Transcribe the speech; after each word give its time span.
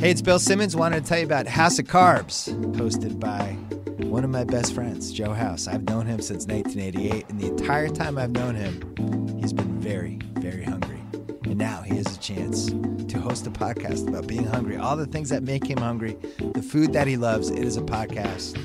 Hey, 0.00 0.10
it's 0.10 0.22
Bill 0.22 0.38
Simmons. 0.38 0.74
Wanted 0.74 1.02
to 1.02 1.06
tell 1.06 1.18
you 1.18 1.26
about 1.26 1.46
House 1.46 1.78
of 1.78 1.84
Carbs, 1.84 2.48
hosted 2.74 3.20
by 3.20 3.52
one 4.06 4.24
of 4.24 4.30
my 4.30 4.44
best 4.44 4.72
friends, 4.72 5.12
Joe 5.12 5.34
House. 5.34 5.68
I've 5.68 5.82
known 5.82 6.06
him 6.06 6.22
since 6.22 6.46
1988, 6.46 7.28
and 7.28 7.38
the 7.38 7.48
entire 7.48 7.90
time 7.90 8.16
I've 8.16 8.30
known 8.30 8.54
him, 8.54 9.36
he's 9.38 9.52
been 9.52 9.78
very, 9.78 10.18
very 10.36 10.64
hungry. 10.64 11.02
And 11.44 11.58
now 11.58 11.82
he 11.82 11.96
has 11.96 12.16
a 12.16 12.18
chance 12.18 12.68
to 13.12 13.20
host 13.20 13.46
a 13.46 13.50
podcast 13.50 14.08
about 14.08 14.26
being 14.26 14.46
hungry, 14.46 14.78
all 14.78 14.96
the 14.96 15.04
things 15.04 15.28
that 15.28 15.42
make 15.42 15.66
him 15.66 15.76
hungry, 15.76 16.16
the 16.54 16.62
food 16.62 16.94
that 16.94 17.06
he 17.06 17.18
loves. 17.18 17.50
It 17.50 17.62
is 17.62 17.76
a 17.76 17.82
podcast 17.82 18.56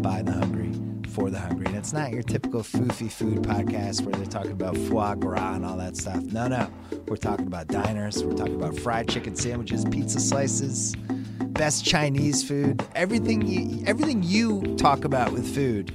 by 0.00 0.22
the 0.22 0.30
hungry 0.30 0.70
for 1.14 1.30
the 1.30 1.38
hungry. 1.38 1.66
And 1.66 1.76
it's 1.76 1.92
not 1.92 2.10
your 2.10 2.22
typical 2.22 2.62
foofy 2.62 3.10
food 3.10 3.42
podcast 3.42 4.02
where 4.02 4.14
they're 4.16 4.26
talking 4.26 4.50
about 4.50 4.76
foie 4.76 5.14
gras 5.14 5.54
and 5.54 5.64
all 5.64 5.76
that 5.76 5.96
stuff. 5.96 6.20
No, 6.24 6.48
no. 6.48 6.68
We're 7.06 7.16
talking 7.16 7.46
about 7.46 7.68
diners. 7.68 8.24
We're 8.24 8.34
talking 8.34 8.56
about 8.56 8.76
fried 8.76 9.08
chicken 9.08 9.36
sandwiches, 9.36 9.84
pizza 9.84 10.18
slices, 10.18 10.94
best 11.38 11.84
Chinese 11.84 12.46
food. 12.46 12.84
Everything 12.96 13.46
you, 13.46 13.84
everything 13.86 14.22
you 14.24 14.74
talk 14.76 15.04
about 15.04 15.32
with 15.32 15.54
food 15.54 15.92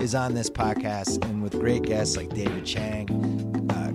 is 0.00 0.14
on 0.14 0.34
this 0.34 0.48
podcast 0.48 1.24
and 1.24 1.42
with 1.42 1.52
great 1.52 1.82
guests 1.82 2.16
like 2.16 2.28
David 2.30 2.64
Chang, 2.64 3.06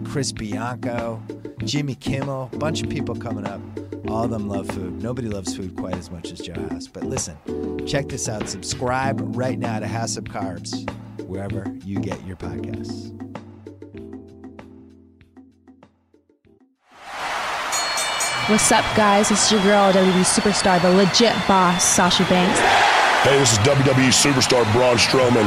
Chris 0.10 0.32
Bianco, 0.32 1.22
Jimmy 1.64 1.94
Kimmel, 1.96 2.50
bunch 2.54 2.82
of 2.82 2.90
people 2.90 3.16
coming 3.16 3.46
up. 3.46 3.62
All 4.08 4.24
of 4.24 4.32
them 4.32 4.48
love 4.48 4.68
food. 4.70 5.04
Nobody 5.04 5.28
loves 5.28 5.56
food 5.56 5.76
quite 5.76 5.96
as 5.96 6.10
much 6.10 6.32
as 6.32 6.40
Joe 6.40 6.54
House. 6.70 6.88
But 6.88 7.04
listen, 7.04 7.38
check 7.86 8.08
this 8.08 8.30
out. 8.30 8.48
Subscribe 8.48 9.20
right 9.36 9.60
now 9.60 9.80
to 9.80 9.88
House 9.88 10.16
of 10.16 10.24
Carbs, 10.24 10.90
wherever 11.28 11.66
you 11.84 12.00
get 12.00 12.26
your 12.26 12.38
podcasts. 12.38 13.14
What's 18.50 18.72
up, 18.72 18.86
guys? 18.96 19.30
It's 19.30 19.52
your 19.52 19.62
girl, 19.62 19.92
WWE 19.92 20.24
superstar, 20.24 20.82
the 20.82 20.90
legit 20.90 21.36
boss, 21.50 21.84
Sasha 21.84 22.24
Banks. 22.30 22.60
Hey, 23.24 23.38
this 23.38 23.52
is 23.52 23.58
WWE 23.59 24.31
superstar 24.31 24.72
Braun 24.72 24.96
Strowman. 24.96 25.44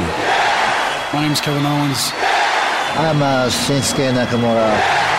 My 1.13 1.23
name's 1.23 1.41
Kevin 1.41 1.65
Owens. 1.65 2.30
I'm 2.93 3.21
uh, 3.21 3.47
Shinsuke 3.47 4.11
Nakamura. 4.13 4.73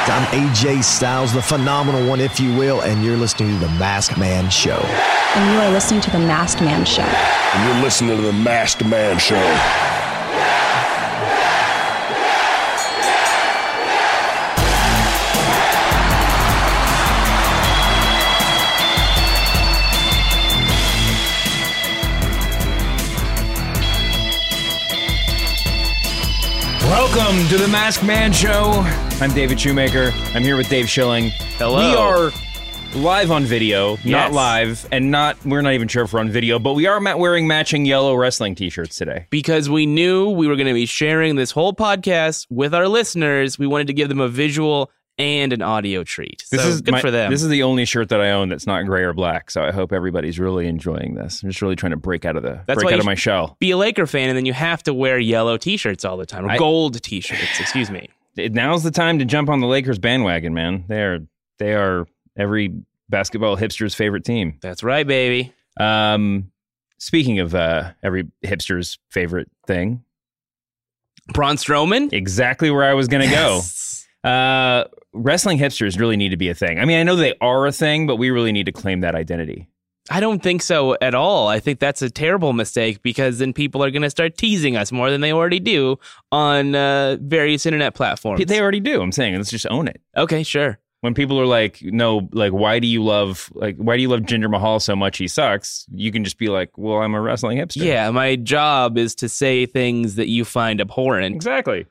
I'm 0.08 0.26
AJ 0.48 0.84
Styles, 0.84 1.32
the 1.32 1.40
phenomenal 1.40 2.06
one, 2.06 2.20
if 2.20 2.38
you 2.38 2.54
will, 2.54 2.82
and 2.82 3.02
you're 3.04 3.16
listening 3.16 3.58
to 3.58 3.66
The 3.66 3.72
Masked 3.72 4.18
Man 4.18 4.50
Show. 4.50 4.78
And 5.34 5.54
you 5.54 5.60
are 5.60 5.70
listening 5.70 6.00
to 6.02 6.10
The 6.10 6.18
Masked 6.18 6.60
Man 6.60 6.84
Show. 6.84 7.02
And 7.02 7.68
you're 7.74 7.82
listening 7.82 8.16
to 8.16 8.22
The 8.22 8.32
Masked 8.32 8.84
Man 8.84 9.18
Show. 9.18 9.91
Welcome 26.92 27.48
to 27.48 27.56
the 27.56 27.68
Masked 27.68 28.04
Man 28.04 28.32
Show. 28.34 28.82
I'm 29.18 29.32
David 29.32 29.58
Shoemaker. 29.58 30.12
I'm 30.34 30.42
here 30.42 30.58
with 30.58 30.68
Dave 30.68 30.90
Schilling. 30.90 31.30
Hello. 31.56 31.78
We 31.78 31.96
are 31.96 32.30
live 33.02 33.30
on 33.30 33.44
video, 33.44 33.92
not 33.92 34.04
Yes. 34.04 34.32
live, 34.34 34.88
and 34.92 35.10
not 35.10 35.42
we're 35.46 35.62
not 35.62 35.72
even 35.72 35.88
sure 35.88 36.04
if 36.04 36.12
we're 36.12 36.20
on 36.20 36.28
video, 36.28 36.58
but 36.58 36.74
we 36.74 36.86
are 36.86 37.00
ma- 37.00 37.16
wearing 37.16 37.46
matching 37.46 37.86
yellow 37.86 38.14
wrestling 38.14 38.54
t-shirts 38.54 38.98
today. 38.98 39.24
because 39.30 39.70
we 39.70 39.86
knew 39.86 40.28
we 40.28 40.46
were 40.46 40.54
going 40.54 40.66
to 40.68 40.74
be 40.74 40.84
sharing 40.84 41.36
this 41.36 41.52
whole 41.52 41.72
podcast 41.72 42.46
with 42.50 42.74
our 42.74 42.86
listeners. 42.86 43.58
We 43.58 43.66
wanted 43.66 43.86
to 43.86 43.94
give 43.94 44.10
them 44.10 44.20
a 44.20 44.28
visual 44.28 44.90
and 45.22 45.52
an 45.52 45.62
audio 45.62 46.02
treat. 46.04 46.44
This 46.50 46.62
so 46.62 46.68
is 46.68 46.80
good 46.80 46.92
my- 46.92 47.00
for 47.00 47.10
them. 47.10 47.30
This 47.30 47.42
is 47.42 47.48
the 47.48 47.62
only 47.62 47.84
shirt 47.84 48.08
that 48.10 48.20
I 48.20 48.30
own 48.32 48.48
that's 48.48 48.66
not 48.66 48.82
gray 48.86 49.02
or 49.02 49.12
black, 49.12 49.50
so 49.50 49.62
I 49.62 49.70
hope 49.70 49.92
everybody's 49.92 50.38
really 50.38 50.66
enjoying 50.66 51.14
this. 51.14 51.42
I'm 51.42 51.48
just 51.50 51.62
really 51.62 51.76
trying 51.76 51.90
to 51.92 51.96
break 51.96 52.24
out 52.24 52.36
of 52.36 52.42
the 52.42 52.60
That's 52.66 52.82
break 52.82 52.92
out 52.92 52.98
of 52.98 53.04
my 53.06 53.14
sh- 53.14 53.20
shell. 53.22 53.56
be 53.60 53.70
a 53.70 53.76
Laker 53.76 54.06
fan, 54.06 54.28
and 54.28 54.36
then 54.36 54.46
you 54.46 54.52
have 54.52 54.82
to 54.84 54.94
wear 54.94 55.18
yellow 55.18 55.56
T-shirts 55.56 56.04
all 56.04 56.16
the 56.16 56.26
time, 56.26 56.44
or 56.46 56.50
I- 56.50 56.56
gold 56.58 57.00
T-shirts. 57.02 57.60
Excuse 57.60 57.90
me. 57.90 58.08
It- 58.36 58.52
Now's 58.52 58.82
the 58.82 58.90
time 58.90 59.18
to 59.20 59.24
jump 59.24 59.48
on 59.48 59.60
the 59.60 59.66
Lakers 59.66 59.98
bandwagon, 59.98 60.54
man. 60.54 60.84
They 60.88 61.02
are 61.02 61.18
they 61.58 61.74
are 61.74 62.06
every 62.36 62.72
basketball 63.08 63.56
hipster's 63.56 63.94
favorite 63.94 64.24
team. 64.24 64.58
That's 64.62 64.82
right, 64.82 65.06
baby. 65.06 65.52
Um, 65.78 66.50
speaking 66.98 67.40
of 67.40 67.54
uh, 67.54 67.92
every 68.02 68.24
hipster's 68.44 68.98
favorite 69.10 69.50
thing, 69.66 70.02
Braun 71.32 71.56
Strowman. 71.56 72.12
exactly 72.12 72.70
where 72.70 72.84
I 72.84 72.94
was 72.94 73.08
going 73.08 73.22
to 73.22 73.28
Yes. 73.30 74.06
go. 74.24 74.28
Uh, 74.30 74.84
wrestling 75.12 75.58
hipsters 75.58 75.98
really 75.98 76.16
need 76.16 76.30
to 76.30 76.36
be 76.36 76.48
a 76.48 76.54
thing. 76.54 76.78
I 76.78 76.84
mean, 76.84 76.98
I 76.98 77.02
know 77.02 77.16
they 77.16 77.34
are 77.40 77.66
a 77.66 77.72
thing, 77.72 78.06
but 78.06 78.16
we 78.16 78.30
really 78.30 78.52
need 78.52 78.66
to 78.66 78.72
claim 78.72 79.00
that 79.00 79.14
identity. 79.14 79.68
I 80.10 80.18
don't 80.18 80.42
think 80.42 80.62
so 80.62 80.96
at 81.00 81.14
all. 81.14 81.46
I 81.46 81.60
think 81.60 81.78
that's 81.78 82.02
a 82.02 82.10
terrible 82.10 82.52
mistake 82.52 83.02
because 83.02 83.38
then 83.38 83.52
people 83.52 83.84
are 83.84 83.90
going 83.90 84.02
to 84.02 84.10
start 84.10 84.36
teasing 84.36 84.76
us 84.76 84.90
more 84.90 85.10
than 85.10 85.20
they 85.20 85.32
already 85.32 85.60
do 85.60 85.98
on 86.32 86.74
uh, 86.74 87.18
various 87.20 87.66
internet 87.66 87.94
platforms. 87.94 88.44
They 88.44 88.60
already 88.60 88.80
do. 88.80 89.00
I'm 89.00 89.12
saying 89.12 89.36
let's 89.36 89.50
just 89.50 89.66
own 89.70 89.86
it. 89.88 90.00
okay, 90.16 90.42
sure. 90.42 90.78
When 91.02 91.14
people 91.14 91.40
are 91.40 91.46
like, 91.46 91.80
"No, 91.82 92.28
like, 92.30 92.52
why 92.52 92.78
do 92.78 92.86
you 92.86 93.02
love 93.02 93.50
like 93.54 93.76
why 93.76 93.96
do 93.96 94.02
you 94.02 94.08
love 94.08 94.20
Jinder 94.20 94.48
Mahal 94.48 94.78
so 94.78 94.94
much? 94.94 95.18
He 95.18 95.26
sucks." 95.26 95.84
You 95.90 96.12
can 96.12 96.22
just 96.22 96.38
be 96.38 96.48
like, 96.48 96.78
"Well, 96.78 96.98
I'm 96.98 97.14
a 97.14 97.20
wrestling 97.20 97.58
hipster." 97.58 97.84
Yeah, 97.84 98.08
my 98.12 98.36
job 98.36 98.96
is 98.96 99.16
to 99.16 99.28
say 99.28 99.66
things 99.66 100.14
that 100.14 100.28
you 100.28 100.44
find 100.44 100.80
abhorrent, 100.80 101.34
exactly. 101.34 101.86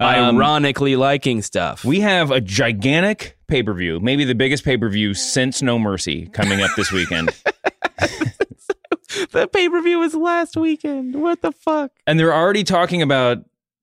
Um, 0.00 0.36
ironically 0.36 0.96
liking 0.96 1.40
stuff. 1.42 1.84
We 1.84 2.00
have 2.00 2.30
a 2.30 2.40
gigantic 2.40 3.38
pay 3.46 3.62
per 3.62 3.72
view, 3.74 4.00
maybe 4.00 4.24
the 4.24 4.34
biggest 4.34 4.64
pay 4.64 4.76
per 4.76 4.88
view 4.88 5.14
since 5.14 5.62
No 5.62 5.78
Mercy, 5.78 6.26
coming 6.26 6.60
up 6.60 6.70
this 6.76 6.90
weekend. 6.90 7.30
the 9.30 9.48
pay 9.52 9.68
per 9.68 9.80
view 9.82 10.00
was 10.00 10.14
last 10.14 10.56
weekend. 10.56 11.20
What 11.20 11.42
the 11.42 11.52
fuck? 11.52 11.92
and 12.06 12.18
they're 12.18 12.34
already 12.34 12.64
talking 12.64 13.02
about 13.02 13.38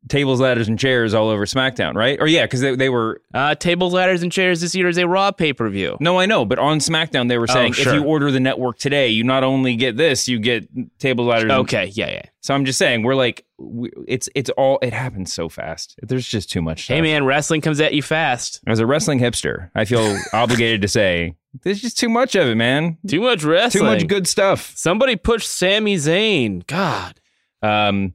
tables, 0.08 0.40
ladders, 0.42 0.68
and 0.68 0.80
chairs 0.80 1.14
all 1.14 1.30
over 1.30 1.46
SmackDown, 1.46 1.94
right? 1.96 2.20
Or 2.20 2.28
yeah, 2.28 2.44
because 2.46 2.62
they, 2.62 2.76
they 2.76 2.90
were. 2.90 3.22
Uh, 3.34 3.56
tables, 3.56 3.94
ladders, 3.94 4.24
and 4.24 4.32
chairs 4.32 4.60
this 4.62 4.74
year 4.76 4.88
is 4.90 4.98
a 4.98 5.08
Raw 5.08 5.32
pay 5.32 5.54
per 5.54 5.70
view. 5.70 5.98
No, 6.00 6.20
I 6.20 6.26
know, 6.26 6.44
but 6.46 6.60
on 6.60 6.80
SmackDown 6.80 7.28
they 7.30 7.38
were 7.38 7.46
Oh, 7.50 7.54
saying 7.54 7.74
sure. 7.74 7.94
if 7.94 8.00
you 8.00 8.06
order 8.06 8.32
the 8.32 8.40
network 8.40 8.78
today, 8.80 9.10
you 9.10 9.24
not 9.24 9.44
only 9.44 9.76
get 9.76 9.98
this, 9.98 10.28
you 10.28 10.40
get 10.40 10.68
tables, 11.00 11.28
ladders. 11.28 11.44
and- 11.44 11.52
Okay, 11.62 11.92
yeah, 11.94 12.10
yeah. 12.12 12.22
So 12.44 12.56
I'm 12.56 12.66
just 12.66 12.80
saying, 12.80 13.04
we're 13.04 13.14
like, 13.14 13.46
we, 13.60 13.92
it's 14.08 14.28
it's 14.34 14.50
all 14.52 14.80
it 14.82 14.94
happens 14.94 15.32
so 15.32 15.48
fast. 15.48 15.96
There's 16.02 16.28
just 16.28 16.50
too 16.50 16.62
much. 16.64 16.86
Stuff. 16.86 16.96
Hey, 16.96 17.02
man, 17.02 17.24
wrestling 17.24 17.62
comes 17.62 17.80
at 17.80 17.94
you 17.94 18.02
fast. 18.02 18.60
As 18.66 18.80
a 18.80 18.86
wrestling 18.88 19.20
hipster, 19.20 19.70
I 19.76 19.86
feel 19.86 20.18
obligated 20.34 20.82
to 20.82 20.88
say 20.88 21.36
there's 21.62 21.80
just 21.80 22.00
too 22.00 22.10
much 22.10 22.34
of 22.34 22.48
it, 22.48 22.56
man. 22.56 22.98
Too 23.08 23.22
much 23.22 23.44
wrestling. 23.44 23.84
Too 23.84 23.86
much 23.88 24.08
good 24.08 24.26
stuff. 24.26 24.74
Somebody 24.76 25.16
push 25.16 25.46
Sami 25.46 25.98
Zayn. 25.98 26.66
God. 26.66 27.20
Um, 27.62 28.14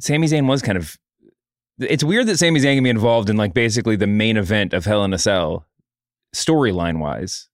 Sami 0.00 0.26
Zayn 0.28 0.48
was 0.48 0.62
kind 0.62 0.78
of. 0.78 0.96
It's 1.80 2.02
weird 2.04 2.26
that 2.26 2.38
Sami 2.38 2.60
Zayn 2.60 2.76
can 2.76 2.84
be 2.84 2.90
involved 2.90 3.30
in 3.30 3.36
like 3.36 3.54
basically 3.54 3.96
the 3.96 4.06
main 4.06 4.36
event 4.36 4.72
of 4.72 4.84
Hell 4.84 5.04
in 5.04 5.12
a 5.12 5.18
Cell, 5.18 5.66
storyline 6.34 6.98
wise, 6.98 7.48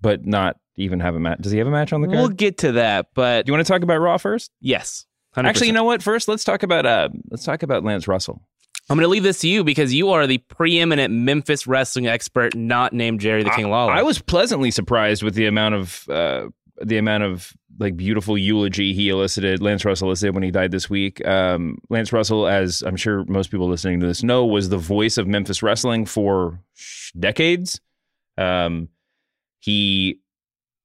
but 0.00 0.24
not 0.26 0.56
even 0.76 1.00
have 1.00 1.14
a 1.14 1.20
match. 1.20 1.38
Does 1.40 1.52
he 1.52 1.58
have 1.58 1.66
a 1.66 1.70
match 1.70 1.92
on 1.92 2.00
the 2.00 2.06
card? 2.06 2.18
We'll 2.18 2.28
get 2.28 2.58
to 2.58 2.72
that, 2.72 3.08
but 3.14 3.46
Do 3.46 3.50
you 3.50 3.54
want 3.56 3.66
to 3.66 3.72
talk 3.72 3.82
about 3.82 3.98
Raw 3.98 4.18
first? 4.18 4.50
yes. 4.60 5.06
100%. 5.36 5.44
Actually, 5.44 5.66
you 5.66 5.72
know 5.74 5.84
what? 5.84 6.02
First, 6.02 6.28
let's 6.28 6.44
talk 6.44 6.62
about 6.62 6.86
uh, 6.86 7.10
let's 7.30 7.44
talk 7.44 7.62
about 7.62 7.84
Lance 7.84 8.08
Russell. 8.08 8.40
I'm 8.88 8.96
going 8.96 9.04
to 9.04 9.08
leave 9.08 9.22
this 9.22 9.40
to 9.40 9.48
you 9.48 9.64
because 9.64 9.92
you 9.92 10.08
are 10.08 10.26
the 10.26 10.38
preeminent 10.38 11.12
Memphis 11.12 11.66
wrestling 11.66 12.06
expert, 12.06 12.54
not 12.54 12.94
named 12.94 13.20
Jerry 13.20 13.42
the 13.42 13.50
King 13.50 13.68
Lawler. 13.68 13.92
I 13.92 14.00
was 14.02 14.18
pleasantly 14.18 14.70
surprised 14.70 15.22
with 15.22 15.34
the 15.34 15.44
amount 15.44 15.74
of 15.74 16.08
uh, 16.08 16.46
the 16.80 16.96
amount 16.96 17.24
of 17.24 17.52
like 17.78 17.96
beautiful 17.96 18.38
eulogy 18.38 18.92
he 18.92 19.08
elicited. 19.08 19.62
Lance 19.62 19.84
Russell 19.84 20.08
elicited 20.08 20.34
when 20.34 20.42
he 20.42 20.50
died 20.50 20.70
this 20.70 20.88
week. 20.88 21.26
Um, 21.26 21.78
Lance 21.90 22.12
Russell, 22.12 22.46
as 22.46 22.82
I'm 22.82 22.96
sure 22.96 23.24
most 23.26 23.50
people 23.50 23.68
listening 23.68 24.00
to 24.00 24.06
this 24.06 24.22
know, 24.22 24.44
was 24.46 24.68
the 24.68 24.78
voice 24.78 25.18
of 25.18 25.26
Memphis 25.26 25.62
wrestling 25.62 26.06
for 26.06 26.60
decades. 27.18 27.80
Um, 28.38 28.88
he, 29.60 30.20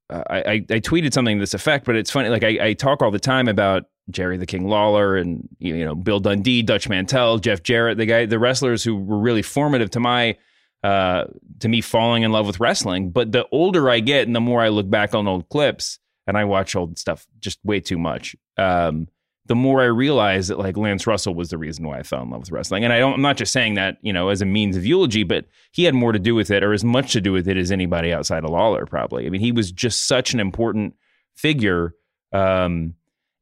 uh, 0.09 0.23
I, 0.29 0.37
I, 0.37 0.53
I 0.53 0.79
tweeted 0.79 1.13
something 1.13 1.37
to 1.37 1.41
this 1.41 1.53
effect, 1.53 1.85
but 1.85 1.95
it's 1.95 2.11
funny. 2.11 2.29
Like 2.29 2.43
I, 2.43 2.67
I 2.67 2.73
talk 2.73 3.01
all 3.01 3.11
the 3.11 3.19
time 3.19 3.47
about 3.47 3.83
Jerry 4.09 4.37
the 4.37 4.45
King 4.45 4.67
Lawler 4.67 5.15
and 5.15 5.47
you 5.59 5.85
know 5.85 5.95
Bill 5.95 6.19
Dundee, 6.19 6.63
Dutch 6.63 6.89
Mantell, 6.89 7.37
Jeff 7.37 7.63
Jarrett, 7.63 7.97
the 7.97 8.05
guy, 8.05 8.25
the 8.25 8.39
wrestlers 8.39 8.83
who 8.83 8.95
were 8.95 9.19
really 9.19 9.41
formative 9.41 9.91
to 9.91 9.99
my 9.99 10.37
uh, 10.83 11.25
to 11.59 11.69
me 11.69 11.79
falling 11.81 12.23
in 12.23 12.31
love 12.31 12.47
with 12.47 12.59
wrestling. 12.59 13.11
But 13.11 13.31
the 13.31 13.47
older 13.51 13.89
I 13.89 13.99
get 13.99 14.27
and 14.27 14.35
the 14.35 14.41
more 14.41 14.61
I 14.61 14.69
look 14.69 14.89
back 14.89 15.13
on 15.13 15.27
old 15.27 15.47
clips 15.49 15.99
and 16.27 16.37
I 16.37 16.45
watch 16.45 16.75
old 16.75 16.97
stuff 16.97 17.27
just 17.39 17.59
way 17.63 17.79
too 17.79 17.97
much, 17.97 18.35
um, 18.57 19.07
the 19.45 19.55
more 19.55 19.81
I 19.81 19.85
realize 19.85 20.47
that 20.47 20.59
like 20.59 20.77
Lance 20.77 21.07
Russell 21.07 21.33
was 21.33 21.49
the 21.49 21.57
reason 21.57 21.85
why 21.85 21.99
I 21.99 22.03
fell 22.03 22.21
in 22.21 22.29
love 22.29 22.41
with 22.41 22.51
wrestling. 22.51 22.83
And 22.83 22.93
I 22.93 22.99
don't, 22.99 23.13
I'm 23.13 23.21
not 23.21 23.37
just 23.37 23.51
saying 23.51 23.73
that, 23.73 23.97
you 24.01 24.13
know, 24.13 24.29
as 24.29 24.41
a 24.41 24.45
means 24.45 24.77
of 24.77 24.85
eulogy, 24.85 25.23
but 25.23 25.45
he 25.71 25.83
had 25.83 25.95
more 25.95 26.11
to 26.11 26.19
do 26.19 26.35
with 26.35 26.51
it 26.51 26.63
or 26.63 26.73
as 26.73 26.83
much 26.83 27.13
to 27.13 27.21
do 27.21 27.31
with 27.31 27.47
it 27.47 27.57
as 27.57 27.71
anybody 27.71 28.13
outside 28.13 28.43
of 28.43 28.51
Lawler, 28.51 28.85
probably. 28.85 29.25
I 29.25 29.29
mean, 29.29 29.41
he 29.41 29.51
was 29.51 29.71
just 29.71 30.07
such 30.07 30.33
an 30.33 30.39
important 30.39 30.95
figure. 31.35 31.95
Um, 32.31 32.93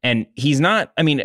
and 0.02 0.26
he's 0.36 0.60
not, 0.60 0.94
I 0.98 1.04
mean, 1.04 1.22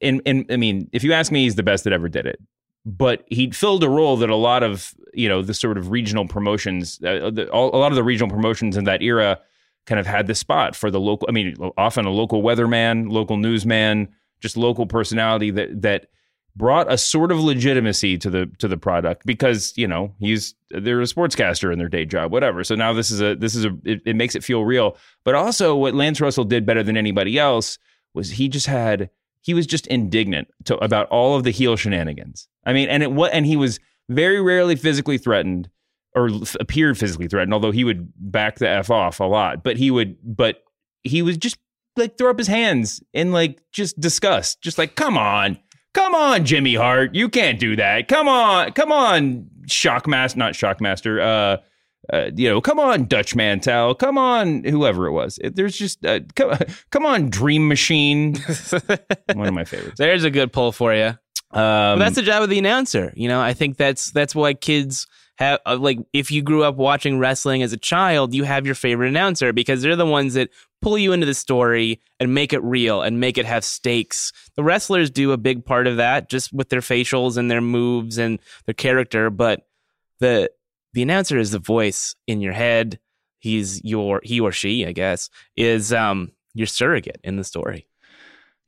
in, 0.00 0.20
in, 0.20 0.46
I 0.50 0.56
mean, 0.56 0.88
if 0.92 1.04
you 1.04 1.12
ask 1.12 1.30
me, 1.30 1.44
he's 1.44 1.56
the 1.56 1.62
best 1.62 1.84
that 1.84 1.92
ever 1.92 2.08
did 2.08 2.26
it 2.26 2.40
but 2.84 3.24
he 3.28 3.50
filled 3.50 3.82
a 3.82 3.88
role 3.88 4.16
that 4.18 4.30
a 4.30 4.36
lot 4.36 4.62
of 4.62 4.92
you 5.14 5.28
know 5.28 5.42
the 5.42 5.54
sort 5.54 5.78
of 5.78 5.90
regional 5.90 6.26
promotions 6.28 7.00
uh, 7.02 7.30
the, 7.32 7.48
all, 7.50 7.74
a 7.74 7.78
lot 7.78 7.90
of 7.92 7.96
the 7.96 8.02
regional 8.02 8.28
promotions 8.28 8.76
in 8.76 8.84
that 8.84 9.02
era 9.02 9.40
kind 9.86 9.98
of 9.98 10.06
had 10.06 10.26
the 10.26 10.34
spot 10.34 10.74
for 10.74 10.90
the 10.90 11.00
local. 11.00 11.28
I 11.28 11.32
mean, 11.32 11.56
often 11.76 12.04
a 12.04 12.10
local 12.10 12.42
weatherman, 12.42 13.10
local 13.10 13.36
newsman, 13.36 14.08
just 14.40 14.56
local 14.56 14.86
personality 14.86 15.50
that 15.50 15.82
that 15.82 16.06
brought 16.56 16.90
a 16.92 16.96
sort 16.96 17.32
of 17.32 17.40
legitimacy 17.40 18.16
to 18.18 18.30
the 18.30 18.46
to 18.58 18.68
the 18.68 18.76
product 18.76 19.26
because 19.26 19.72
you 19.76 19.88
know 19.88 20.14
he's 20.18 20.54
they're 20.70 21.00
a 21.00 21.04
sportscaster 21.04 21.72
in 21.72 21.78
their 21.78 21.88
day 21.88 22.04
job 22.04 22.30
whatever. 22.32 22.62
So 22.62 22.74
now 22.74 22.92
this 22.92 23.10
is 23.10 23.20
a 23.20 23.34
this 23.34 23.54
is 23.54 23.64
a 23.64 23.76
it, 23.84 24.02
it 24.06 24.16
makes 24.16 24.34
it 24.34 24.44
feel 24.44 24.64
real. 24.64 24.96
But 25.24 25.34
also 25.34 25.74
what 25.74 25.94
lance 25.94 26.20
russell 26.20 26.44
did 26.44 26.64
better 26.64 26.82
than 26.82 26.96
anybody 26.96 27.38
else 27.38 27.78
was 28.12 28.30
he 28.32 28.48
just 28.48 28.66
had 28.66 29.10
he 29.40 29.52
was 29.52 29.66
just 29.66 29.86
indignant 29.88 30.48
to, 30.64 30.76
about 30.78 31.08
all 31.08 31.36
of 31.36 31.44
the 31.44 31.50
heel 31.50 31.76
shenanigans. 31.76 32.48
I 32.64 32.72
mean 32.72 32.88
and 32.88 33.02
it 33.02 33.12
what 33.12 33.32
and 33.32 33.46
he 33.46 33.56
was 33.56 33.80
very 34.08 34.40
rarely 34.40 34.76
physically 34.76 35.18
threatened 35.18 35.68
or 36.14 36.30
appeared 36.60 36.96
physically 36.98 37.28
threatened 37.28 37.52
although 37.52 37.72
he 37.72 37.84
would 37.84 38.12
back 38.16 38.58
the 38.58 38.68
f 38.68 38.90
off 38.90 39.20
a 39.20 39.24
lot 39.24 39.62
but 39.64 39.76
he 39.76 39.90
would 39.90 40.16
but 40.22 40.62
he 41.02 41.22
was 41.22 41.36
just 41.36 41.56
like 41.96 42.16
throw 42.18 42.30
up 42.30 42.38
his 42.38 42.48
hands 42.48 43.02
in 43.12 43.32
like 43.32 43.60
just 43.72 43.98
disgust 44.00 44.60
just 44.62 44.78
like 44.78 44.94
come 44.94 45.16
on 45.18 45.58
Come 45.94 46.12
on, 46.16 46.44
Jimmy 46.44 46.74
Hart. 46.74 47.14
You 47.14 47.28
can't 47.28 47.60
do 47.60 47.76
that. 47.76 48.08
Come 48.08 48.28
on. 48.28 48.72
Come 48.72 48.90
on, 48.90 49.48
Shockmaster. 49.68 50.36
Not 50.36 50.54
Shockmaster. 50.54 51.20
Uh, 51.22 51.58
uh, 52.12 52.30
you 52.34 52.48
know, 52.48 52.60
come 52.60 52.80
on, 52.80 53.04
Dutch 53.04 53.34
Mantell. 53.36 53.94
Come 53.94 54.18
on, 54.18 54.64
whoever 54.64 55.06
it 55.06 55.12
was. 55.12 55.38
There's 55.42 55.76
just, 55.76 56.04
uh, 56.04 56.20
come, 56.34 56.58
come 56.90 57.06
on, 57.06 57.30
Dream 57.30 57.68
Machine. 57.68 58.34
One 59.34 59.46
of 59.46 59.54
my 59.54 59.64
favorites. 59.64 59.96
There's 59.96 60.24
a 60.24 60.30
good 60.30 60.52
pull 60.52 60.72
for 60.72 60.92
you. 60.92 61.06
Um, 61.06 61.16
But 61.52 61.98
that's 61.98 62.16
the 62.16 62.22
job 62.22 62.42
of 62.42 62.50
the 62.50 62.58
announcer. 62.58 63.12
You 63.14 63.28
know, 63.28 63.40
I 63.40 63.54
think 63.54 63.76
that's 63.76 64.10
that's 64.10 64.34
why 64.34 64.54
kids 64.54 65.06
have 65.36 65.60
uh, 65.66 65.76
like 65.76 65.98
if 66.12 66.30
you 66.30 66.42
grew 66.42 66.62
up 66.64 66.76
watching 66.76 67.18
wrestling 67.18 67.62
as 67.62 67.72
a 67.72 67.76
child, 67.76 68.34
you 68.34 68.44
have 68.44 68.66
your 68.66 68.74
favorite 68.74 69.08
announcer 69.08 69.52
because 69.52 69.82
they're 69.82 69.96
the 69.96 70.06
ones 70.06 70.34
that 70.34 70.50
pull 70.80 70.96
you 70.96 71.12
into 71.12 71.26
the 71.26 71.34
story 71.34 72.00
and 72.20 72.34
make 72.34 72.52
it 72.52 72.62
real 72.62 73.02
and 73.02 73.18
make 73.18 73.38
it 73.38 73.46
have 73.46 73.64
stakes. 73.64 74.32
The 74.54 74.62
wrestlers 74.62 75.10
do 75.10 75.32
a 75.32 75.36
big 75.36 75.64
part 75.64 75.86
of 75.86 75.96
that 75.96 76.28
just 76.28 76.52
with 76.52 76.68
their 76.68 76.80
facials 76.80 77.36
and 77.36 77.50
their 77.50 77.60
moves 77.60 78.18
and 78.18 78.38
their 78.66 78.74
character, 78.74 79.30
but 79.30 79.66
the 80.20 80.50
the 80.92 81.02
announcer 81.02 81.38
is 81.38 81.50
the 81.50 81.58
voice 81.58 82.14
in 82.26 82.40
your 82.40 82.52
head. 82.52 83.00
He's 83.40 83.82
your 83.84 84.20
he 84.22 84.40
or 84.40 84.52
she, 84.52 84.86
I 84.86 84.92
guess, 84.92 85.30
is 85.56 85.92
um 85.92 86.32
your 86.54 86.66
surrogate 86.68 87.20
in 87.24 87.36
the 87.36 87.44
story. 87.44 87.88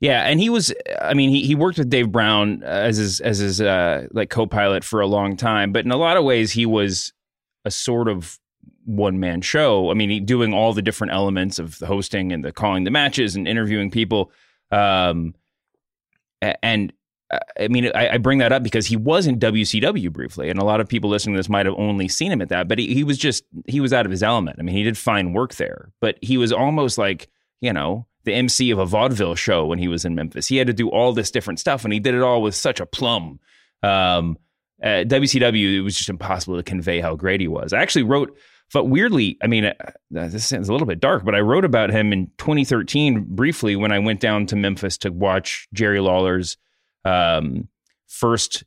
Yeah, 0.01 0.23
and 0.23 0.39
he 0.39 0.51
was. 0.51 0.75
I 1.01 1.15
mean, 1.15 1.31
he, 1.31 1.47
he 1.47 1.55
worked 1.55 1.79
with 1.79 1.89
Dave 1.89 2.13
Brown 2.13 2.63
as 2.63 2.99
his 2.99 3.21
as 3.21 3.39
his 3.39 3.61
uh, 3.61 4.09
like 4.13 4.29
co-pilot 4.29 4.85
for 4.85 5.01
a 5.01 5.07
long 5.07 5.37
time, 5.37 5.73
but 5.73 5.85
in 5.85 5.91
a 5.91 5.97
lot 5.97 6.17
of 6.17 6.25
ways, 6.25 6.53
he 6.53 6.67
was 6.67 7.13
a 7.65 7.71
sort 7.71 8.09
of 8.09 8.39
one 8.85 9.19
man 9.21 9.41
show. 9.41 9.91
I 9.91 9.95
mean, 9.95 10.11
he, 10.11 10.21
doing 10.21 10.53
all 10.53 10.73
the 10.73 10.83
different 10.83 11.13
elements 11.13 11.59
of 11.59 11.79
the 11.79 11.87
hosting 11.87 12.33
and 12.33 12.45
the 12.45 12.53
calling 12.53 12.85
the 12.85 12.91
matches 12.91 13.37
and 13.37 13.49
interviewing 13.49 13.91
people. 13.91 14.31
Um, 14.71 15.35
and 16.41 16.93
uh, 17.31 17.39
I 17.59 17.69
mean, 17.69 17.91
I, 17.95 18.11
I 18.11 18.19
bring 18.19 18.39
that 18.39 18.53
up 18.53 18.63
because 18.63 18.87
he 18.87 18.97
was 18.97 19.27
in 19.27 19.39
WCW 19.39 20.13
briefly, 20.13 20.51
and 20.51 20.59
a 20.59 20.65
lot 20.65 20.81
of 20.81 20.89
people 20.89 21.11
listening 21.11 21.35
to 21.35 21.39
this 21.39 21.49
might 21.49 21.67
have 21.67 21.75
only 21.79 22.07
seen 22.07 22.31
him 22.31 22.43
at 22.43 22.51
that. 22.51 22.69
But 22.69 22.79
he, 22.79 22.95
he 22.95 23.03
was 23.03 23.19
just 23.19 23.45
he 23.67 23.81
was 23.81 23.93
out 23.93 24.07
of 24.07 24.11
his 24.11 24.23
element. 24.23 24.57
I 24.59 24.63
mean, 24.63 24.77
he 24.77 24.83
did 24.83 24.97
fine 24.97 25.33
work 25.33 25.55
there, 25.57 25.91
but 26.01 26.19
he 26.23 26.37
was 26.37 26.53
almost 26.53 26.99
like 26.99 27.29
you 27.61 27.73
know 27.73 28.07
the 28.27 28.35
MC 28.35 28.71
of 28.71 28.79
a 28.79 28.85
vaudeville 28.85 29.35
show 29.35 29.65
when 29.65 29.79
he 29.79 29.89
was 29.89 30.05
in 30.05 30.15
Memphis. 30.15 30.47
He 30.47 30.59
had 30.59 30.67
to 30.67 30.75
do 30.75 30.91
all 30.91 31.13
this 31.15 31.31
different 31.31 31.61
stuff, 31.61 31.85
and 31.85 31.93
he 31.93 32.01
did 32.01 32.15
it 32.15 32.23
all 32.23 32.43
with 32.43 32.55
such 32.55 32.81
a 32.81 32.87
plum. 32.87 33.41
Um, 33.83 34.37
at 34.81 35.09
WCW, 35.09 35.77
it 35.77 35.81
was 35.81 35.97
just 35.97 36.11
impossible 36.11 36.57
to 36.57 36.63
convey 36.63 37.01
how 37.01 37.15
great 37.15 37.41
he 37.41 37.49
was. 37.49 37.73
I 37.73 37.81
actually 37.81 38.03
wrote, 38.03 38.37
but 38.75 38.87
weirdly, 38.87 39.39
I 39.43 39.47
mean, 39.47 39.65
uh, 39.65 39.75
this 40.11 40.47
sounds 40.47 40.69
a 40.69 40.73
little 40.73 40.87
bit 40.87 41.01
dark, 41.01 41.25
but 41.25 41.35
I 41.35 41.41
wrote 41.41 41.65
about 41.65 41.91
him 41.91 42.13
in 42.13 42.27
2013 42.39 43.25
briefly 43.29 43.77
when 43.77 43.93
I 43.93 44.01
went 44.01 44.21
down 44.21 44.45
to 44.47 44.57
Memphis 44.57 44.99
to 44.99 45.11
watch 45.11 45.69
Jerry 45.73 46.01
Lawler's 46.01 46.59
um, 47.05 47.69
first, 48.09 48.65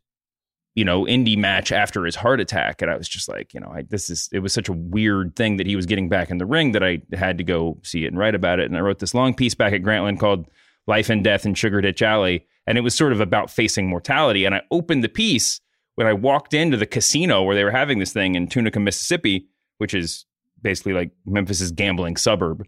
you 0.75 0.85
know, 0.85 1.03
indie 1.03 1.37
match 1.37 1.71
after 1.71 2.05
his 2.05 2.15
heart 2.15 2.39
attack, 2.39 2.81
and 2.81 2.89
I 2.89 2.95
was 2.95 3.09
just 3.09 3.27
like, 3.27 3.53
you 3.53 3.59
know, 3.59 3.71
I, 3.73 3.81
this 3.83 4.09
is 4.09 4.29
it 4.31 4.39
was 4.39 4.53
such 4.53 4.69
a 4.69 4.73
weird 4.73 5.35
thing 5.35 5.57
that 5.57 5.67
he 5.67 5.75
was 5.75 5.85
getting 5.85 6.09
back 6.09 6.29
in 6.29 6.37
the 6.37 6.45
ring 6.45 6.71
that 6.73 6.83
I 6.83 7.01
had 7.13 7.37
to 7.39 7.43
go 7.43 7.79
see 7.83 8.05
it 8.05 8.09
and 8.09 8.17
write 8.17 8.35
about 8.35 8.59
it, 8.59 8.65
and 8.65 8.77
I 8.77 8.81
wrote 8.81 8.99
this 8.99 9.13
long 9.13 9.33
piece 9.33 9.55
back 9.55 9.73
at 9.73 9.81
Grantland 9.81 10.19
called 10.19 10.45
"Life 10.87 11.09
and 11.09 11.23
Death 11.23 11.45
in 11.45 11.53
Sugar 11.53 11.81
Ditch 11.81 12.01
Alley," 12.01 12.45
and 12.67 12.77
it 12.77 12.81
was 12.81 12.95
sort 12.95 13.11
of 13.11 13.19
about 13.19 13.49
facing 13.49 13.89
mortality, 13.89 14.45
and 14.45 14.55
I 14.55 14.61
opened 14.71 15.03
the 15.03 15.09
piece 15.09 15.59
when 15.95 16.07
I 16.07 16.13
walked 16.13 16.53
into 16.53 16.77
the 16.77 16.85
casino 16.85 17.43
where 17.43 17.55
they 17.55 17.65
were 17.65 17.71
having 17.71 17.99
this 17.99 18.13
thing 18.13 18.35
in 18.35 18.47
Tunica, 18.47 18.79
Mississippi, 18.79 19.47
which 19.79 19.93
is 19.93 20.25
basically 20.61 20.93
like 20.93 21.11
Memphis's 21.25 21.71
gambling 21.71 22.15
suburb. 22.15 22.65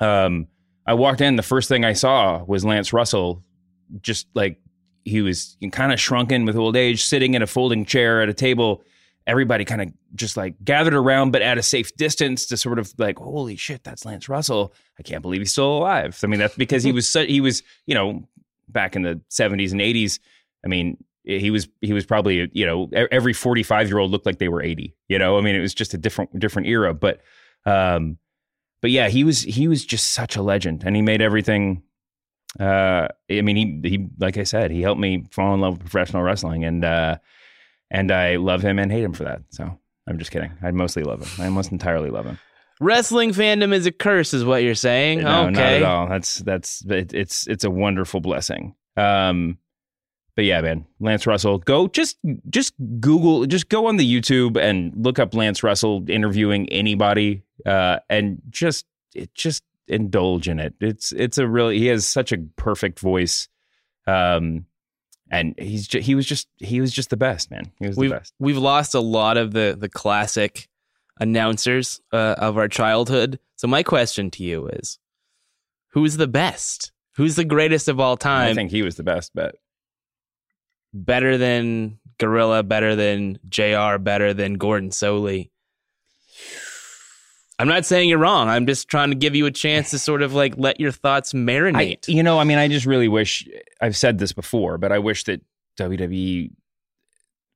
Um, 0.00 0.46
I 0.86 0.94
walked 0.94 1.20
in. 1.20 1.36
The 1.36 1.42
first 1.42 1.68
thing 1.68 1.84
I 1.84 1.92
saw 1.92 2.42
was 2.44 2.64
Lance 2.64 2.92
Russell, 2.92 3.42
just 4.02 4.26
like 4.34 4.60
he 5.04 5.22
was 5.22 5.56
kind 5.72 5.92
of 5.92 6.00
shrunken 6.00 6.44
with 6.44 6.56
old 6.56 6.76
age, 6.76 7.04
sitting 7.04 7.34
in 7.34 7.42
a 7.42 7.46
folding 7.46 7.84
chair 7.84 8.22
at 8.22 8.28
a 8.28 8.34
table. 8.34 8.82
Everybody 9.26 9.64
kind 9.64 9.82
of 9.82 9.92
just 10.14 10.36
like 10.36 10.56
gathered 10.64 10.94
around, 10.94 11.30
but 11.30 11.42
at 11.42 11.58
a 11.58 11.62
safe 11.62 11.94
distance 11.96 12.46
to 12.46 12.56
sort 12.56 12.78
of 12.78 12.92
like, 12.98 13.18
holy 13.18 13.56
shit, 13.56 13.84
that's 13.84 14.04
Lance 14.04 14.28
Russell. 14.28 14.74
I 14.98 15.02
can't 15.02 15.22
believe 15.22 15.40
he's 15.40 15.52
still 15.52 15.78
alive. 15.78 16.18
I 16.22 16.26
mean, 16.26 16.40
that's 16.40 16.56
because 16.56 16.82
he 16.82 16.92
was 16.92 17.08
so, 17.08 17.24
he 17.24 17.40
was 17.40 17.62
you 17.86 17.94
know 17.94 18.26
back 18.68 18.96
in 18.96 19.02
the 19.02 19.20
seventies 19.28 19.72
and 19.72 19.80
eighties. 19.80 20.20
I 20.64 20.68
mean, 20.68 20.96
he 21.24 21.50
was 21.50 21.68
he 21.80 21.92
was 21.92 22.06
probably 22.06 22.50
you 22.52 22.66
know 22.66 22.88
every 22.92 23.32
45 23.32 23.88
year 23.88 23.98
old 23.98 24.10
looked 24.10 24.26
like 24.26 24.38
they 24.38 24.48
were 24.48 24.62
80 24.62 24.94
you 25.08 25.18
know 25.18 25.36
i 25.36 25.40
mean 25.40 25.54
it 25.54 25.60
was 25.60 25.74
just 25.74 25.92
a 25.94 25.98
different 25.98 26.38
different 26.38 26.66
era 26.66 26.94
but 26.94 27.20
um 27.66 28.18
but 28.80 28.90
yeah 28.90 29.08
he 29.08 29.22
was 29.22 29.42
he 29.42 29.68
was 29.68 29.84
just 29.84 30.12
such 30.12 30.36
a 30.36 30.42
legend 30.42 30.82
and 30.84 30.96
he 30.96 31.02
made 31.02 31.20
everything 31.20 31.82
uh 32.58 33.06
i 33.30 33.40
mean 33.42 33.82
he 33.82 33.88
he 33.88 34.08
like 34.18 34.36
i 34.36 34.42
said 34.42 34.70
he 34.70 34.82
helped 34.82 35.00
me 35.00 35.24
fall 35.30 35.54
in 35.54 35.60
love 35.60 35.74
with 35.74 35.80
professional 35.82 36.22
wrestling 36.22 36.64
and 36.64 36.84
uh 36.84 37.16
and 37.90 38.10
i 38.10 38.36
love 38.36 38.62
him 38.62 38.78
and 38.78 38.90
hate 38.90 39.04
him 39.04 39.12
for 39.12 39.24
that 39.24 39.42
so 39.50 39.78
i'm 40.08 40.18
just 40.18 40.32
kidding 40.32 40.52
i 40.62 40.70
mostly 40.72 41.04
love 41.04 41.22
him 41.22 41.42
i 41.42 41.46
almost 41.46 41.70
entirely 41.70 42.10
love 42.10 42.26
him 42.26 42.38
Wrestling 42.80 43.32
fandom 43.32 43.74
is 43.74 43.84
a 43.84 43.92
curse, 43.92 44.32
is 44.32 44.42
what 44.42 44.62
you're 44.62 44.74
saying. 44.74 45.20
no, 45.20 45.42
okay. 45.42 45.50
not 45.50 45.58
at 45.58 45.82
all. 45.82 46.08
That's 46.08 46.36
that's 46.36 46.82
it, 46.86 47.12
it's 47.12 47.46
it's 47.46 47.62
a 47.62 47.70
wonderful 47.70 48.20
blessing. 48.20 48.74
Um, 48.96 49.58
but 50.34 50.46
yeah, 50.46 50.62
man, 50.62 50.86
Lance 50.98 51.26
Russell, 51.26 51.58
go 51.58 51.88
just 51.88 52.16
just 52.48 52.72
Google, 52.98 53.44
just 53.44 53.68
go 53.68 53.86
on 53.86 53.98
the 53.98 54.10
YouTube 54.10 54.56
and 54.58 54.94
look 54.96 55.18
up 55.18 55.34
Lance 55.34 55.62
Russell 55.62 56.08
interviewing 56.08 56.70
anybody, 56.70 57.42
uh, 57.66 57.98
and 58.08 58.40
just 58.48 58.86
it 59.14 59.34
just 59.34 59.62
indulge 59.90 60.48
in 60.48 60.58
it. 60.58 60.74
It's 60.80 61.12
it's 61.12 61.38
a 61.38 61.46
really 61.46 61.78
he 61.78 61.86
has 61.86 62.06
such 62.06 62.32
a 62.32 62.38
perfect 62.56 62.98
voice, 63.00 63.48
um, 64.06 64.66
and 65.30 65.54
he's 65.58 65.88
ju- 65.88 66.00
he 66.00 66.14
was 66.14 66.26
just 66.26 66.48
he 66.56 66.80
was 66.80 66.92
just 66.92 67.10
the 67.10 67.16
best 67.16 67.50
man. 67.50 67.72
He 67.78 67.88
was 67.88 67.96
we've 67.96 68.10
the 68.10 68.16
best. 68.16 68.34
we've 68.38 68.58
lost 68.58 68.94
a 68.94 69.00
lot 69.00 69.36
of 69.36 69.52
the 69.52 69.76
the 69.78 69.88
classic 69.88 70.68
announcers 71.18 72.00
uh, 72.12 72.34
of 72.38 72.56
our 72.56 72.68
childhood. 72.68 73.38
So 73.56 73.68
my 73.68 73.82
question 73.82 74.30
to 74.32 74.42
you 74.42 74.68
is, 74.68 74.98
who's 75.92 76.16
the 76.16 76.28
best? 76.28 76.92
Who's 77.16 77.36
the 77.36 77.44
greatest 77.44 77.88
of 77.88 78.00
all 78.00 78.16
time? 78.16 78.50
I 78.50 78.54
think 78.54 78.70
he 78.70 78.82
was 78.82 78.96
the 78.96 79.02
best 79.02 79.34
bet. 79.34 79.54
better 80.94 81.36
than 81.36 81.98
Gorilla, 82.18 82.62
better 82.62 82.96
than 82.96 83.38
JR, 83.48 83.98
better 83.98 84.32
than 84.32 84.54
Gordon 84.54 84.90
Solie. 84.90 85.49
I'm 87.60 87.68
not 87.68 87.84
saying 87.84 88.08
you're 88.08 88.16
wrong. 88.16 88.48
I'm 88.48 88.66
just 88.66 88.88
trying 88.88 89.10
to 89.10 89.14
give 89.14 89.34
you 89.34 89.44
a 89.44 89.50
chance 89.50 89.90
to 89.90 89.98
sort 89.98 90.22
of 90.22 90.32
like 90.32 90.54
let 90.56 90.80
your 90.80 90.92
thoughts 90.92 91.34
I, 91.34 91.36
marinate. 91.36 92.08
you 92.08 92.22
know, 92.22 92.38
I 92.38 92.44
mean, 92.44 92.56
I 92.56 92.68
just 92.68 92.86
really 92.86 93.06
wish 93.06 93.46
I've 93.82 93.98
said 93.98 94.18
this 94.18 94.32
before, 94.32 94.78
but 94.78 94.92
I 94.92 94.98
wish 94.98 95.24
that 95.24 95.42
WWE 95.76 96.52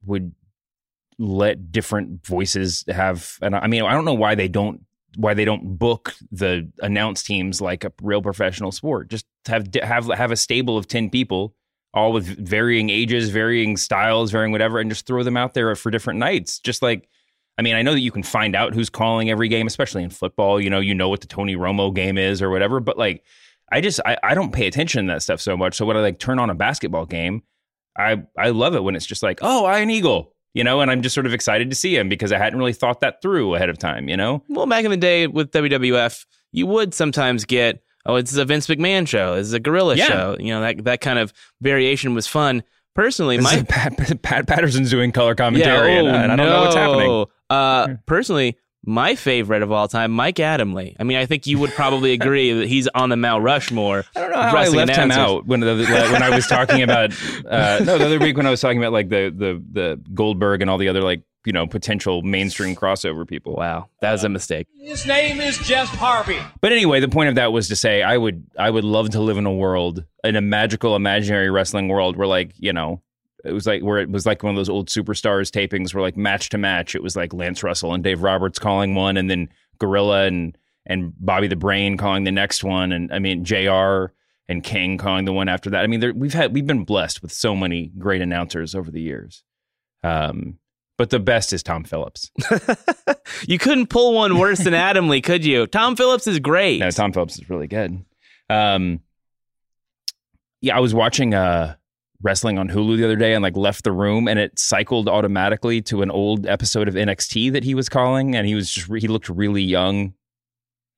would 0.04 0.34
let 1.18 1.72
different 1.72 2.26
voices 2.26 2.84
have. 2.88 3.38
And 3.40 3.56
I 3.56 3.66
mean, 3.66 3.82
I 3.82 3.94
don't 3.94 4.04
know 4.04 4.12
why 4.12 4.34
they 4.34 4.46
don't 4.46 4.82
why 5.16 5.32
they 5.32 5.46
don't 5.46 5.78
book 5.78 6.12
the 6.30 6.70
announce 6.80 7.22
teams 7.22 7.62
like 7.62 7.82
a 7.84 7.92
real 8.02 8.20
professional 8.20 8.72
sport. 8.72 9.08
Just 9.08 9.24
have 9.46 9.68
have 9.82 10.08
have 10.08 10.30
a 10.30 10.36
stable 10.36 10.76
of 10.76 10.86
ten 10.86 11.08
people, 11.08 11.54
all 11.94 12.12
with 12.12 12.26
varying 12.46 12.90
ages, 12.90 13.30
varying 13.30 13.78
styles, 13.78 14.32
varying 14.32 14.52
whatever, 14.52 14.80
and 14.80 14.90
just 14.90 15.06
throw 15.06 15.22
them 15.22 15.38
out 15.38 15.54
there 15.54 15.74
for 15.76 15.90
different 15.90 16.18
nights. 16.18 16.58
Just 16.58 16.82
like 16.82 17.08
I 17.58 17.62
mean, 17.62 17.74
I 17.74 17.82
know 17.82 17.92
that 17.92 18.00
you 18.00 18.10
can 18.10 18.22
find 18.22 18.56
out 18.56 18.74
who's 18.74 18.90
calling 18.90 19.30
every 19.30 19.48
game, 19.48 19.66
especially 19.66 20.02
in 20.02 20.10
football. 20.10 20.60
You 20.60 20.70
know, 20.70 20.80
you 20.80 20.94
know 20.94 21.08
what 21.08 21.20
the 21.20 21.26
Tony 21.28 21.54
Romo 21.56 21.94
game 21.94 22.18
is 22.18 22.42
or 22.42 22.50
whatever. 22.50 22.80
But 22.80 22.98
like, 22.98 23.22
I 23.70 23.80
just 23.80 24.00
I, 24.04 24.16
I 24.22 24.34
don't 24.34 24.52
pay 24.52 24.66
attention 24.66 25.06
to 25.06 25.12
that 25.14 25.22
stuff 25.22 25.40
so 25.40 25.56
much. 25.56 25.74
So 25.76 25.86
when 25.86 25.96
I 25.96 26.00
like 26.00 26.18
turn 26.18 26.38
on 26.38 26.50
a 26.50 26.54
basketball 26.54 27.06
game, 27.06 27.42
I 27.96 28.22
I 28.38 28.50
love 28.50 28.74
it 28.74 28.82
when 28.82 28.96
it's 28.96 29.06
just 29.06 29.22
like, 29.22 29.38
oh, 29.42 29.72
Ian 29.72 29.90
Eagle, 29.90 30.34
you 30.52 30.64
know, 30.64 30.80
and 30.80 30.90
I'm 30.90 31.00
just 31.02 31.14
sort 31.14 31.26
of 31.26 31.34
excited 31.34 31.70
to 31.70 31.76
see 31.76 31.96
him 31.96 32.08
because 32.08 32.32
I 32.32 32.38
hadn't 32.38 32.58
really 32.58 32.72
thought 32.72 33.00
that 33.00 33.22
through 33.22 33.54
ahead 33.54 33.70
of 33.70 33.78
time, 33.78 34.08
you 34.08 34.16
know. 34.16 34.42
well, 34.48 34.66
back 34.66 34.84
in 34.84 34.90
the 34.90 34.96
day 34.96 35.26
with 35.28 35.50
WWF, 35.52 36.26
you 36.52 36.66
would 36.66 36.92
sometimes 36.94 37.44
get, 37.44 37.82
oh, 38.06 38.16
it's 38.16 38.36
a 38.36 38.44
Vince 38.44 38.66
McMahon 38.66 39.06
show, 39.08 39.34
it's 39.34 39.52
a 39.52 39.60
Gorilla 39.60 39.94
Yeah. 39.96 40.06
show. 40.06 40.36
You 40.40 40.54
know, 40.54 40.60
that 40.60 40.84
that 40.84 41.00
kind 41.00 41.18
of 41.20 41.32
variation 41.60 42.14
was 42.14 42.26
fun. 42.26 42.62
Personally, 42.94 43.38
My 43.38 43.56
my 43.56 43.62
Pat, 43.68 44.22
Pat 44.22 44.46
Patterson's 44.46 44.90
doing 44.90 45.12
color 45.12 45.34
commentary, 45.34 45.92
yeah, 45.92 45.98
and, 45.98 46.08
oh, 46.08 46.14
and 46.14 46.32
I 46.32 46.36
don't 46.36 46.46
know 46.46 46.60
what's 46.62 46.74
happening. 46.76 47.06
no. 47.08 47.26
Uh, 47.50 47.96
personally, 48.06 48.56
My 48.86 49.14
favorite 49.14 49.62
of 49.62 49.72
all 49.72 49.88
time, 49.88 50.12
Mike 50.12 50.36
Adamle. 50.36 50.94
I 50.98 51.02
mean, 51.04 51.16
I 51.16 51.26
think 51.26 51.46
you 51.46 51.58
would 51.58 51.70
probably 51.72 52.12
agree 52.18 52.52
that 52.52 52.68
he's 52.68 52.86
on 52.88 53.08
the 53.08 53.16
Mount 53.16 53.42
Rushmore. 53.42 54.04
I 54.14 54.20
don't 54.20 54.30
know 54.30 54.42
how 54.42 54.56
I 54.56 54.68
left 54.68 54.94
him 54.96 55.10
out 55.10 55.46
when 55.46 55.60
the, 55.60 55.74
when 56.12 56.22
I 56.22 56.30
was 56.30 56.46
talking 56.46 56.82
about 56.82 57.10
uh, 57.48 57.80
no 57.84 57.98
the 57.98 58.06
other 58.06 58.18
week 58.18 58.36
when 58.36 58.46
I 58.46 58.50
was 58.50 58.60
talking 58.60 58.78
about 58.78 58.92
like 58.92 59.08
the 59.08 59.34
the 59.36 59.62
the 59.72 60.00
Goldberg 60.14 60.60
and 60.62 60.70
all 60.70 60.78
the 60.78 60.88
other 60.88 61.02
like 61.02 61.22
you 61.44 61.52
know 61.52 61.66
potential 61.66 62.22
mainstream 62.22 62.74
crossover 62.74 63.26
people. 63.26 63.54
Wow, 63.54 63.88
that 64.00 64.12
was 64.12 64.24
a 64.24 64.28
mistake. 64.28 64.66
His 64.80 65.06
name 65.06 65.40
is 65.40 65.58
Jeff 65.58 65.88
Harvey. 65.88 66.38
But 66.60 66.72
anyway, 66.72 67.00
the 67.00 67.08
point 67.08 67.28
of 67.28 67.34
that 67.34 67.52
was 67.52 67.68
to 67.68 67.76
say 67.76 68.02
I 68.02 68.16
would 68.16 68.46
I 68.58 68.70
would 68.70 68.84
love 68.84 69.10
to 69.10 69.20
live 69.20 69.36
in 69.36 69.46
a 69.46 69.52
world 69.52 70.04
in 70.22 70.36
a 70.36 70.40
magical 70.40 70.96
imaginary 70.96 71.50
wrestling 71.50 71.88
world 71.88 72.16
where 72.16 72.26
like 72.26 72.52
you 72.56 72.72
know 72.72 73.02
it 73.44 73.52
was 73.52 73.66
like 73.66 73.82
where 73.82 73.98
it 73.98 74.10
was 74.10 74.26
like 74.26 74.42
one 74.42 74.50
of 74.50 74.56
those 74.56 74.70
old 74.70 74.88
superstars 74.88 75.50
tapings 75.50 75.94
where 75.94 76.02
like 76.02 76.16
match 76.16 76.48
to 76.50 76.58
match 76.58 76.94
it 76.94 77.02
was 77.02 77.14
like 77.14 77.32
Lance 77.34 77.62
Russell 77.62 77.92
and 77.92 78.02
Dave 78.02 78.22
Roberts 78.22 78.58
calling 78.58 78.94
one 78.94 79.16
and 79.16 79.30
then 79.30 79.50
Gorilla 79.78 80.24
and 80.24 80.56
and 80.86 81.12
Bobby 81.18 81.46
the 81.46 81.56
Brain 81.56 81.96
calling 81.96 82.24
the 82.24 82.32
next 82.32 82.64
one 82.64 82.90
and 82.92 83.12
I 83.12 83.18
mean 83.18 83.44
JR 83.44 84.06
and 84.48 84.62
King 84.62 84.98
calling 84.98 85.24
the 85.24 85.32
one 85.32 85.48
after 85.48 85.70
that. 85.70 85.84
I 85.84 85.86
mean 85.86 86.00
there, 86.00 86.14
we've 86.14 86.34
had 86.34 86.54
we've 86.54 86.66
been 86.66 86.84
blessed 86.84 87.22
with 87.22 87.32
so 87.32 87.54
many 87.54 87.92
great 87.98 88.22
announcers 88.22 88.74
over 88.74 88.90
the 88.90 89.02
years. 89.02 89.44
Um 90.02 90.58
but 90.96 91.10
the 91.10 91.18
best 91.18 91.52
is 91.52 91.62
Tom 91.62 91.84
Phillips. 91.84 92.30
you 93.48 93.58
couldn't 93.58 93.88
pull 93.88 94.14
one 94.14 94.38
worse 94.38 94.60
than 94.60 94.74
Adamle, 94.74 95.22
could 95.22 95.44
you? 95.44 95.66
Tom 95.66 95.96
Phillips 95.96 96.26
is 96.26 96.38
great. 96.38 96.80
No, 96.80 96.90
Tom 96.90 97.12
Phillips 97.12 97.38
is 97.38 97.50
really 97.50 97.66
good. 97.66 98.04
Um, 98.48 99.00
yeah, 100.60 100.76
I 100.76 100.80
was 100.80 100.94
watching 100.94 101.34
uh, 101.34 101.74
wrestling 102.22 102.58
on 102.58 102.68
Hulu 102.68 102.96
the 102.96 103.04
other 103.04 103.16
day 103.16 103.34
and 103.34 103.42
like 103.42 103.56
left 103.56 103.84
the 103.84 103.92
room 103.92 104.28
and 104.28 104.38
it 104.38 104.58
cycled 104.58 105.08
automatically 105.08 105.82
to 105.82 106.02
an 106.02 106.10
old 106.10 106.46
episode 106.46 106.88
of 106.88 106.94
NXT 106.94 107.52
that 107.52 107.64
he 107.64 107.74
was 107.74 107.88
calling 107.88 108.34
and 108.34 108.46
he 108.46 108.54
was 108.54 108.70
just 108.70 108.90
he 108.92 109.08
looked 109.08 109.28
really 109.28 109.62
young. 109.62 110.14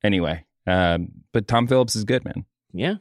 Anyway, 0.04 0.44
um, 0.66 1.08
but 1.32 1.48
Tom 1.48 1.66
Phillips 1.66 1.96
is 1.96 2.04
good, 2.04 2.24
man. 2.24 2.44
Yeah, 2.72 2.96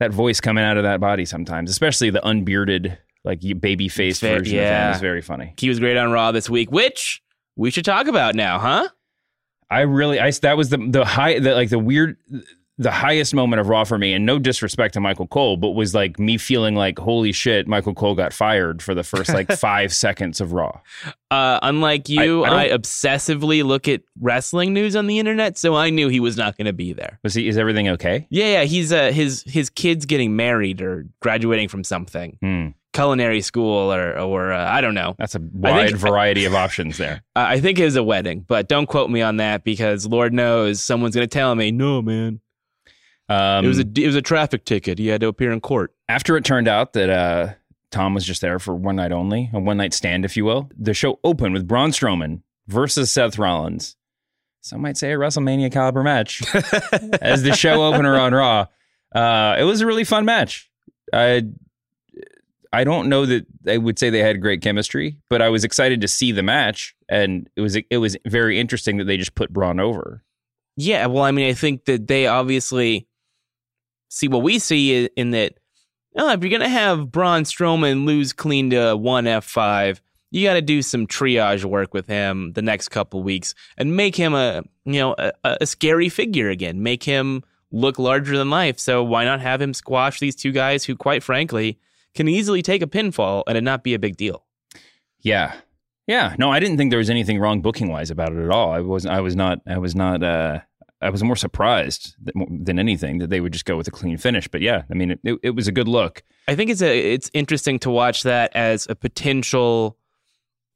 that 0.00 0.12
voice 0.12 0.40
coming 0.40 0.64
out 0.64 0.76
of 0.76 0.82
that 0.82 1.00
body 1.00 1.24
sometimes, 1.24 1.70
especially 1.70 2.10
the 2.10 2.24
unbearded 2.24 2.98
like 3.26 3.42
baby 3.60 3.88
face 3.88 4.18
Fa- 4.20 4.38
version 4.38 4.56
of 4.58 4.62
yeah. 4.64 4.88
him 4.88 4.94
is 4.94 5.00
very 5.02 5.20
funny. 5.20 5.52
He 5.58 5.68
was 5.68 5.78
great 5.80 5.96
on 5.98 6.10
Raw 6.12 6.32
this 6.32 6.48
week, 6.48 6.70
which 6.72 7.20
we 7.56 7.70
should 7.70 7.84
talk 7.84 8.06
about 8.06 8.34
now, 8.34 8.58
huh? 8.58 8.88
I 9.68 9.80
really, 9.80 10.20
I 10.20 10.30
that 10.30 10.56
was 10.56 10.70
the 10.70 10.78
the 10.78 11.04
high, 11.04 11.38
the, 11.40 11.54
like 11.54 11.70
the 11.70 11.78
weird, 11.78 12.16
the 12.78 12.92
highest 12.92 13.34
moment 13.34 13.58
of 13.58 13.68
Raw 13.68 13.84
for 13.84 13.98
me, 13.98 14.12
and 14.12 14.24
no 14.26 14.38
disrespect 14.38 14.94
to 14.94 15.00
Michael 15.00 15.26
Cole, 15.26 15.56
but 15.56 15.70
was 15.70 15.92
like 15.94 16.18
me 16.20 16.36
feeling 16.38 16.74
like, 16.76 16.98
holy 17.00 17.32
shit, 17.32 17.66
Michael 17.66 17.94
Cole 17.94 18.14
got 18.14 18.32
fired 18.32 18.80
for 18.82 18.94
the 18.94 19.02
first 19.02 19.30
like 19.34 19.50
five 19.58 19.92
seconds 19.92 20.40
of 20.40 20.52
Raw. 20.52 20.78
Uh, 21.30 21.58
unlike 21.62 22.08
you, 22.08 22.44
I- 22.44 22.48
I, 22.48 22.64
I 22.64 22.68
obsessively 22.78 23.64
look 23.64 23.88
at 23.88 24.02
wrestling 24.20 24.72
news 24.74 24.94
on 24.94 25.06
the 25.08 25.18
internet, 25.18 25.58
so 25.58 25.74
I 25.74 25.90
knew 25.90 26.08
he 26.08 26.20
was 26.20 26.36
not 26.36 26.56
going 26.56 26.66
to 26.66 26.72
be 26.72 26.92
there. 26.92 27.18
Was 27.24 27.34
he? 27.34 27.48
Is 27.48 27.56
everything 27.58 27.88
okay? 27.88 28.26
Yeah, 28.30 28.60
yeah, 28.60 28.64
he's 28.64 28.92
uh, 28.92 29.10
his 29.10 29.42
his 29.46 29.68
kid's 29.70 30.06
getting 30.06 30.36
married 30.36 30.80
or 30.82 31.06
graduating 31.20 31.68
from 31.68 31.82
something, 31.82 32.36
Hmm. 32.40 32.66
Culinary 32.96 33.40
school 33.40 33.92
or 33.92 34.18
or 34.18 34.52
uh, 34.52 34.70
I 34.70 34.80
don't 34.80 34.94
know. 34.94 35.14
That's 35.18 35.34
a 35.34 35.40
wide 35.52 35.96
variety 35.96 36.44
of 36.46 36.54
options 36.54 36.98
there. 36.98 37.22
I 37.36 37.60
think 37.60 37.78
it 37.78 37.84
was 37.84 37.96
a 37.96 38.02
wedding, 38.02 38.40
but 38.40 38.68
don't 38.68 38.86
quote 38.86 39.10
me 39.10 39.22
on 39.22 39.36
that 39.36 39.62
because 39.64 40.06
Lord 40.06 40.32
knows 40.32 40.82
someone's 40.82 41.14
going 41.14 41.28
to 41.28 41.32
tell 41.38 41.54
me, 41.54 41.70
no, 41.70 42.02
man, 42.02 42.40
Um, 43.28 43.64
it 43.64 43.68
was 43.68 43.78
a 43.78 43.86
it 43.96 44.06
was 44.06 44.16
a 44.16 44.22
traffic 44.22 44.64
ticket. 44.64 44.98
He 44.98 45.08
had 45.08 45.20
to 45.20 45.28
appear 45.28 45.52
in 45.52 45.60
court. 45.60 45.94
after 46.08 46.36
it 46.36 46.44
turned 46.44 46.68
out 46.68 46.92
that 46.94 47.10
uh, 47.10 47.54
Tom 47.90 48.14
was 48.14 48.24
just 48.24 48.40
there 48.40 48.58
for 48.58 48.74
one 48.74 48.96
night 48.96 49.12
only, 49.12 49.50
a 49.52 49.60
one 49.60 49.76
night 49.76 49.94
stand, 49.94 50.24
if 50.24 50.36
you 50.36 50.44
will. 50.44 50.68
The 50.78 50.94
show 50.94 51.20
opened 51.22 51.52
with 51.54 51.66
Braun 51.68 51.90
Strowman 51.90 52.42
versus 52.66 53.10
Seth 53.12 53.38
Rollins. 53.38 53.96
Some 54.60 54.80
might 54.80 54.96
say 54.96 55.12
a 55.12 55.16
WrestleMania 55.16 55.70
caliber 55.70 56.02
match 56.02 56.42
as 57.22 57.44
the 57.44 57.54
show 57.54 57.84
opener 57.84 58.18
on 58.18 58.32
Raw. 58.34 58.66
Uh, 59.14 59.54
it 59.58 59.62
was 59.62 59.80
a 59.80 59.86
really 59.86 60.02
fun 60.02 60.24
match. 60.24 60.68
I 61.12 61.44
I 62.76 62.84
don't 62.84 63.08
know 63.08 63.24
that 63.24 63.46
I 63.66 63.78
would 63.78 63.98
say 63.98 64.10
they 64.10 64.18
had 64.18 64.42
great 64.42 64.60
chemistry, 64.60 65.16
but 65.30 65.40
I 65.40 65.48
was 65.48 65.64
excited 65.64 66.02
to 66.02 66.08
see 66.08 66.30
the 66.30 66.42
match, 66.42 66.94
and 67.08 67.48
it 67.56 67.62
was 67.62 67.74
it 67.74 67.96
was 67.96 68.18
very 68.26 68.60
interesting 68.60 68.98
that 68.98 69.04
they 69.04 69.16
just 69.16 69.34
put 69.34 69.50
Braun 69.50 69.80
over. 69.80 70.22
Yeah, 70.76 71.06
well, 71.06 71.24
I 71.24 71.30
mean, 71.30 71.48
I 71.48 71.54
think 71.54 71.86
that 71.86 72.06
they 72.06 72.26
obviously 72.26 73.08
see 74.10 74.28
what 74.28 74.42
we 74.42 74.58
see 74.58 75.06
in 75.06 75.30
that. 75.30 75.54
Oh, 76.18 76.30
if 76.32 76.42
you're 76.42 76.50
gonna 76.50 76.68
have 76.68 77.10
Braun 77.10 77.44
Strowman 77.44 78.04
lose 78.04 78.34
clean 78.34 78.68
to 78.70 78.94
one 78.94 79.26
F 79.26 79.46
five, 79.46 80.02
you 80.30 80.46
got 80.46 80.54
to 80.54 80.62
do 80.62 80.82
some 80.82 81.06
triage 81.06 81.64
work 81.64 81.94
with 81.94 82.06
him 82.06 82.52
the 82.52 82.62
next 82.62 82.90
couple 82.90 83.22
weeks 83.22 83.54
and 83.78 83.96
make 83.96 84.16
him 84.16 84.34
a 84.34 84.62
you 84.84 85.00
know 85.00 85.14
a, 85.18 85.32
a 85.62 85.66
scary 85.66 86.10
figure 86.10 86.50
again. 86.50 86.82
Make 86.82 87.04
him 87.04 87.42
look 87.72 87.98
larger 87.98 88.36
than 88.36 88.50
life. 88.50 88.78
So 88.78 89.02
why 89.02 89.24
not 89.24 89.40
have 89.40 89.62
him 89.62 89.72
squash 89.72 90.20
these 90.20 90.36
two 90.36 90.52
guys 90.52 90.84
who, 90.84 90.94
quite 90.94 91.22
frankly, 91.22 91.78
can 92.16 92.28
easily 92.28 92.62
take 92.62 92.82
a 92.82 92.86
pinfall 92.86 93.42
and 93.46 93.56
it 93.56 93.62
not 93.62 93.84
be 93.84 93.94
a 93.94 93.98
big 93.98 94.16
deal. 94.16 94.44
Yeah. 95.20 95.54
Yeah. 96.06 96.34
No, 96.38 96.50
I 96.50 96.60
didn't 96.60 96.76
think 96.76 96.90
there 96.90 96.98
was 96.98 97.10
anything 97.10 97.38
wrong 97.38 97.60
booking 97.60 97.88
wise 97.88 98.10
about 98.10 98.32
it 98.32 98.42
at 98.42 98.50
all. 98.50 98.72
I 98.72 98.80
was 98.80 99.06
I 99.06 99.20
was 99.20 99.36
not 99.36 99.60
I 99.66 99.78
was 99.78 99.94
not 99.94 100.22
uh 100.22 100.60
I 101.00 101.10
was 101.10 101.22
more 101.22 101.36
surprised 101.36 102.16
than, 102.18 102.78
anything 102.78 103.18
that 103.18 103.28
they 103.28 103.40
would 103.40 103.52
just 103.52 103.66
go 103.66 103.76
with 103.76 103.86
a 103.86 103.90
clean 103.90 104.16
finish. 104.16 104.48
But 104.48 104.62
yeah, 104.62 104.82
I 104.90 104.94
mean, 104.94 105.10
it, 105.10 105.20
it, 105.24 105.38
it 105.42 105.50
was 105.50 105.68
a 105.68 105.72
good 105.72 105.88
look. 105.88 106.22
I 106.48 106.54
think 106.54 106.70
it's 106.70 106.80
a 106.80 107.12
it's 107.12 107.30
interesting 107.34 107.78
to 107.80 107.90
watch 107.90 108.22
that 108.22 108.54
as 108.56 108.86
a 108.88 108.94
potential 108.94 109.98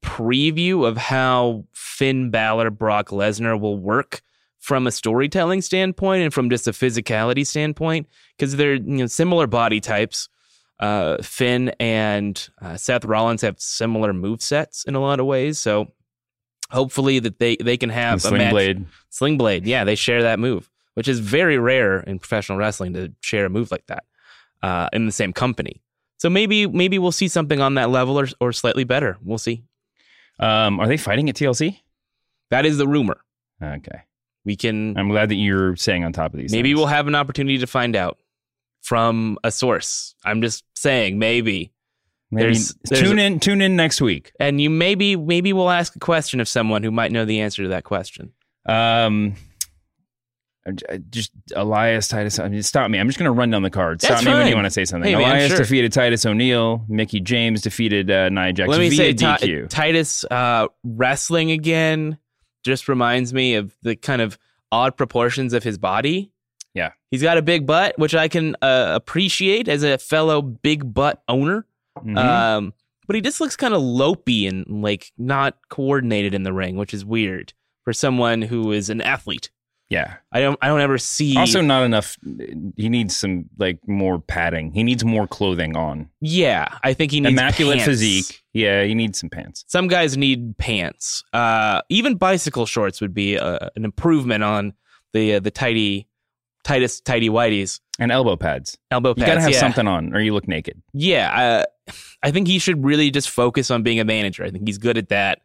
preview 0.03 0.87
of 0.87 0.97
how 0.97 1.65
Finn 1.73 2.29
Balor 2.29 2.69
Brock 2.71 3.09
Lesnar 3.09 3.59
will 3.59 3.77
work 3.77 4.21
from 4.59 4.85
a 4.85 4.91
storytelling 4.91 5.61
standpoint 5.61 6.23
and 6.23 6.33
from 6.33 6.49
just 6.49 6.67
a 6.67 6.71
physicality 6.71 7.45
standpoint 7.45 8.07
because 8.37 8.55
they're 8.55 8.75
you 8.75 8.97
know 8.97 9.07
similar 9.07 9.47
body 9.47 9.79
types. 9.79 10.29
Uh, 10.81 11.21
Finn 11.21 11.69
and 11.79 12.49
uh, 12.61 12.75
Seth 12.75 13.05
Rollins 13.05 13.43
have 13.43 13.59
similar 13.61 14.13
move 14.13 14.41
sets 14.41 14.83
in 14.83 14.95
a 14.95 14.99
lot 14.99 15.19
of 15.19 15.27
ways, 15.27 15.59
so 15.59 15.91
hopefully 16.71 17.19
that 17.19 17.37
they 17.39 17.55
they 17.57 17.77
can 17.77 17.89
have 17.89 18.13
And 18.13 18.19
a 18.25 18.27
Sling 18.27 18.37
match. 18.39 18.51
Blade. 18.51 18.85
Sling 19.09 19.37
Blade, 19.37 19.65
yeah, 19.67 19.83
they 19.83 19.95
share 19.95 20.23
that 20.23 20.39
move, 20.39 20.69
which 20.95 21.07
is 21.07 21.19
very 21.19 21.57
rare 21.59 21.99
in 21.99 22.17
professional 22.17 22.57
wrestling 22.57 22.93
to 22.93 23.13
share 23.21 23.45
a 23.45 23.49
move 23.49 23.69
like 23.71 23.85
that 23.87 24.05
uh, 24.63 24.89
in 24.91 25.05
the 25.05 25.11
same 25.11 25.33
company. 25.33 25.81
So 26.17 26.29
maybe 26.29 26.65
maybe 26.67 26.97
we'll 26.99 27.11
see 27.11 27.27
something 27.27 27.61
on 27.61 27.75
that 27.75 27.89
level 27.91 28.19
or 28.19 28.27
or 28.39 28.51
slightly 28.51 28.83
better. 28.83 29.17
We'll 29.23 29.37
see. 29.37 29.63
Um, 30.39 30.79
are 30.79 30.87
they 30.87 30.97
fighting 30.97 31.29
at 31.29 31.35
TLC? 31.35 31.77
That 32.49 32.65
is 32.65 32.77
the 32.79 32.87
rumor. 32.87 33.21
Okay. 33.61 34.01
We 34.45 34.55
can 34.55 34.97
I'm 34.97 35.09
glad 35.09 35.29
that 35.29 35.35
you're 35.35 35.75
saying 35.75 36.03
on 36.03 36.13
top 36.13 36.33
of 36.33 36.39
these. 36.39 36.51
maybe 36.51 36.69
things. 36.69 36.77
we'll 36.77 36.87
have 36.87 37.07
an 37.07 37.13
opportunity 37.13 37.59
to 37.59 37.67
find 37.67 37.95
out 37.95 38.17
from 38.81 39.37
a 39.43 39.51
source. 39.51 40.15
I'm 40.25 40.41
just 40.41 40.63
saying 40.75 41.19
maybe. 41.19 41.71
Maybe 42.31 42.43
there's- 42.45 42.73
there's- 42.85 43.05
tune 43.05 43.19
in 43.19 43.39
tune 43.39 43.61
in 43.61 43.75
next 43.75 44.01
week. 44.01 44.31
And 44.39 44.61
you 44.61 44.69
maybe 44.69 45.15
maybe 45.15 45.53
we'll 45.53 45.69
ask 45.69 45.95
a 45.95 45.99
question 45.99 46.39
of 46.39 46.47
someone 46.47 46.81
who 46.83 46.91
might 46.91 47.11
know 47.11 47.25
the 47.25 47.41
answer 47.41 47.63
to 47.63 47.69
that 47.69 47.83
question. 47.83 48.31
Um, 48.67 49.35
just 51.09 51.31
Elias 51.55 52.07
Titus. 52.07 52.37
I 52.37 52.47
mean, 52.47 52.61
stop 52.61 52.89
me. 52.91 52.99
I'm 52.99 53.07
just 53.07 53.17
going 53.17 53.25
to 53.25 53.31
run 53.31 53.49
down 53.49 53.63
the 53.63 53.71
card. 53.71 53.99
Stop 54.01 54.17
That's 54.17 54.25
me 54.25 54.33
when 54.33 54.47
you 54.47 54.53
want 54.55 54.65
to 54.65 54.71
say 54.71 54.85
something. 54.85 55.09
Hey, 55.09 55.15
man, 55.17 55.27
Elias 55.31 55.49
sure. 55.49 55.57
defeated 55.57 55.91
Titus 55.91 56.23
O'Neil. 56.25 56.85
Mickie 56.87 57.19
James 57.19 57.61
defeated 57.61 58.11
uh, 58.11 58.29
Nia 58.29 58.53
Jax 58.53 58.69
Let 58.69 58.79
me 58.79 58.91
say, 58.91 59.13
DQ. 59.13 59.69
Titus 59.69 60.23
uh, 60.29 60.67
wrestling 60.83 61.49
again 61.51 62.19
just 62.63 62.87
reminds 62.87 63.33
me 63.33 63.55
of 63.55 63.75
the 63.81 63.95
kind 63.95 64.21
of 64.21 64.37
odd 64.71 64.95
proportions 64.95 65.53
of 65.53 65.63
his 65.63 65.79
body. 65.79 66.30
Yeah. 66.73 66.91
He's 67.09 67.21
got 67.21 67.37
a 67.37 67.41
big 67.41 67.65
butt, 67.67 67.97
which 67.99 68.15
I 68.15 68.27
can 68.27 68.55
uh, 68.61 68.91
appreciate 68.95 69.67
as 69.67 69.83
a 69.83 69.97
fellow 69.97 70.41
big 70.41 70.93
butt 70.93 71.21
owner. 71.27 71.65
Mhm. 71.99 72.17
Um, 72.17 72.73
but 73.07 73.15
he 73.15 73.21
just 73.21 73.41
looks 73.41 73.55
kind 73.57 73.73
of 73.73 73.81
lopey 73.81 74.47
and 74.47 74.81
like 74.81 75.11
not 75.17 75.57
coordinated 75.69 76.33
in 76.33 76.43
the 76.43 76.53
ring, 76.53 76.77
which 76.77 76.93
is 76.93 77.03
weird 77.03 77.53
for 77.83 77.91
someone 77.91 78.41
who 78.41 78.71
is 78.71 78.89
an 78.89 79.01
athlete. 79.01 79.49
yeah. 79.89 80.13
I 80.31 80.39
don't, 80.39 80.57
I 80.61 80.67
don't 80.67 80.79
ever 80.79 80.97
see. 80.97 81.35
Also, 81.35 81.59
not 81.59 81.83
enough. 81.83 82.15
He 82.77 82.87
needs 82.87 83.17
some 83.17 83.49
like 83.57 83.79
more 83.85 84.19
padding. 84.19 84.71
He 84.71 84.83
needs 84.83 85.03
more 85.03 85.27
clothing 85.27 85.75
on. 85.75 86.09
yeah, 86.21 86.77
I 86.83 86.93
think 86.93 87.11
he 87.11 87.19
needs 87.19 87.33
Immaculate 87.33 87.79
pants. 87.79 87.89
physique. 87.89 88.41
Yeah, 88.53 88.83
he 88.85 88.95
needs 88.95 89.19
some 89.19 89.29
pants. 89.29 89.65
Some 89.67 89.89
guys 89.89 90.15
need 90.15 90.57
pants. 90.57 91.23
Uh, 91.33 91.81
even 91.89 92.15
bicycle 92.15 92.65
shorts 92.65 93.01
would 93.01 93.13
be 93.13 93.37
uh, 93.37 93.67
an 93.75 93.83
improvement 93.83 94.43
on 94.45 94.73
the 95.11 95.33
uh, 95.35 95.39
the 95.41 95.51
tidy, 95.51 96.07
tightest 96.63 97.05
tidy 97.05 97.29
whiteys. 97.29 97.79
And 97.99 98.11
elbow 98.11 98.35
pads. 98.35 98.77
Elbow 98.89 99.13
pads. 99.13 99.21
You 99.21 99.25
got 99.27 99.35
to 99.35 99.41
have 99.41 99.51
yeah. 99.51 99.59
something 99.59 99.87
on, 99.87 100.15
or 100.15 100.19
you 100.19 100.33
look 100.33 100.47
naked. 100.47 100.81
Yeah, 100.93 101.65
uh, 101.87 101.93
I 102.23 102.31
think 102.31 102.47
he 102.47 102.59
should 102.59 102.83
really 102.83 103.11
just 103.11 103.29
focus 103.29 103.71
on 103.71 103.83
being 103.83 103.99
a 103.99 104.05
manager. 104.05 104.43
I 104.43 104.49
think 104.49 104.67
he's 104.67 104.77
good 104.77 104.97
at 104.97 105.09
that, 105.09 105.41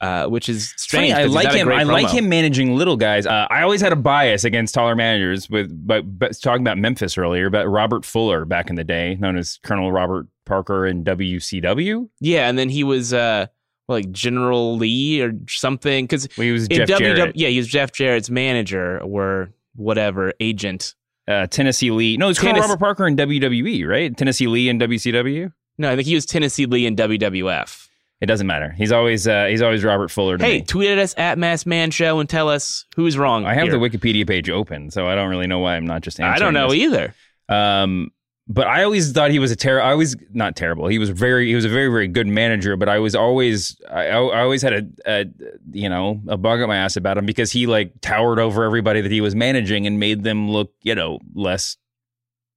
uh, 0.00 0.26
which 0.26 0.48
is 0.48 0.72
strange. 0.76 1.12
Funny, 1.12 1.24
I 1.24 1.26
like 1.26 1.52
him. 1.52 1.68
I 1.68 1.82
like 1.82 2.10
him 2.10 2.28
managing 2.28 2.74
little 2.74 2.96
guys. 2.96 3.26
Uh, 3.26 3.46
I 3.50 3.62
always 3.62 3.80
had 3.80 3.92
a 3.92 3.96
bias 3.96 4.44
against 4.44 4.74
taller 4.74 4.96
managers. 4.96 5.48
With 5.50 5.86
but, 5.86 6.18
but 6.18 6.40
talking 6.40 6.62
about 6.62 6.78
Memphis 6.78 7.16
earlier, 7.18 7.50
but 7.50 7.68
Robert 7.68 8.04
Fuller 8.04 8.44
back 8.44 8.70
in 8.70 8.76
the 8.76 8.84
day, 8.84 9.16
known 9.16 9.36
as 9.36 9.58
Colonel 9.62 9.92
Robert 9.92 10.26
Parker 10.46 10.86
in 10.86 11.04
WCW. 11.04 12.08
Yeah, 12.20 12.48
and 12.48 12.58
then 12.58 12.68
he 12.68 12.82
was 12.82 13.12
uh, 13.12 13.46
like 13.88 14.10
General 14.10 14.76
Lee 14.76 15.20
or 15.20 15.32
something. 15.48 16.04
Because 16.04 16.28
Well, 16.36 16.46
he 16.46 16.52
was 16.52 16.66
Jeff 16.68 16.88
WW 16.88 17.32
yeah, 17.34 17.48
he 17.48 17.58
was 17.58 17.68
Jeff 17.68 17.92
Jarrett's 17.92 18.30
manager 18.30 19.00
or 19.00 19.52
whatever 19.80 20.32
agent. 20.40 20.94
uh, 21.28 21.46
Tennessee 21.46 21.90
Lee. 21.92 22.16
No, 22.16 22.28
it's 22.28 22.38
Colonel 22.40 22.54
Tennessee- 22.54 22.70
Robert 22.70 22.80
Parker 22.80 23.06
in 23.06 23.16
WWE, 23.16 23.86
right? 23.86 24.16
Tennessee 24.16 24.46
Lee 24.48 24.68
in 24.68 24.78
WCW. 24.80 25.52
No, 25.78 25.90
I 25.90 25.94
think 25.96 26.06
he 26.08 26.14
was 26.14 26.26
Tennessee 26.26 26.66
Lee 26.66 26.86
in 26.86 26.96
WWF. 26.96 27.86
It 28.20 28.26
doesn't 28.26 28.46
matter. 28.46 28.74
He's 28.76 28.90
always 28.92 29.26
uh, 29.28 29.46
he's 29.46 29.62
always 29.62 29.82
Robert 29.84 30.10
Fuller 30.10 30.36
Hey, 30.38 30.58
me. 30.58 30.62
tweet 30.64 30.90
at 30.90 30.98
us 30.98 31.14
at 31.16 31.38
Masked 31.38 31.66
Man 31.66 31.90
Show 31.90 32.18
and 32.20 32.28
tell 32.28 32.48
us 32.48 32.84
who's 32.96 33.16
wrong. 33.16 33.46
I 33.46 33.54
have 33.54 33.68
here. 33.68 33.72
the 33.72 33.78
Wikipedia 33.78 34.26
page 34.26 34.50
open, 34.50 34.90
so 34.90 35.06
I 35.08 35.14
don't 35.14 35.30
really 35.30 35.46
know 35.46 35.60
why 35.60 35.76
I'm 35.76 35.86
not 35.86 36.02
just. 36.02 36.20
Answering. 36.20 36.34
I 36.34 36.38
don't 36.38 36.52
know 36.52 36.68
this. 36.70 36.78
either. 36.80 37.14
Um, 37.48 38.10
but 38.50 38.66
I 38.66 38.82
always 38.82 39.12
thought 39.12 39.30
he 39.30 39.38
was 39.38 39.52
a 39.52 39.56
terrible. 39.56 39.86
I 39.86 39.92
always 39.92 40.16
not 40.32 40.56
terrible. 40.56 40.88
He 40.88 40.98
was 40.98 41.08
very. 41.08 41.46
He 41.46 41.54
was 41.54 41.64
a 41.64 41.68
very 41.68 41.88
very 41.88 42.08
good 42.08 42.26
manager. 42.26 42.76
But 42.76 42.88
I 42.88 42.98
was 42.98 43.14
always. 43.14 43.80
I, 43.88 44.06
I 44.08 44.40
always 44.40 44.60
had 44.60 44.72
a, 44.72 44.82
a 45.06 45.24
you 45.70 45.88
know 45.88 46.20
a 46.26 46.36
bug 46.36 46.60
up 46.60 46.66
my 46.66 46.76
ass 46.76 46.96
about 46.96 47.16
him 47.16 47.26
because 47.26 47.52
he 47.52 47.68
like 47.68 48.00
towered 48.00 48.40
over 48.40 48.64
everybody 48.64 49.02
that 49.02 49.12
he 49.12 49.20
was 49.20 49.36
managing 49.36 49.86
and 49.86 50.00
made 50.00 50.24
them 50.24 50.50
look 50.50 50.72
you 50.82 50.96
know 50.96 51.20
less 51.32 51.76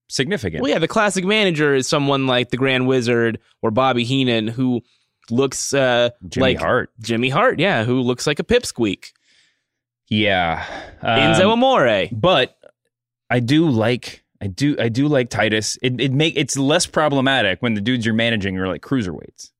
significant. 0.09 0.63
Well, 0.63 0.71
yeah, 0.71 0.79
the 0.79 0.87
classic 0.87 1.25
manager 1.25 1.75
is 1.75 1.87
someone 1.87 2.25
like 2.25 2.49
the 2.49 2.57
Grand 2.57 2.87
Wizard 2.87 3.39
or 3.61 3.69
Bobby 3.69 4.03
Heenan 4.03 4.47
who 4.47 4.81
looks 5.29 5.75
uh, 5.75 6.09
Jimmy 6.27 6.41
like 6.41 6.59
Hart. 6.59 6.89
Jimmy 7.01 7.29
Hart, 7.29 7.59
yeah, 7.59 7.83
who 7.83 8.01
looks 8.01 8.25
like 8.25 8.39
a 8.39 8.43
pipsqueak. 8.43 9.11
Yeah. 10.09 10.65
Um, 11.03 11.19
Enzo 11.19 11.51
Amore. 11.51 12.07
but 12.11 12.57
I 13.29 13.39
do 13.39 13.69
like 13.69 14.22
I 14.43 14.47
do 14.47 14.75
I 14.77 14.89
do 14.89 15.07
like 15.07 15.29
Titus. 15.29 15.77
It 15.81 16.01
it 16.01 16.11
make 16.11 16.33
it's 16.35 16.57
less 16.57 16.85
problematic 16.85 17.61
when 17.61 17.75
the 17.75 17.81
dudes 17.81 18.05
you're 18.05 18.13
managing 18.13 18.57
are 18.57 18.67
like 18.67 18.81
cruiserweights. 18.81 19.51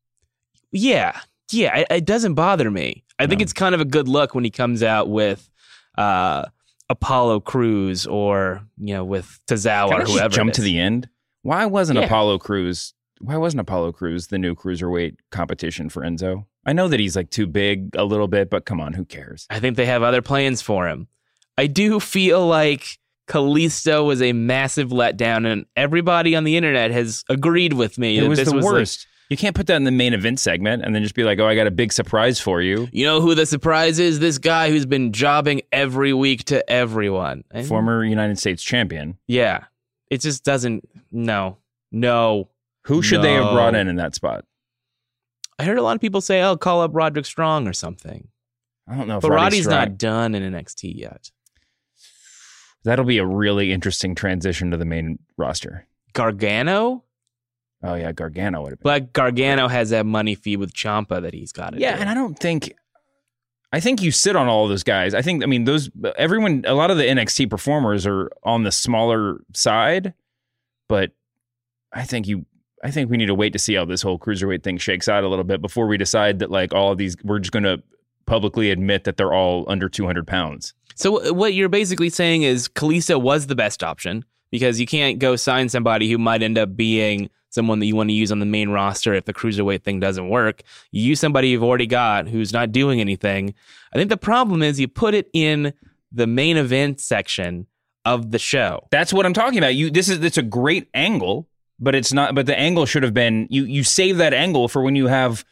Yeah, 0.74 1.18
yeah, 1.52 1.78
it, 1.80 1.88
it 1.90 2.06
doesn't 2.06 2.34
bother 2.34 2.70
me. 2.70 3.06
I 3.18 3.28
think 3.28 3.42
it's 3.42 3.54
kind 3.54 3.74
of 3.74 3.80
a 3.80 3.86
good 3.86 4.08
look 4.10 4.36
when 4.36 4.44
he 4.44 4.50
comes 4.50 4.84
out 4.84 5.08
with 5.10 5.50
uh, 5.98 6.46
Apollo 6.90 7.42
Crews 7.42 8.06
or 8.06 8.62
you 8.78 8.94
know 8.94 9.06
with 9.06 9.40
Tozawa 9.48 9.90
Can 9.90 10.00
I 10.02 10.04
or 10.04 10.06
whoever. 10.06 10.30
jump 10.36 10.54
to 10.54 10.62
the 10.62 10.80
end? 10.80 11.08
Why 11.44 11.66
wasn't 11.66 12.00
Yeah. 12.00 12.06
Apollo 12.06 12.40
Crews? 12.40 12.94
Why 13.22 13.38
wasn't 13.38 13.62
Apollo 13.62 13.94
Crews 13.94 14.28
the 14.28 14.38
new 14.38 14.54
cruiserweight 14.56 15.16
competition 15.32 15.88
for 15.88 16.02
Enzo? 16.02 16.46
I 16.66 16.74
know 16.74 16.90
that 16.90 17.00
he's 17.00 17.16
like 17.16 17.30
too 17.30 17.48
big 17.48 17.96
a 17.96 18.04
little 18.04 18.28
bit, 18.28 18.50
but 18.50 18.66
come 18.66 18.82
on, 18.82 18.94
who 18.94 19.06
cares? 19.06 19.46
I 19.50 19.60
think 19.62 19.78
they 19.78 19.86
have 19.86 20.04
other 20.04 20.22
plans 20.22 20.62
for 20.62 20.88
him. 20.90 21.08
I 21.58 21.68
do 21.68 22.00
feel 22.02 22.46
like 22.46 22.98
Kalisto 23.28 24.06
was 24.06 24.22
a 24.22 24.34
massive 24.34 24.90
letdown, 24.90 25.50
and 25.52 25.66
everybody 25.76 26.36
on 26.36 26.44
the 26.44 26.58
internet 26.58 26.92
has 26.92 27.24
agreed 27.30 27.74
with 27.74 27.98
me. 27.98 28.18
It 28.18 28.28
was 28.28 28.44
the 28.44 28.54
like, 28.56 28.64
worst. 28.64 29.08
you 29.30 29.38
can't 29.38 29.56
put 29.56 29.68
that 29.68 29.78
in 29.78 29.86
the 29.86 29.92
main 29.92 30.14
event 30.14 30.40
segment 30.40 30.84
and 30.84 30.94
then 30.94 31.02
just 31.04 31.16
be 31.16 31.24
like, 31.24 31.40
"Oh, 31.40 31.48
I 31.48 31.56
got 31.56 31.68
a 31.68 31.72
big 31.72 31.94
surprise 31.94 32.40
for 32.40 32.62
you." 32.62 32.90
you 32.92 33.06
know 33.06 33.22
who 33.22 33.34
the 33.36 33.46
surprise 33.46 33.98
is? 34.00 34.20
This 34.20 34.38
guy 34.38 34.70
who's 34.70 34.86
been 34.86 35.14
jobbing 35.14 35.62
every 35.72 36.14
week 36.14 36.44
to 36.46 36.70
everyone. 36.70 37.44
And- 37.52 37.66
Former 37.66 38.04
United 38.04 38.38
States 38.40 38.62
champion. 38.62 39.18
Yeah. 39.28 39.66
It 40.10 40.22
just 40.22 40.44
doesn't. 40.44 40.88
No. 41.12 41.58
No. 41.92 42.50
Who 42.86 43.02
should 43.02 43.22
they 43.22 43.34
have 43.34 43.54
brought 43.54 43.74
in 43.76 43.88
in 43.88 43.96
that 43.96 44.14
spot? 44.14 44.46
I 45.58 45.64
heard 45.64 45.78
a 45.78 45.82
lot 45.82 45.96
of 45.96 46.02
people 46.02 46.20
say, 46.20 46.42
oh, 46.42 46.58
call 46.58 46.82
up 46.82 46.92
Roderick 46.94 47.26
Strong 47.26 47.68
or 47.68 47.74
something. 47.74 48.28
I 48.88 48.96
don't 48.96 49.08
know 49.08 49.18
if 49.18 49.22
But 49.22 49.30
Roddy 49.30 49.44
Roddy's 49.44 49.64
Strong- 49.64 49.80
not 49.80 49.98
done 49.98 50.36
in 50.36 50.54
NXT 50.54 51.00
yet. 51.00 51.32
That'll 52.84 53.06
be 53.06 53.18
a 53.18 53.26
really 53.26 53.72
interesting 53.72 54.14
transition 54.16 54.72
to 54.72 54.78
the 54.78 54.86
main 54.86 55.20
roster. 55.38 55.88
Gargano? 56.14 57.04
Oh 57.84 57.96
yeah, 57.96 58.12
Gargano 58.12 58.62
would 58.62 58.72
have 58.72 58.80
been. 58.80 58.84
But 58.84 59.14
Gargano 59.14 59.68
has 59.68 59.90
that 59.90 60.06
money 60.06 60.36
fee 60.36 60.58
with 60.58 60.74
Ciampa 60.74 61.22
that 61.22 61.34
he's 61.34 61.52
got 61.52 61.78
yeah, 61.78 61.96
do. 61.96 62.02
and 62.02 62.10
I 62.10 62.14
don't 62.14 62.38
think. 62.38 62.74
I 63.74 63.80
think 63.80 64.02
you 64.02 64.12
sit 64.12 64.36
on 64.36 64.48
all 64.48 64.64
of 64.64 64.70
those 64.70 64.84
guys. 64.84 65.14
I 65.14 65.22
think. 65.22 65.44
I 65.44 65.48
mean, 65.48 65.66
those 65.66 65.90
everyone. 66.18 66.64
A 66.66 66.74
lot 66.74 66.92
of 66.92 66.98
the 66.98 67.04
NXT 67.04 67.50
performers 67.50 68.06
are 68.06 68.32
on 68.44 68.64
the 68.64 68.72
smaller 68.72 69.42
side, 69.54 70.14
but 70.88 71.12
I 71.92 72.04
think 72.04 72.28
you. 72.28 72.46
I 72.84 72.92
think 72.92 73.10
we 73.10 73.18
need 73.18 73.28
to 73.28 73.36
wait 73.36 73.54
to 73.54 73.60
see 73.60 73.76
how 73.76 73.86
this 73.86 74.02
whole 74.02 74.20
cruiserweight 74.20 74.62
thing 74.64 74.78
shakes 74.78 75.08
out 75.08 75.24
a 75.24 75.30
little 75.30 75.46
bit 75.46 75.62
before 75.62 75.88
we 75.88 75.98
decide 75.98 76.40
that 76.40 76.52
like 76.52 76.74
all 76.74 76.92
of 76.92 76.98
these. 76.98 77.16
We're 77.24 77.40
just 77.40 77.52
going 77.52 77.64
to 77.64 77.82
publicly 78.26 78.72
admit 78.72 79.04
that 79.06 79.18
they're 79.18 79.34
all 79.34 79.66
under 79.68 79.90
two 79.90 80.06
hundred 80.06 80.28
pounds. 80.28 80.74
So 80.96 81.30
uh, 81.30 81.34
what 81.34 81.54
you're 81.54 81.70
basically 81.70 82.10
saying 82.10 82.44
is 82.44 82.68
Kalisto 82.68 83.22
was 83.22 83.48
the 83.48 83.56
best 83.56 83.84
option 83.84 84.26
because 84.52 84.80
you 84.80 84.86
can't 84.86 85.20
go 85.20 85.36
sign 85.36 85.70
somebody 85.70 86.10
who 86.12 86.18
might 86.18 86.44
end 86.44 86.58
up 86.58 86.76
being 86.76 87.30
someone 87.50 87.80
that 87.80 87.86
you 87.86 87.96
want 87.96 88.10
to 88.10 88.14
use 88.14 88.32
on 88.32 88.40
the 88.40 88.46
main 88.46 88.70
roster 88.70 89.14
if 89.14 89.26
the 89.26 89.34
cruiserweight 89.34 89.84
thing 89.84 90.00
doesn't 90.00 90.30
work. 90.30 90.64
You 90.92 91.04
use 91.04 91.20
somebody 91.20 91.50
you've 91.50 91.64
already 91.64 91.88
got 91.88 92.28
who's 92.28 92.52
not 92.52 92.72
doing 92.72 93.00
anything. 93.00 93.54
I 93.94 93.98
think 93.98 94.10
the 94.10 94.18
problem 94.18 94.64
is 94.64 94.80
you 94.80 94.88
put 94.88 95.14
it 95.14 95.30
in 95.34 95.74
the 96.12 96.28
main 96.28 96.58
event 96.58 97.00
section 97.00 97.68
of 98.06 98.32
the 98.32 98.40
show. 98.40 98.88
That's 98.92 99.14
what 99.14 99.26
I'm 99.26 99.34
talking 99.34 99.58
about. 99.60 99.76
You. 99.76 99.90
This 99.90 100.10
is. 100.10 100.24
It's 100.24 100.38
a 100.38 100.44
great 100.44 100.90
angle, 100.94 101.48
but 101.80 101.96
it's 101.96 102.12
not. 102.12 102.36
But 102.36 102.46
the 102.46 102.58
angle 102.58 102.86
should 102.86 103.04
have 103.04 103.14
been. 103.14 103.48
You. 103.50 103.64
You 103.66 103.84
save 103.84 104.18
that 104.18 104.34
angle 104.34 104.68
for 104.68 104.82
when 104.82 104.96
you 104.96 105.08
have 105.08 105.46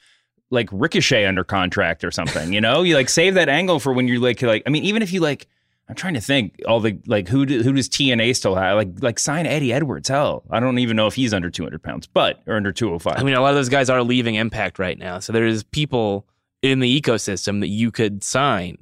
like 0.52 0.70
Ricochet 0.72 1.26
under 1.26 1.44
contract 1.44 2.04
or 2.04 2.12
something. 2.12 2.54
You 2.54 2.62
know, 2.62 2.84
you 2.84 2.96
like 2.96 3.10
save 3.10 3.34
that 3.34 3.50
angle 3.50 3.80
for 3.80 3.94
when 3.94 4.08
you're 4.08 4.20
like 4.20 4.42
like. 4.42 4.64
I 4.66 4.70
mean, 4.70 4.84
even 4.84 5.02
if 5.02 5.12
you 5.12 5.22
like. 5.22 5.48
I'm 5.90 5.96
trying 5.96 6.14
to 6.14 6.22
think 6.22 6.62
all 6.66 6.80
the 6.80 6.98
like 7.06 7.28
who 7.28 7.46
do, 7.46 7.64
who 7.64 7.74
does 7.74 7.90
TNA 7.90 8.34
still 8.38 8.56
have? 8.56 8.78
Like 8.78 8.90
like 9.02 9.20
sign 9.20 9.46
Eddie 9.46 9.74
Edwards. 9.74 10.08
Hell, 10.08 10.44
I 10.50 10.62
don't 10.62 10.80
even 10.80 10.96
know 10.96 11.08
if 11.08 11.16
he's 11.16 11.34
under 11.34 11.50
200 11.50 11.84
pounds, 11.84 12.08
but 12.08 12.42
or 12.48 12.56
under 12.56 12.72
205. 12.72 13.18
I 13.18 13.24
mean, 13.24 13.34
a 13.34 13.42
lot 13.42 13.50
of 13.50 13.56
those 13.56 13.68
guys 13.68 13.90
are 13.90 14.02
leaving 14.02 14.36
Impact 14.36 14.80
right 14.80 14.98
now. 14.98 15.20
So 15.20 15.34
there's 15.34 15.64
people 15.64 16.28
in 16.62 16.80
the 16.80 17.02
ecosystem 17.02 17.60
that 17.60 17.68
you 17.68 17.92
could 17.92 18.24
sign. 18.24 18.78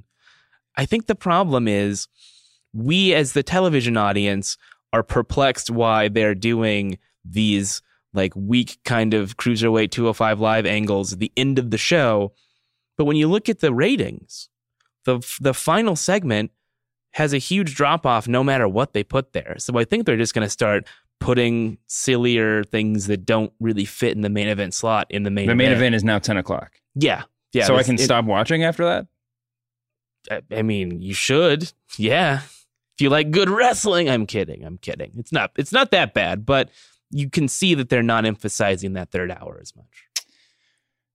I 0.76 0.86
think 0.86 1.06
the 1.06 1.16
problem 1.16 1.66
is 1.66 2.06
we, 2.72 3.12
as 3.14 3.32
the 3.32 3.42
television 3.42 3.96
audience, 3.96 4.56
are 4.92 5.02
perplexed 5.02 5.70
why 5.70 6.08
they're 6.08 6.34
doing 6.34 6.98
these 7.24 7.82
like 8.12 8.32
weak 8.34 8.78
kind 8.84 9.14
of 9.14 9.36
cruiserweight 9.36 9.90
205 9.90 10.40
live 10.40 10.66
angles 10.66 11.12
at 11.12 11.18
the 11.20 11.32
end 11.36 11.58
of 11.58 11.70
the 11.70 11.78
show. 11.78 12.32
But 12.98 13.04
when 13.04 13.16
you 13.16 13.28
look 13.28 13.48
at 13.48 13.60
the 13.60 13.72
ratings, 13.72 14.48
the 15.04 15.20
the 15.40 15.54
final 15.54 15.96
segment 15.96 16.50
has 17.12 17.32
a 17.32 17.38
huge 17.38 17.74
drop 17.74 18.06
off 18.06 18.28
no 18.28 18.44
matter 18.44 18.68
what 18.68 18.92
they 18.92 19.02
put 19.02 19.32
there. 19.32 19.56
So 19.58 19.76
I 19.78 19.84
think 19.84 20.06
they're 20.06 20.16
just 20.16 20.34
going 20.34 20.46
to 20.46 20.50
start 20.50 20.86
putting 21.18 21.76
sillier 21.86 22.62
things 22.64 23.06
that 23.08 23.26
don't 23.26 23.52
really 23.60 23.84
fit 23.84 24.12
in 24.14 24.22
the 24.22 24.28
main 24.30 24.48
event 24.48 24.74
slot 24.74 25.06
in 25.10 25.22
the 25.24 25.30
main 25.30 25.46
the 25.48 25.54
main 25.54 25.72
event 25.72 25.94
is 25.94 26.04
now 26.04 26.18
10 26.18 26.36
o'clock. 26.36 26.72
Yeah. 26.94 27.24
Yeah. 27.52 27.64
so 27.64 27.76
I 27.76 27.82
can 27.82 27.96
it- 27.96 28.00
stop 28.00 28.24
watching 28.26 28.62
after 28.64 28.84
that. 28.84 29.06
I- 30.30 30.58
I 30.58 30.62
mean, 30.62 31.00
you 31.02 31.14
should. 31.14 31.72
Yeah. 31.96 32.40
If 32.42 33.00
you 33.00 33.08
like 33.10 33.30
good 33.30 33.48
wrestling, 33.50 34.08
I'm 34.10 34.26
kidding. 34.26 34.64
I'm 34.64 34.78
kidding. 34.78 35.12
It's 35.18 35.32
not 35.32 35.50
it's 35.56 35.72
not 35.72 35.90
that 35.92 36.12
bad, 36.14 36.44
but 36.46 36.70
you 37.10 37.28
can 37.28 37.48
see 37.48 37.74
that 37.74 37.88
they're 37.88 38.02
not 38.02 38.24
emphasizing 38.24 38.94
that 38.94 39.10
third 39.10 39.30
hour 39.30 39.58
as 39.60 39.74
much. 39.74 40.06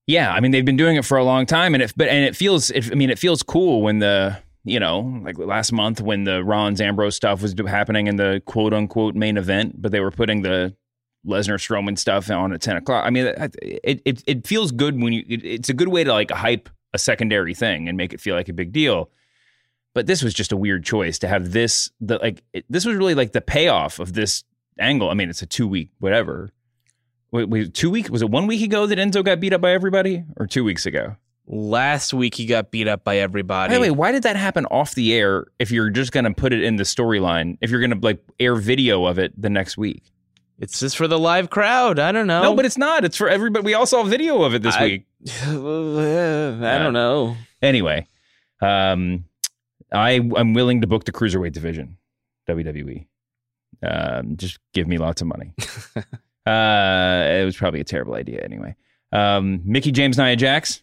Yeah, 0.07 0.31
I 0.31 0.39
mean 0.39 0.51
they've 0.51 0.65
been 0.65 0.77
doing 0.77 0.97
it 0.97 1.05
for 1.05 1.17
a 1.17 1.23
long 1.23 1.45
time, 1.45 1.73
and 1.73 1.81
it 1.81 1.93
but 1.95 2.07
and 2.07 2.25
it 2.25 2.35
feels. 2.35 2.69
It, 2.69 2.91
I 2.91 2.95
mean, 2.95 3.09
it 3.09 3.17
feels 3.17 3.41
cool 3.41 3.81
when 3.81 3.99
the 3.99 4.37
you 4.63 4.79
know 4.79 5.19
like 5.23 5.37
last 5.37 5.71
month 5.71 5.99
when 5.99 6.25
the 6.25 6.43
Rollins 6.43 6.79
Ambrose 6.79 7.15
stuff 7.15 7.41
was 7.41 7.55
happening 7.67 8.07
in 8.07 8.15
the 8.17 8.41
quote 8.45 8.73
unquote 8.73 9.15
main 9.15 9.37
event, 9.37 9.81
but 9.81 9.91
they 9.91 9.99
were 9.99 10.11
putting 10.11 10.43
the 10.43 10.75
Lesnar 11.25 11.57
Strowman 11.57 11.97
stuff 11.97 12.29
on 12.29 12.53
at 12.53 12.61
ten 12.61 12.77
o'clock. 12.77 13.03
I 13.05 13.09
mean, 13.09 13.33
it 13.61 14.01
it 14.05 14.23
it 14.27 14.47
feels 14.47 14.71
good 14.71 15.01
when 15.01 15.11
you. 15.13 15.23
It, 15.27 15.43
it's 15.43 15.69
a 15.69 15.73
good 15.73 15.87
way 15.87 16.03
to 16.03 16.13
like 16.13 16.29
hype 16.29 16.69
a 16.93 16.99
secondary 16.99 17.53
thing 17.55 17.89
and 17.89 17.97
make 17.97 18.13
it 18.13 18.21
feel 18.21 18.35
like 18.35 18.49
a 18.49 18.53
big 18.53 18.71
deal. 18.71 19.09
But 19.95 20.07
this 20.07 20.21
was 20.21 20.33
just 20.33 20.51
a 20.51 20.57
weird 20.57 20.83
choice 20.83 21.19
to 21.19 21.27
have 21.27 21.51
this. 21.51 21.89
The 21.99 22.19
like 22.19 22.43
it, 22.53 22.65
this 22.69 22.85
was 22.85 22.95
really 22.95 23.15
like 23.15 23.31
the 23.31 23.41
payoff 23.41 23.99
of 23.99 24.13
this 24.13 24.43
angle. 24.79 25.09
I 25.09 25.13
mean, 25.13 25.29
it's 25.29 25.41
a 25.41 25.45
two 25.45 25.67
week 25.67 25.89
whatever. 25.99 26.51
Wait, 27.31 27.49
wait, 27.49 27.73
two 27.73 27.89
week 27.89 28.09
was 28.09 28.21
it 28.21 28.29
one 28.29 28.47
week 28.47 28.61
ago 28.61 28.85
that 28.87 28.97
Enzo 28.97 29.23
got 29.23 29.39
beat 29.39 29.53
up 29.53 29.61
by 29.61 29.71
everybody, 29.71 30.23
or 30.37 30.47
two 30.47 30.63
weeks 30.63 30.85
ago? 30.85 31.15
Last 31.47 32.13
week 32.13 32.33
he 32.35 32.45
got 32.47 32.71
beat 32.71 32.87
up 32.87 33.03
by 33.03 33.17
everybody. 33.17 33.69
By 33.71 33.75
the 33.75 33.81
way, 33.81 33.91
why 33.91 34.11
did 34.11 34.23
that 34.23 34.35
happen 34.35 34.65
off 34.67 34.95
the 34.95 35.13
air? 35.13 35.45
If 35.59 35.69
you're 35.69 35.89
just 35.91 36.11
going 36.11 36.23
to 36.25 36.33
put 36.33 36.53
it 36.53 36.63
in 36.63 36.77
the 36.77 36.83
storyline, 36.83 37.57
if 37.61 37.69
you're 37.69 37.81
going 37.81 37.91
to 37.91 37.99
like 37.99 38.19
air 38.39 38.55
video 38.55 39.05
of 39.05 39.19
it 39.19 39.39
the 39.39 39.49
next 39.51 39.77
week, 39.77 40.03
It's 40.59 40.79
just 40.79 40.97
for 40.97 41.07
the 41.07 41.19
live 41.19 41.49
crowd. 41.51 41.99
I 41.99 42.11
don't 42.11 42.25
know. 42.25 42.41
no, 42.41 42.55
but 42.55 42.65
it's 42.65 42.77
not. 42.79 43.05
It's 43.05 43.17
for 43.17 43.29
everybody. 43.29 43.63
We 43.63 43.73
all 43.75 43.85
saw 43.85 44.03
video 44.03 44.41
of 44.43 44.55
it 44.55 44.63
this 44.63 44.75
I- 44.75 44.83
week. 44.83 45.05
I 45.45 45.51
don't 46.79 46.93
know. 46.93 47.35
Anyway, 47.61 48.07
um, 48.61 49.25
I 49.91 50.13
I'm 50.35 50.53
willing 50.53 50.81
to 50.81 50.87
book 50.87 51.03
the 51.05 51.11
cruiserweight 51.11 51.51
division, 51.53 51.97
WWE. 52.47 53.05
Um, 53.83 54.37
just 54.37 54.59
give 54.73 54.87
me 54.87 54.97
lots 54.97 55.21
of 55.21 55.27
money. 55.27 55.53
uh, 56.45 57.39
it 57.39 57.45
was 57.45 57.55
probably 57.55 57.79
a 57.79 57.85
terrible 57.85 58.15
idea 58.15 58.41
anyway. 58.43 58.75
Um, 59.11 59.61
Mickie 59.65 59.91
James, 59.91 60.17
Nia 60.17 60.35
Jax. 60.35 60.81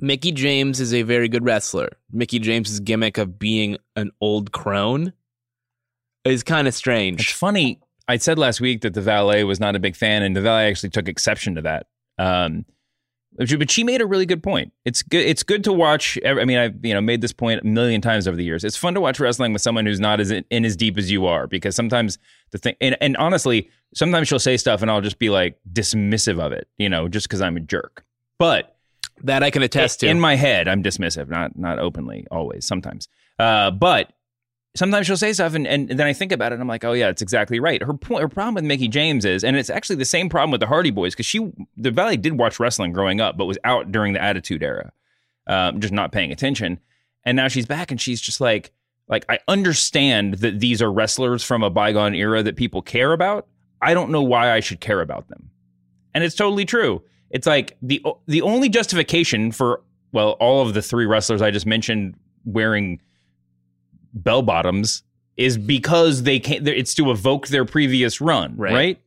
Mickie 0.00 0.32
James 0.32 0.80
is 0.80 0.92
a 0.92 1.02
very 1.02 1.28
good 1.28 1.44
wrestler. 1.44 1.90
Mickie 2.10 2.38
James's 2.38 2.80
gimmick 2.80 3.18
of 3.18 3.38
being 3.38 3.76
an 3.94 4.10
old 4.20 4.52
crone 4.52 5.12
is 6.24 6.42
kind 6.42 6.66
of 6.66 6.74
strange. 6.74 7.20
It's 7.20 7.38
funny. 7.38 7.80
I 8.08 8.16
said 8.16 8.38
last 8.38 8.60
week 8.60 8.82
that 8.82 8.94
the 8.94 9.00
valet 9.00 9.44
was 9.44 9.60
not 9.60 9.76
a 9.76 9.78
big 9.78 9.96
fan, 9.96 10.22
and 10.22 10.34
the 10.34 10.40
valet 10.40 10.68
actually 10.68 10.90
took 10.90 11.08
exception 11.08 11.56
to 11.56 11.62
that. 11.62 11.86
Um, 12.18 12.64
But 13.38 13.70
she- 13.70 13.84
made 13.84 14.00
a 14.00 14.06
really 14.06 14.26
good 14.26 14.42
point. 14.42 14.72
It's 14.84 15.02
good. 15.02 15.24
It's 15.26 15.42
good 15.42 15.62
to 15.64 15.72
watch. 15.72 16.18
I 16.26 16.44
mean, 16.44 16.58
I've 16.58 16.84
you 16.84 16.94
know 16.94 17.00
made 17.00 17.20
this 17.20 17.32
point 17.32 17.60
a 17.62 17.64
million 17.66 18.00
times 18.00 18.26
over 18.26 18.36
the 18.36 18.44
years. 18.44 18.64
It's 18.64 18.76
fun 18.76 18.94
to 18.94 19.00
watch 19.00 19.20
wrestling 19.20 19.52
with 19.52 19.62
someone 19.62 19.86
who's 19.86 20.00
not 20.00 20.20
as 20.20 20.30
in, 20.30 20.44
in 20.50 20.64
as 20.64 20.76
deep 20.76 20.96
as 20.98 21.10
you 21.10 21.26
are 21.26 21.46
because 21.46 21.76
sometimes 21.76 22.18
the 22.50 22.58
thing 22.58 22.74
and, 22.80 22.96
and 23.00 23.16
honestly, 23.18 23.70
sometimes 23.94 24.28
she'll 24.28 24.38
say 24.38 24.56
stuff 24.56 24.82
and 24.82 24.90
I'll 24.90 25.00
just 25.02 25.18
be 25.18 25.28
like 25.30 25.58
dismissive 25.72 26.40
of 26.40 26.52
it, 26.52 26.68
you 26.78 26.88
know, 26.88 27.08
just 27.08 27.28
because 27.28 27.40
I'm 27.40 27.56
a 27.56 27.60
jerk. 27.60 28.04
But 28.38 28.76
That 29.22 29.42
I 29.42 29.50
can 29.50 29.62
attest 29.62 30.00
to. 30.00 30.08
in 30.08 30.18
my 30.20 30.34
head, 30.36 30.66
I'm 30.68 30.82
dismissive, 30.82 31.28
not 31.28 31.56
not 31.58 31.78
openly, 31.78 32.26
always, 32.30 32.64
sometimes. 32.66 33.08
Uh, 33.38 33.70
but 33.70 34.12
sometimes 34.76 35.06
she'll 35.06 35.16
say 35.16 35.32
stuff, 35.32 35.54
and, 35.54 35.66
and 35.66 35.88
then 35.88 36.02
I 36.02 36.12
think 36.12 36.32
about 36.32 36.52
it, 36.52 36.54
and 36.54 36.62
I'm 36.62 36.68
like, 36.68 36.84
oh 36.84 36.92
yeah, 36.92 37.08
it's 37.08 37.22
exactly 37.22 37.60
right. 37.60 37.82
Her 37.82 37.94
point, 37.94 38.22
her 38.22 38.28
problem 38.28 38.54
with 38.54 38.64
Mickie 38.64 38.88
James 38.88 39.24
is, 39.24 39.44
and 39.44 39.56
it's 39.56 39.70
actually 39.70 39.96
the 39.96 40.04
same 40.04 40.28
problem 40.28 40.50
with 40.50 40.60
the 40.60 40.66
Hardy 40.66 40.90
Boys 40.90 41.14
because 41.14 41.26
she, 41.26 41.52
the 41.76 41.90
Valley 41.90 42.16
did 42.16 42.38
watch 42.38 42.60
wrestling 42.60 42.92
growing 42.92 43.20
up, 43.20 43.36
but 43.36 43.46
was 43.46 43.58
out 43.64 43.92
during 43.92 44.12
the 44.12 44.22
Attitude 44.22 44.62
Era, 44.62 44.92
um, 45.46 45.80
just 45.80 45.92
not 45.92 46.12
paying 46.12 46.32
attention, 46.32 46.80
and 47.24 47.36
now 47.36 47.48
she's 47.48 47.66
back, 47.66 47.90
and 47.90 48.00
she's 48.00 48.20
just 48.20 48.40
like, 48.40 48.72
like 49.08 49.24
I 49.28 49.38
understand 49.48 50.34
that 50.34 50.60
these 50.60 50.82
are 50.82 50.92
wrestlers 50.92 51.44
from 51.44 51.62
a 51.62 51.70
bygone 51.70 52.14
era 52.14 52.42
that 52.42 52.56
people 52.56 52.82
care 52.82 53.12
about. 53.12 53.46
I 53.80 53.94
don't 53.94 54.10
know 54.10 54.22
why 54.22 54.52
I 54.52 54.60
should 54.60 54.80
care 54.80 55.00
about 55.00 55.28
them 55.28 55.50
and 56.16 56.24
it's 56.24 56.34
totally 56.34 56.64
true. 56.64 57.02
It's 57.28 57.46
like 57.46 57.76
the 57.82 58.02
the 58.26 58.40
only 58.40 58.70
justification 58.70 59.52
for 59.52 59.82
well, 60.12 60.30
all 60.40 60.66
of 60.66 60.72
the 60.72 60.80
three 60.80 61.04
wrestlers 61.04 61.42
I 61.42 61.50
just 61.50 61.66
mentioned 61.66 62.14
wearing 62.46 63.02
bell 64.16 64.42
bottoms 64.42 65.02
is 65.36 65.56
because 65.58 66.22
they 66.24 66.40
can't. 66.40 66.66
It's 66.66 66.94
to 66.94 67.10
evoke 67.10 67.48
their 67.48 67.64
previous 67.64 68.20
run, 68.20 68.56
Right. 68.56 68.72
right? 68.74 69.00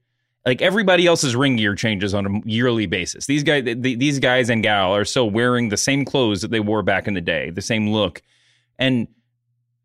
Like 0.45 0.61
everybody 0.61 1.05
else's 1.05 1.35
ring 1.35 1.57
gear 1.57 1.75
changes 1.75 2.13
on 2.13 2.25
a 2.25 2.41
yearly 2.49 2.85
basis. 2.85 3.25
These 3.25 3.43
guys, 3.43 3.65
th- 3.65 3.77
these 3.81 4.19
guys 4.19 4.49
and 4.49 4.63
gal 4.63 4.95
are 4.95 5.03
still 5.05 5.29
wearing 5.29 5.69
the 5.69 5.77
same 5.77 6.05
clothes 6.05 6.41
that 6.41 6.49
they 6.51 6.59
wore 6.61 6.81
back 6.81 7.07
in 7.07 7.13
the 7.13 7.21
day, 7.21 7.49
the 7.49 7.61
same 7.61 7.89
look, 7.91 8.21
and 8.77 9.07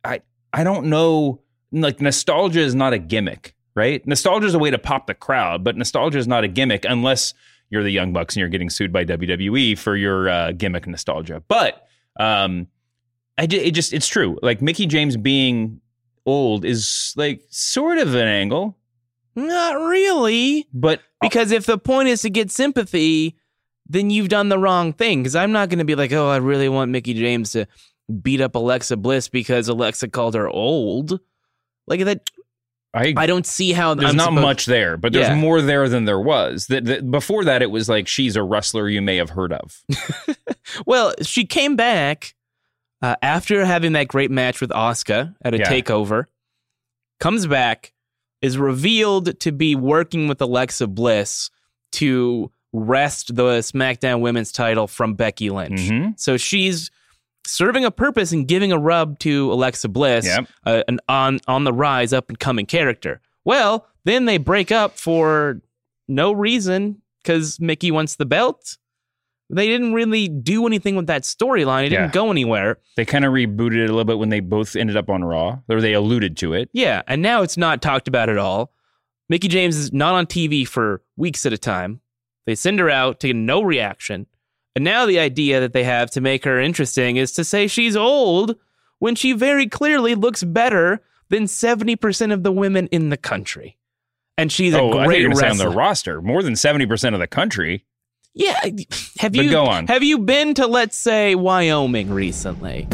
I 0.05 0.21
I 0.53 0.63
don't 0.65 0.87
know. 0.87 1.41
Like 1.73 2.01
nostalgia 2.01 2.61
is 2.61 2.75
not 2.75 2.93
a 2.93 2.99
gimmick, 2.99 3.55
right? 3.75 4.07
Nostalgia 4.07 4.47
is 4.47 4.55
a 4.55 4.59
way 4.61 4.71
to 4.71 4.79
pop 4.79 5.09
the 5.09 5.15
crowd, 5.15 5.65
but 5.65 5.77
nostalgia 5.77 6.19
is 6.19 6.29
not 6.29 6.45
a 6.45 6.49
gimmick 6.49 6.85
unless 6.89 7.35
you're 7.69 7.83
the 7.83 7.91
Young 7.91 8.13
Bucks 8.13 8.37
and 8.37 8.41
you're 8.41 8.49
getting 8.49 8.71
sued 8.71 8.93
by 8.93 9.05
WWE 9.05 9.77
for 9.77 9.97
your 9.97 10.29
uh, 10.29 10.53
gimmick 10.53 10.87
nostalgia. 10.87 11.43
But 11.49 11.85
um, 12.21 12.69
I 13.39 13.45
it 13.45 13.73
just 13.73 13.93
it's 13.93 14.07
true. 14.09 14.39
Like 14.43 14.63
Mickie 14.63 14.87
James 14.87 15.17
being 15.17 15.81
old 16.27 16.65
is 16.65 17.13
like 17.17 17.43
sort 17.51 17.99
of 17.99 18.15
an 18.15 18.27
angle, 18.27 18.77
Not 19.35 19.75
really. 19.75 20.67
but 20.73 21.01
uh, 21.01 21.03
Because 21.23 21.51
if 21.53 21.67
the 21.67 21.79
point 21.79 22.09
is 22.09 22.23
to 22.23 22.31
get 22.31 22.51
sympathy, 22.51 23.37
then 23.89 24.09
you've 24.11 24.29
done 24.29 24.49
the 24.49 24.59
wrong 24.59 24.93
thing. 24.93 25.23
Because 25.23 25.37
I'm 25.37 25.53
not 25.53 25.69
going 25.69 25.81
to 25.81 25.85
be 25.85 25.95
like, 25.97 26.13
oh, 26.13 26.29
I 26.31 26.37
really 26.39 26.69
want 26.69 26.91
Mickie 26.93 27.15
James 27.15 27.53
to 27.53 27.67
beat 28.23 28.41
up 28.41 28.55
Alexa 28.55 28.97
Bliss 28.97 29.29
because 29.29 29.69
Alexa 29.69 30.09
called 30.09 30.35
her 30.35 30.49
old. 30.49 31.19
Like 31.87 32.05
that, 32.05 32.21
I 32.95 33.13
I 33.17 33.27
don't 33.27 33.47
see 33.47 33.73
how 33.73 33.95
there's 33.95 34.11
I'm 34.11 34.17
not 34.17 34.27
supposed- 34.27 34.43
much 34.43 34.67
there, 34.67 34.97
but 34.97 35.13
there's 35.13 35.29
Yeah. 35.29 35.35
more 35.35 35.61
there 35.61 35.89
than 35.89 36.05
there 36.05 36.21
was. 36.21 36.69
That 36.69 36.85
that- 36.87 37.11
before 37.11 37.45
that, 37.45 37.61
it 37.63 37.71
was 37.71 37.89
like 37.89 38.07
she's 38.09 38.37
a 38.37 38.43
wrestler 38.43 38.89
you 38.89 39.03
may 39.03 39.17
have 39.17 39.31
heard 39.31 39.53
of. 39.53 39.83
Well, 40.87 41.13
she 41.21 41.45
came 41.45 41.77
back 41.77 42.35
uh, 43.05 43.17
after 43.23 43.65
having 43.65 43.93
that 43.93 44.09
great 44.09 44.31
match 44.31 44.61
with 44.61 44.71
Asuka 44.71 45.35
at 45.43 45.53
a 45.55 45.59
Yeah. 45.59 45.71
takeover. 45.71 46.25
Comes 47.21 47.47
back, 47.47 47.93
is 48.43 48.57
revealed 48.59 49.39
to 49.41 49.53
be 49.53 49.75
working 49.75 50.27
with 50.29 50.41
Alexa 50.41 50.87
Bliss 50.87 51.51
to 51.93 52.51
wrest 52.73 53.37
the 53.37 53.59
SmackDown 53.61 54.21
Women's 54.21 54.51
title 54.53 54.87
from 54.87 55.15
Becky 55.15 55.51
Lynch. 55.51 55.81
Mhm. 55.81 56.19
So 56.19 56.37
she's 56.37 56.91
serving 57.47 57.85
a 57.85 57.91
purpose 57.91 58.33
and 58.33 58.49
giving 58.49 58.73
a 58.73 58.79
rub 58.79 59.19
to 59.21 59.53
Alexa 59.53 59.89
Bliss, 59.89 60.27
Yep. 60.27 60.49
uh, 60.67 60.83
an 60.89 60.99
on 61.09 61.41
on 61.47 61.65
the 61.65 61.73
rise 61.73 62.13
up 62.13 62.29
and 62.29 62.39
coming 62.39 62.67
character. 62.67 63.21
Well, 63.45 63.87
then 64.05 64.25
they 64.25 64.39
break 64.39 64.73
up 64.73 64.99
for 64.99 65.61
no 66.09 66.33
reason 66.33 67.03
because 67.23 67.61
Mickie 67.61 67.91
wants 67.91 68.17
the 68.17 68.27
belt. 68.27 68.77
They 69.51 69.67
didn't 69.69 69.93
really 69.93 70.29
do 70.29 70.67
anything 70.67 70.97
with 70.97 71.07
that 71.09 71.23
storyline. 71.23 71.85
It 71.87 71.91
didn't 71.91 72.13
go 72.13 72.31
anywhere. 72.31 72.79
They 72.97 73.05
kind 73.05 73.25
of 73.25 73.33
rebooted 73.33 73.85
it 73.85 73.91
a 73.91 73.93
little 73.93 74.05
bit 74.05 74.19
when 74.19 74.31
they 74.31 74.41
both 74.41 74.75
ended 74.75 74.97
up 74.97 75.11
on 75.11 75.23
Raw, 75.23 75.59
or 75.69 75.81
they 75.81 75.93
alluded 75.93 76.37
to 76.39 76.55
it. 76.55 76.71
Yeah, 76.73 77.03
and 77.07 77.21
now 77.21 77.43
it's 77.43 77.57
not 77.57 77.83
talked 77.83 78.09
about 78.09 78.31
at 78.31 78.39
all. 78.39 78.73
Mickie 79.29 79.49
James 79.49 79.77
is 79.77 79.93
not 79.93 80.15
on 80.15 80.27
TV 80.27 80.67
for 80.67 81.03
weeks 81.17 81.45
at 81.47 81.53
a 81.53 81.59
time. 81.59 82.01
They 82.47 82.55
send 82.55 82.79
her 82.79 82.91
out 82.91 83.21
to 83.21 83.29
get 83.29 83.37
no 83.37 83.63
reaction. 83.63 84.27
And 84.75 84.85
now 84.85 85.07
the 85.07 85.19
idea 85.19 85.61
that 85.61 85.73
they 85.73 85.85
have 85.85 86.11
to 86.13 86.21
make 86.21 86.45
her 86.45 86.61
interesting 86.61 87.17
is 87.17 87.33
to 87.33 87.45
say 87.45 87.67
she's 87.67 87.97
old 87.97 88.57
when 88.99 89.15
she 89.15 89.33
very 89.33 89.67
clearly 89.67 90.15
looks 90.15 90.43
better 90.43 91.03
than 91.29 91.45
70% 91.45 92.33
of 92.33 92.43
the 92.43 92.53
women 92.53 92.87
in 92.89 93.11
the 93.11 93.17
country. 93.17 93.79
And 94.37 94.51
she's 94.51 94.75
a 94.75 94.81
oh, 94.81 94.89
I 94.91 94.93
think 94.93 95.07
great 95.07 95.21
you're 95.23 95.35
say 95.35 95.47
on 95.47 95.53
wrestler. 95.53 95.71
the 95.71 95.77
roster, 95.77 96.23
more 96.23 96.43
than 96.43 96.57
seventy 96.57 96.87
percent 96.87 97.15
of 97.15 97.21
the 97.21 97.29
country. 97.29 97.85
Yeah, 98.35 98.59
have 99.19 99.37
you 99.37 99.49
go 99.49 99.67
on. 99.67 99.87
have 99.87 100.03
you 100.03 100.19
been 100.19 100.55
to 100.55 100.67
let's 100.67 100.97
say 100.97 101.37
Wyoming 101.37 102.11
recently? 102.11 102.89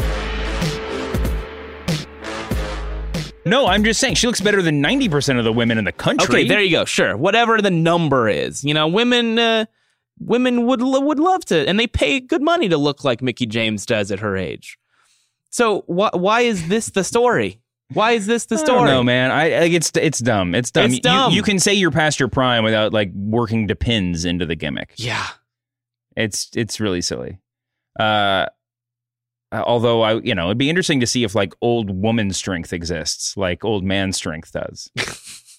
No, 3.43 3.65
I'm 3.65 3.83
just 3.83 3.99
saying 3.99 4.15
she 4.15 4.27
looks 4.27 4.39
better 4.39 4.61
than 4.61 4.81
ninety 4.81 5.09
percent 5.09 5.39
of 5.39 5.45
the 5.45 5.51
women 5.51 5.79
in 5.79 5.85
the 5.85 5.91
country. 5.91 6.41
Okay, 6.41 6.47
there 6.47 6.61
you 6.61 6.69
go. 6.69 6.85
Sure, 6.85 7.17
whatever 7.17 7.59
the 7.59 7.71
number 7.71 8.29
is, 8.29 8.63
you 8.63 8.73
know, 8.73 8.87
women 8.87 9.39
uh, 9.39 9.65
women 10.19 10.67
would 10.67 10.81
would 10.83 11.19
love 11.19 11.43
to, 11.45 11.67
and 11.67 11.79
they 11.79 11.87
pay 11.87 12.19
good 12.19 12.43
money 12.43 12.69
to 12.69 12.77
look 12.77 13.03
like 13.03 13.23
Mickie 13.23 13.47
James 13.47 13.85
does 13.87 14.11
at 14.11 14.19
her 14.19 14.37
age. 14.37 14.77
So 15.49 15.83
why 15.87 16.11
why 16.13 16.41
is 16.41 16.67
this 16.67 16.91
the 16.91 17.03
story? 17.03 17.60
Why 17.93 18.11
is 18.11 18.25
this 18.25 18.45
the 18.45 18.57
story? 18.57 18.79
I 18.79 18.83
don't 18.83 18.87
know, 18.87 19.03
man. 19.03 19.31
I 19.31 19.59
like 19.59 19.71
it's 19.71 19.91
it's 19.95 20.19
dumb. 20.19 20.55
It's 20.55 20.71
dumb. 20.71 20.85
It's 20.85 20.95
You- 20.95 21.01
dumb. 21.01 21.31
You, 21.33 21.43
can 21.43 21.59
say 21.59 21.73
you're 21.73 21.91
past 21.91 22.19
your 22.19 22.29
prime 22.29 22.63
without 22.63 22.93
like 22.93 23.11
working 23.13 23.67
to 23.67 23.75
pins 23.75 24.25
into 24.25 24.45
the 24.45 24.55
gimmick. 24.55 24.93
Yeah, 24.97 25.27
It's 26.15 26.49
it's 26.55 26.79
really 26.79 27.01
silly. 27.01 27.39
Uh, 27.99 28.45
although 29.51 30.01
I, 30.01 30.13
you 30.21 30.33
know, 30.33 30.45
it'd 30.45 30.57
be 30.57 30.69
interesting 30.69 30.99
to 31.01 31.07
see 31.07 31.23
if 31.23 31.35
like 31.35 31.53
old 31.61 31.89
woman 31.89 32.31
strength 32.31 32.71
exists, 32.73 33.35
like 33.35 33.65
old 33.65 33.83
man 33.83 34.13
strength 34.13 34.53
does. 34.53 34.89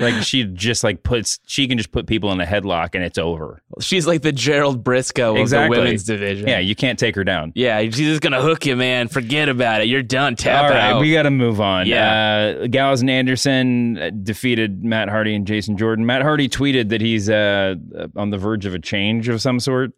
like 0.00 0.22
she 0.24 0.44
just 0.44 0.82
like 0.82 1.02
puts, 1.04 1.38
she 1.46 1.68
can 1.68 1.78
just 1.78 1.92
put 1.92 2.06
people 2.06 2.32
in 2.32 2.40
a 2.40 2.44
headlock 2.46 2.90
and 2.94 3.04
it's 3.04 3.16
over. 3.18 3.62
she's 3.80 4.06
like 4.06 4.22
the 4.22 4.32
Gerald 4.32 4.82
Brisco 4.82 5.40
Exactly. 5.40 5.76
of 5.76 5.80
the 5.82 5.84
women's 5.84 6.04
division. 6.04 6.48
Yeah, 6.48 6.58
you 6.58 6.74
can't 6.74 6.98
take 6.98 7.14
her 7.14 7.22
down. 7.22 7.52
yeah, 7.54 7.80
she's 7.82 7.96
just 7.98 8.20
gonna 8.20 8.42
hook 8.42 8.66
you, 8.66 8.74
man. 8.76 9.06
Forget 9.08 9.48
about 9.48 9.82
it. 9.82 9.88
You're 9.88 10.02
done. 10.02 10.34
Tap 10.36 10.64
All 10.64 10.70
right, 10.70 10.90
out. 10.92 11.00
we 11.00 11.12
got 11.12 11.22
to 11.22 11.30
move 11.30 11.60
on. 11.60 11.86
Yeah. 11.86 12.54
Uh, 12.62 12.66
Gallows 12.66 13.02
and 13.02 13.10
Anderson 13.10 13.98
uh, 13.98 14.10
defeated 14.10 14.82
Matt 14.84 15.08
Hardy 15.08 15.34
and 15.34 15.46
Jason 15.46 15.76
Jordan. 15.76 16.04
Matt 16.06 16.22
Hardy 16.22 16.48
tweeted 16.48 16.88
that 16.88 17.00
he's 17.00 17.30
uh, 17.30 17.74
uh, 17.96 18.08
on 18.16 18.30
the 18.30 18.38
verge 18.38 18.66
of 18.66 18.74
a 18.74 18.78
change 18.80 19.28
of 19.28 19.40
some 19.40 19.60
sort. 19.60 19.92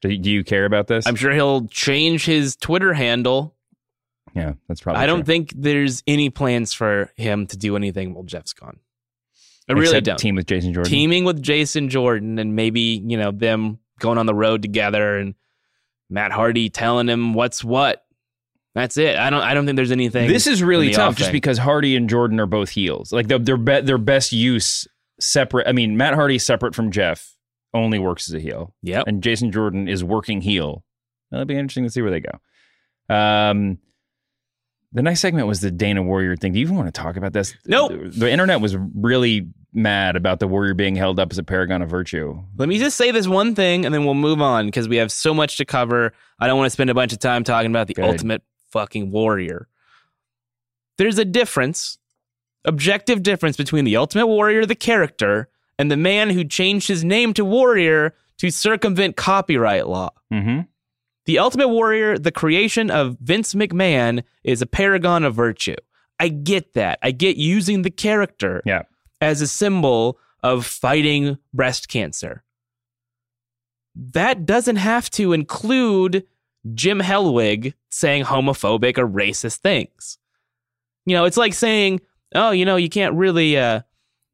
Do, 0.00 0.16
do 0.18 0.30
you 0.32 0.42
care 0.42 0.64
about 0.64 0.88
this? 0.88 1.06
I'm 1.06 1.14
sure 1.14 1.30
he'll 1.32 1.68
change 1.68 2.24
his 2.24 2.56
Twitter 2.56 2.92
handle. 2.92 3.54
yeah, 4.34 4.54
that's 4.66 4.80
probably. 4.80 5.00
I 5.00 5.06
don't 5.06 5.18
true. 5.18 5.26
think 5.26 5.52
there's 5.54 6.02
any 6.08 6.28
plans 6.28 6.72
for 6.72 7.12
him 7.16 7.46
to 7.46 7.56
do 7.56 7.76
anything 7.76 8.14
while 8.14 8.24
Jeff's 8.24 8.52
gone. 8.52 8.80
I 9.68 9.74
really 9.74 10.00
don't. 10.00 10.18
Team 10.18 10.34
with 10.34 10.46
Jason 10.46 10.72
Jordan. 10.72 10.90
teaming 10.90 11.24
with 11.24 11.40
Jason 11.42 11.88
Jordan 11.88 12.38
and 12.38 12.56
maybe, 12.56 13.02
you 13.04 13.16
know, 13.16 13.30
them 13.30 13.78
going 13.98 14.18
on 14.18 14.26
the 14.26 14.34
road 14.34 14.62
together 14.62 15.18
and 15.18 15.34
Matt 16.10 16.32
Hardy 16.32 16.68
telling 16.68 17.08
him 17.08 17.34
what's 17.34 17.62
what. 17.64 18.04
That's 18.74 18.96
it. 18.96 19.16
I 19.16 19.28
don't 19.30 19.42
I 19.42 19.52
don't 19.54 19.66
think 19.66 19.76
there's 19.76 19.92
anything. 19.92 20.28
This 20.28 20.46
is 20.46 20.62
really 20.62 20.88
the 20.88 20.94
tough, 20.94 21.16
just 21.16 21.32
because 21.32 21.58
Hardy 21.58 21.94
and 21.94 22.08
Jordan 22.08 22.40
are 22.40 22.46
both 22.46 22.70
heels. 22.70 23.12
Like 23.12 23.28
their 23.28 23.38
their, 23.38 23.56
be- 23.58 23.82
their 23.82 23.98
best 23.98 24.32
use 24.32 24.88
separate. 25.20 25.68
I 25.68 25.72
mean, 25.72 25.96
Matt 25.96 26.14
Hardy 26.14 26.38
separate 26.38 26.74
from 26.74 26.90
Jeff 26.90 27.36
only 27.74 27.98
works 27.98 28.28
as 28.28 28.34
a 28.34 28.40
heel. 28.40 28.74
Yep. 28.82 29.04
and 29.06 29.22
Jason 29.22 29.52
Jordan 29.52 29.88
is 29.88 30.02
working 30.02 30.40
heel. 30.40 30.84
That'll 31.30 31.46
be 31.46 31.56
interesting 31.56 31.84
to 31.84 31.90
see 31.90 32.02
where 32.02 32.10
they 32.10 32.20
go. 32.20 33.14
Um, 33.14 33.78
the 34.92 35.02
next 35.02 35.20
segment 35.20 35.46
was 35.46 35.60
the 35.60 35.70
Dana 35.70 36.02
Warrior 36.02 36.36
thing. 36.36 36.52
Do 36.52 36.58
you 36.58 36.64
even 36.64 36.76
want 36.76 36.92
to 36.92 37.00
talk 37.00 37.16
about 37.16 37.32
this? 37.32 37.54
Nope. 37.66 37.92
The, 37.92 38.08
the 38.10 38.30
internet 38.30 38.60
was 38.60 38.76
really 38.76 39.48
mad 39.72 40.16
about 40.16 40.38
the 40.38 40.46
Warrior 40.46 40.74
being 40.74 40.96
held 40.96 41.18
up 41.18 41.30
as 41.30 41.38
a 41.38 41.42
paragon 41.42 41.80
of 41.80 41.88
virtue. 41.88 42.42
Let 42.56 42.68
me 42.68 42.78
just 42.78 42.96
say 42.96 43.10
this 43.10 43.26
one 43.26 43.54
thing 43.54 43.86
and 43.86 43.94
then 43.94 44.04
we'll 44.04 44.14
move 44.14 44.42
on 44.42 44.66
because 44.66 44.88
we 44.88 44.96
have 44.96 45.10
so 45.10 45.32
much 45.32 45.56
to 45.56 45.64
cover. 45.64 46.12
I 46.38 46.46
don't 46.46 46.58
want 46.58 46.66
to 46.66 46.70
spend 46.70 46.90
a 46.90 46.94
bunch 46.94 47.12
of 47.12 47.18
time 47.18 47.42
talking 47.42 47.70
about 47.70 47.86
the 47.86 47.94
Good. 47.94 48.04
ultimate 48.04 48.42
fucking 48.70 49.10
warrior. 49.10 49.68
There's 50.98 51.18
a 51.18 51.24
difference, 51.24 51.98
objective 52.64 53.22
difference 53.22 53.56
between 53.56 53.84
the 53.84 53.96
ultimate 53.96 54.26
warrior, 54.26 54.66
the 54.66 54.74
character, 54.74 55.48
and 55.78 55.90
the 55.90 55.96
man 55.96 56.30
who 56.30 56.44
changed 56.44 56.88
his 56.88 57.02
name 57.02 57.32
to 57.34 57.44
warrior 57.44 58.14
to 58.38 58.50
circumvent 58.50 59.16
copyright 59.16 59.86
law. 59.86 60.10
Mm-hmm. 60.32 60.60
The 61.26 61.38
Ultimate 61.38 61.68
Warrior, 61.68 62.18
the 62.18 62.32
creation 62.32 62.90
of 62.90 63.16
Vince 63.20 63.54
McMahon, 63.54 64.24
is 64.42 64.60
a 64.60 64.66
paragon 64.66 65.24
of 65.24 65.34
virtue. 65.34 65.76
I 66.18 66.28
get 66.28 66.74
that. 66.74 66.98
I 67.02 67.10
get 67.12 67.36
using 67.36 67.82
the 67.82 67.90
character 67.90 68.62
Yeah. 68.66 68.82
as 69.20 69.40
a 69.40 69.46
symbol 69.46 70.18
of 70.42 70.66
fighting 70.66 71.38
breast 71.52 71.88
cancer. 71.88 72.42
that 73.94 74.46
doesn't 74.46 74.76
have 74.76 75.10
to 75.10 75.34
include 75.34 76.26
Jim 76.74 77.00
Hellwig 77.00 77.74
saying 77.90 78.24
homophobic 78.24 78.96
or 78.96 79.06
racist 79.06 79.56
things. 79.58 80.16
You 81.04 81.14
know, 81.14 81.26
it's 81.26 81.36
like 81.36 81.52
saying, 81.52 82.00
"Oh, 82.34 82.52
you 82.52 82.64
know, 82.64 82.76
you 82.76 82.88
can't 82.88 83.14
really 83.14 83.58
uh, 83.58 83.82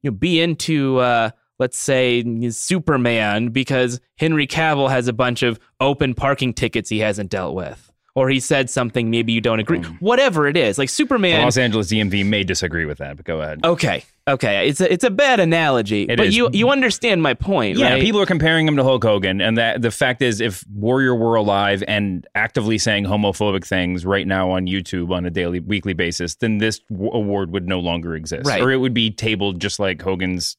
you 0.03 0.12
know, 0.12 0.16
be 0.16 0.40
into 0.40 0.98
uh, 0.98 1.31
let's 1.59 1.79
say 1.79 2.23
Superman 2.51 3.49
because 3.49 4.01
Henry 4.16 4.47
Cavill 4.47 4.90
has 4.90 5.09
a 5.09 5.12
bunch 5.12 5.42
of 5.42 5.59
open 5.81 6.14
parking 6.14 6.53
tickets 6.53 6.88
he 6.90 6.99
hasn't 7.01 7.31
dealt 7.31 7.55
with." 7.55 7.85
Or 8.14 8.29
he 8.29 8.40
said 8.40 8.68
something 8.68 9.11
maybe 9.11 9.33
you 9.33 9.40
don't 9.40 9.61
agree. 9.61 9.79
Hmm. 9.79 9.92
Whatever 10.01 10.49
it 10.49 10.57
is. 10.57 10.77
Like 10.77 10.88
The 10.88 10.94
Superman 10.94 11.40
Los 11.44 11.57
Angeles 11.57 11.87
DMV 11.92 12.27
may 12.27 12.42
disagree 12.42 12.85
with 12.85 12.99
that, 12.99 13.16
but 13.16 13.25
go 13.25 13.40
ahead. 13.40 13.61
Okay. 13.64 14.03
Okay. 14.27 14.68
It's 14.68 14.81
a 14.81 14.92
it's 14.92 15.05
a 15.05 15.11
bad 15.11 15.38
analogy. 15.38 16.03
It 16.03 16.16
but 16.16 16.27
is. 16.27 16.37
you 16.37 16.51
you 16.53 16.68
understand 16.71 17.23
my 17.23 17.35
point, 17.35 17.79
Yeah, 17.79 17.92
right? 17.92 18.03
people 18.03 18.21
are 18.21 18.27
comparing 18.27 18.66
him 18.66 18.75
to 18.77 18.83
Hulk 18.83 19.05
Hogan, 19.05 19.40
and 19.40 19.57
that 19.57 19.83
the 19.83 19.92
fact 19.92 20.21
is, 20.21 20.40
if 20.40 20.64
Warrior 20.75 21.14
were 21.14 21.37
alive 21.37 21.85
and 21.87 22.27
actively 22.35 22.77
saying 22.77 23.05
homophobic 23.05 23.64
things 23.64 24.05
right 24.05 24.27
now 24.27 24.51
on 24.51 24.66
YouTube 24.66 25.12
on 25.14 25.25
a 25.25 25.31
daily, 25.31 25.61
weekly 25.61 25.92
basis, 25.92 26.35
then 26.37 26.59
this 26.59 26.81
w- 26.90 27.12
award 27.12 27.53
would 27.53 27.68
no 27.68 27.79
longer 27.79 28.16
exist, 28.16 28.49
Right. 28.49 28.61
or 28.61 28.73
it 28.73 28.79
would 28.79 28.94
be 28.94 29.12
tabled 29.12 29.61
just 29.61 29.79
like 29.79 30.03
Hogan's, 30.03 30.57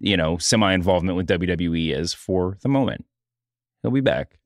you 0.00 0.16
know, 0.16 0.38
semi-involvement 0.38 1.16
with 1.16 1.26
WWE 1.28 1.96
is 1.98 2.12
for 2.14 2.56
the 2.62 2.68
moment. 2.68 3.04
He'll 3.82 3.90
be 3.92 4.00
back, 4.00 4.38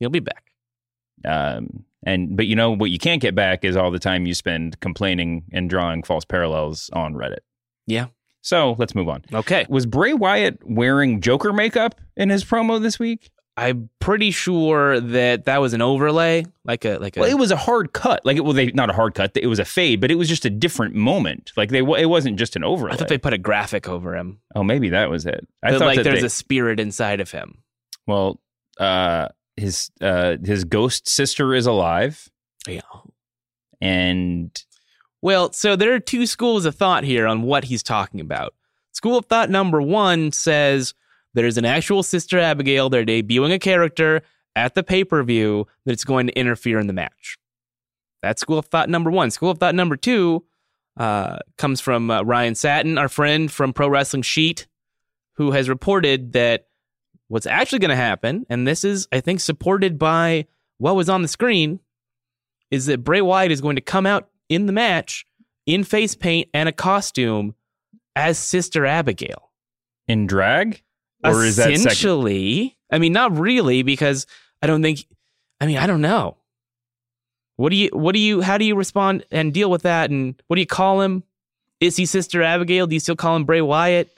You'll 0.00 0.10
be 0.10 0.20
back. 0.20 0.50
um, 1.26 1.84
and 2.06 2.36
but 2.36 2.46
you 2.46 2.54
know 2.56 2.70
what 2.72 2.90
you 2.90 2.98
can't 2.98 3.22
get 3.22 3.34
back 3.34 3.64
is 3.64 3.76
all 3.76 3.90
the 3.90 3.98
time 3.98 4.26
you 4.26 4.34
spend 4.34 4.78
complaining 4.80 5.44
and 5.52 5.70
drawing 5.70 6.02
false 6.02 6.24
parallels 6.24 6.90
on 6.92 7.14
Reddit. 7.14 7.38
Yeah. 7.86 8.06
So 8.42 8.76
let's 8.78 8.94
move 8.94 9.08
on. 9.08 9.24
Okay. 9.32 9.64
Was 9.70 9.86
Bray 9.86 10.12
Wyatt 10.12 10.58
wearing 10.66 11.22
Joker 11.22 11.50
makeup 11.52 11.98
in 12.14 12.28
his 12.28 12.44
promo 12.44 12.80
this 12.82 12.98
week? 12.98 13.30
I'm 13.56 13.88
pretty 14.00 14.32
sure 14.32 14.98
that 14.98 15.44
that 15.44 15.60
was 15.60 15.74
an 15.74 15.80
overlay, 15.82 16.44
like 16.64 16.84
a 16.84 16.98
like 16.98 17.16
a 17.16 17.20
Well, 17.20 17.30
it 17.30 17.38
was 17.38 17.52
a 17.52 17.56
hard 17.56 17.92
cut. 17.92 18.24
Like, 18.26 18.36
it, 18.36 18.40
well, 18.44 18.52
they 18.52 18.72
not 18.72 18.90
a 18.90 18.92
hard 18.92 19.14
cut. 19.14 19.30
It 19.36 19.46
was 19.46 19.60
a 19.60 19.64
fade, 19.64 20.00
but 20.00 20.10
it 20.10 20.16
was 20.16 20.28
just 20.28 20.44
a 20.44 20.50
different 20.50 20.94
moment. 20.96 21.52
Like 21.56 21.70
they, 21.70 21.78
it 21.78 22.08
wasn't 22.08 22.36
just 22.36 22.56
an 22.56 22.64
overlay. 22.64 22.94
I 22.94 22.96
thought 22.96 23.06
they 23.08 23.16
put 23.18 23.32
a 23.32 23.38
graphic 23.38 23.88
over 23.88 24.16
him. 24.16 24.40
oh, 24.56 24.64
maybe 24.64 24.88
that 24.88 25.08
was 25.08 25.24
it. 25.24 25.46
I 25.62 25.70
That, 25.70 25.78
thought 25.78 25.86
like 25.86 26.02
there's 26.02 26.20
they- 26.22 26.26
a 26.26 26.30
spirit 26.30 26.80
inside 26.80 27.20
of 27.20 27.30
him. 27.30 27.58
well, 28.08 28.40
uh, 28.80 29.28
his 29.56 29.90
uh, 30.00 30.36
his 30.44 30.64
ghost 30.64 31.08
sister 31.08 31.54
is 31.54 31.66
alive, 31.66 32.28
Yeah. 32.66 32.80
and 33.80 34.50
Well, 35.22 35.52
so 35.52 35.76
there 35.76 35.94
are 35.94 36.00
two 36.00 36.26
schools 36.26 36.64
of 36.64 36.74
thought 36.74 37.04
here 37.04 37.26
on 37.26 37.42
what 37.42 37.64
he's 37.64 37.82
talking 37.82 38.20
about. 38.20 38.52
School 38.92 39.16
of 39.18 39.26
thought 39.26 39.48
number 39.50 39.80
one 39.80 40.32
says 40.32 40.94
there's 41.34 41.58
an 41.58 41.64
actual 41.64 42.02
Sister 42.02 42.38
Abigail. 42.38 42.88
They're 42.88 43.04
debuting 43.04 43.52
a 43.52 43.58
character 43.58 44.22
at 44.56 44.74
the 44.74 44.82
pay 44.82 45.04
per 45.04 45.22
view 45.22 45.66
that's 45.84 46.04
going 46.04 46.28
to 46.28 46.38
interfere 46.38 46.78
in 46.78 46.86
the 46.86 46.92
match. 46.92 47.36
That's 48.22 48.40
school 48.40 48.58
of 48.58 48.66
thought 48.66 48.88
number 48.88 49.10
one. 49.10 49.30
School 49.30 49.50
of 49.50 49.58
thought 49.58 49.74
number 49.74 49.96
two 49.96 50.44
uh, 50.96 51.38
comes 51.58 51.80
from 51.80 52.10
uh, 52.10 52.22
Ryan 52.22 52.54
Satin, 52.54 52.96
our 52.96 53.08
friend 53.08 53.50
from 53.52 53.72
Pro 53.72 53.88
Wrestling 53.88 54.22
Sheet, 54.22 54.66
who 55.34 55.50
has 55.50 55.68
reported 55.68 56.32
that 56.32 56.68
what's 57.28 57.46
actually 57.46 57.80
going 57.80 57.90
to 57.90 57.96
happen, 57.96 58.46
and 58.48 58.66
this 58.66 58.84
is, 58.84 59.08
I 59.10 59.20
think, 59.20 59.40
supported 59.40 59.98
by 59.98 60.46
what 60.78 60.94
was 60.94 61.08
on 61.08 61.22
the 61.22 61.28
screen, 61.28 61.80
is 62.70 62.86
that 62.86 63.02
Bray 63.02 63.20
Wyatt 63.20 63.50
is 63.50 63.60
going 63.60 63.76
to 63.76 63.82
come 63.82 64.06
out 64.06 64.28
in 64.48 64.66
the 64.66 64.72
match 64.72 65.26
in 65.66 65.82
face 65.82 66.14
paint 66.14 66.48
and 66.54 66.68
a 66.68 66.72
costume 66.72 67.54
as 68.14 68.38
Sister 68.38 68.86
Abigail. 68.86 69.50
in 70.06 70.26
drag, 70.26 70.82
or 71.24 71.44
is 71.44 71.56
that 71.56 71.70
essentially? 71.70 72.76
I 72.90 72.98
mean, 72.98 73.12
not 73.12 73.36
really, 73.38 73.82
because 73.82 74.26
I 74.62 74.66
don't 74.66 74.82
think. 74.82 75.06
I 75.60 75.66
mean, 75.66 75.78
I 75.78 75.86
don't 75.86 76.00
know. 76.00 76.36
What 77.56 77.70
do 77.70 77.76
you? 77.76 77.90
What 77.92 78.12
do 78.14 78.18
you? 78.20 78.40
How 78.40 78.58
do 78.58 78.64
you 78.64 78.74
respond 78.76 79.24
and 79.30 79.52
deal 79.52 79.70
with 79.70 79.82
that? 79.82 80.10
And 80.10 80.40
what 80.46 80.56
do 80.56 80.60
you 80.60 80.66
call 80.66 81.00
him? 81.00 81.22
Is 81.80 81.96
he 81.96 82.06
Sister 82.06 82.42
Abigail? 82.42 82.86
Do 82.86 82.94
you 82.94 83.00
still 83.00 83.16
call 83.16 83.36
him 83.36 83.44
Bray 83.44 83.60
Wyatt? 83.60 84.08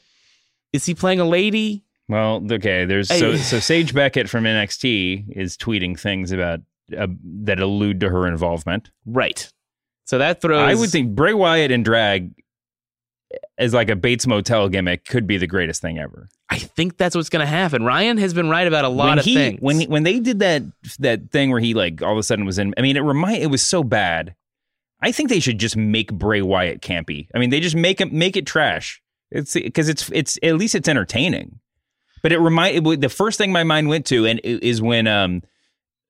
Is 0.73 0.87
he 0.87 0.95
playing 0.95 1.21
a 1.21 1.25
lady? 1.25 1.85
Well, 2.09 2.43
okay. 2.51 2.85
There's 2.85 3.09
so 3.09 3.33
Hey. 3.33 3.39
so 3.39 3.59
Sage 3.59 3.93
Beckett 3.95 4.29
from 4.29 4.45
NXT 4.45 5.37
is 5.37 5.57
tweeting 5.57 5.99
things 5.99 6.33
about 6.33 6.61
uh, 6.97 7.09
that 7.43 7.61
allude 7.61 8.01
to 8.01 8.09
her 8.09 8.27
involvement. 8.27 8.91
Right. 9.05 9.51
So 10.05 10.19
that 10.19 10.41
throws. 10.41 10.61
I 10.61 10.75
would 10.75 10.91
think 10.91 11.15
Bray 11.15 11.35
Wyatt 11.35 11.71
in 11.71 11.83
drag 11.83 12.33
as 13.59 13.75
like 13.75 13.91
a 13.91 13.97
Bates 13.97 14.27
Motel 14.27 14.69
gimmick 14.69 15.05
could 15.05 15.27
be 15.27 15.37
the 15.37 15.47
greatest 15.49 15.83
thing 15.83 15.99
ever. 15.99 16.29
I 16.49 16.59
think 16.59 16.97
that's 16.97 17.17
what's 17.17 17.29
going 17.29 17.45
to 17.45 17.51
happen. 17.51 17.85
Ryan 17.85 18.19
has 18.19 18.33
been 18.33 18.49
right 18.49 18.67
about 18.67 18.85
a 18.85 18.89
lot 18.89 19.09
when 19.09 19.19
of 19.19 19.25
he, 19.25 19.35
things. 19.35 19.61
When 19.61 19.81
he, 19.81 19.87
when 19.87 20.05
they 20.05 20.21
did 20.21 20.39
that 20.39 20.63
that 21.01 21.31
thing 21.31 21.51
where 21.51 21.61
he 21.61 21.75
like 21.75 22.03
all 22.03 22.13
of 22.13 22.19
a 22.19 22.23
sudden 22.23 22.45
was 22.45 22.59
in. 22.59 22.73
I 22.79 22.83
mean, 22.83 22.97
it 22.97 23.01
remind 23.01 23.43
it 23.43 23.51
was 23.51 23.63
so 23.63 23.83
bad. 23.83 24.35
I 25.01 25.13
think 25.13 25.29
they 25.29 25.41
should 25.41 25.59
just 25.59 25.77
make 25.77 26.13
Bray 26.13 26.43
Wyatt 26.43 26.81
campy. 26.81 27.29
I 27.35 27.39
mean, 27.39 27.51
they 27.51 27.61
just 27.61 27.77
make 27.77 28.01
it 28.01 28.13
make 28.13 28.37
it 28.37 28.47
trash. 28.47 29.03
It's 29.31 29.55
because 29.55 29.89
it's 29.89 30.09
it's 30.13 30.39
at 30.43 30.55
least 30.55 30.75
it's 30.75 30.89
entertaining. 30.89 31.59
But 32.23 32.33
it 32.33 32.39
remind 32.39 32.87
it, 32.87 33.01
the 33.01 33.09
first 33.09 33.39
thing 33.39 33.53
my 33.53 33.65
mind 33.65 33.89
went 33.89 34.07
to 34.07 34.25
and 34.25 34.41
is 34.43 34.81
when 34.81 35.07
um 35.07 35.43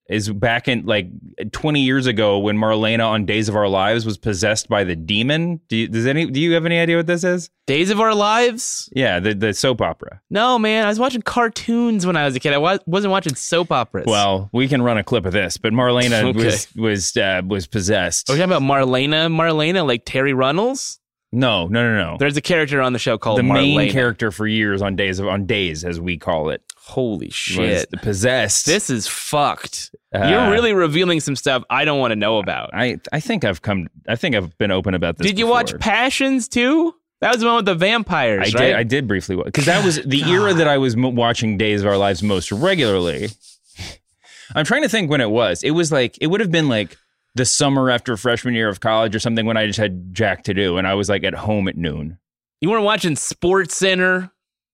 is 0.08 0.30
back 0.30 0.68
in 0.68 0.86
like 0.86 1.08
20 1.52 1.80
years 1.80 2.06
ago 2.06 2.38
when 2.38 2.56
Marlena 2.56 3.06
on 3.08 3.24
Days 3.26 3.48
of 3.48 3.56
Our 3.56 3.68
Lives 3.68 4.06
was 4.06 4.16
possessed 4.18 4.68
by 4.68 4.84
the 4.84 4.94
demon. 4.94 5.60
Do 5.68 5.76
you, 5.76 5.88
does 5.88 6.06
any 6.06 6.26
do 6.26 6.40
you 6.40 6.54
have 6.54 6.64
any 6.66 6.78
idea 6.78 6.96
what 6.96 7.06
this 7.06 7.24
is? 7.24 7.50
Days 7.66 7.90
of 7.90 8.00
Our 8.00 8.14
Lives? 8.14 8.88
Yeah, 8.94 9.18
the 9.20 9.34
the 9.34 9.52
soap 9.52 9.80
opera. 9.80 10.20
No, 10.30 10.58
man. 10.58 10.84
I 10.84 10.88
was 10.88 10.98
watching 11.00 11.22
cartoons 11.22 12.06
when 12.06 12.16
I 12.16 12.24
was 12.24 12.36
a 12.36 12.40
kid. 12.40 12.52
I 12.52 12.58
wa- 12.58 12.78
wasn't 12.86 13.10
watching 13.10 13.34
soap 13.34 13.72
operas. 13.72 14.06
Well, 14.06 14.48
we 14.52 14.68
can 14.68 14.82
run 14.82 14.96
a 14.98 15.04
clip 15.04 15.26
of 15.26 15.32
this, 15.32 15.56
but 15.56 15.72
Marlena 15.72 16.22
Okay. 16.30 16.44
was 16.44 16.68
was 16.76 17.16
uh, 17.16 17.42
was 17.46 17.66
possessed. 17.66 18.30
Are 18.30 18.34
we 18.34 18.38
talking 18.38 18.52
about 18.52 18.62
Marlena? 18.62 19.28
Marlena, 19.30 19.86
like 19.86 20.04
Terri 20.04 20.34
Runnels? 20.36 21.00
No, 21.32 21.66
no, 21.66 21.82
no, 21.82 22.12
no. 22.12 22.16
There's 22.18 22.36
a 22.36 22.40
character 22.40 22.80
on 22.80 22.92
the 22.92 22.98
show 23.00 23.18
called 23.18 23.38
the 23.40 23.42
Marlena. 23.42 23.76
main 23.76 23.90
character 23.92 24.30
for 24.30 24.46
years 24.46 24.80
on 24.80 24.94
days 24.94 25.18
of 25.18 25.26
on 25.26 25.44
days 25.44 25.84
as 25.84 26.00
we 26.00 26.16
call 26.16 26.50
it 26.50 26.62
Holy 26.86 27.30
shit. 27.30 27.90
possessed. 28.02 28.64
This 28.64 28.90
is 28.90 29.08
fucked. 29.08 29.90
Uh, 30.14 30.28
You're 30.28 30.50
really 30.52 30.72
revealing 30.72 31.18
some 31.20 31.34
stuff 31.34 31.64
I 31.68 31.84
don't 31.84 31.98
want 31.98 32.12
to 32.12 32.16
know 32.16 32.38
about. 32.38 32.70
I 32.72 32.98
I 33.12 33.20
think 33.20 33.44
I've 33.44 33.60
come. 33.60 33.88
I 34.08 34.14
think 34.16 34.36
I've 34.36 34.56
been 34.56 34.70
open 34.70 34.94
about 34.94 35.18
this. 35.18 35.26
Did 35.26 35.38
you 35.38 35.46
watch. 35.46 35.76
Passions 35.78 36.48
too? 36.48 36.94
That 37.20 37.32
was 37.32 37.40
the 37.40 37.46
one 37.46 37.56
with 37.56 37.64
the 37.64 37.74
vampires, 37.74 38.54
I 38.54 38.58
right? 38.58 38.66
did. 38.66 38.76
I 38.76 38.82
did 38.82 39.08
briefly 39.08 39.36
because 39.36 39.64
that 39.66 39.84
was 39.84 39.96
the 40.04 40.22
era 40.24 40.54
that 40.54 40.68
I 40.68 40.78
was 40.78 40.94
m- 40.94 41.16
watching 41.16 41.56
Days 41.58 41.80
of 41.80 41.86
Our 41.88 41.96
Lives 41.96 42.22
most 42.22 42.52
regularly. 42.52 43.28
I'm 44.54 44.64
trying 44.64 44.82
to 44.82 44.88
think 44.88 45.10
when 45.10 45.20
it 45.20 45.30
was. 45.30 45.62
It 45.64 45.72
was 45.72 45.90
like 45.90 46.16
it 46.20 46.28
would 46.28 46.40
have 46.40 46.52
been 46.52 46.68
like 46.68 46.96
the 47.34 47.44
summer 47.44 47.90
after 47.90 48.16
freshman 48.16 48.54
year 48.54 48.68
of 48.68 48.80
college 48.80 49.14
or 49.14 49.18
something 49.18 49.44
when 49.44 49.56
I 49.56 49.66
just 49.66 49.78
had 49.78 50.14
jack 50.14 50.44
to 50.44 50.54
do 50.54 50.78
and 50.78 50.86
I 50.86 50.94
was 50.94 51.08
like 51.08 51.24
at 51.24 51.34
home 51.34 51.68
at 51.68 51.76
noon. 51.76 52.18
You 52.60 52.70
weren't 52.70 52.84
watching 52.84 53.16
Sports 53.16 53.76
Center. 53.76 54.30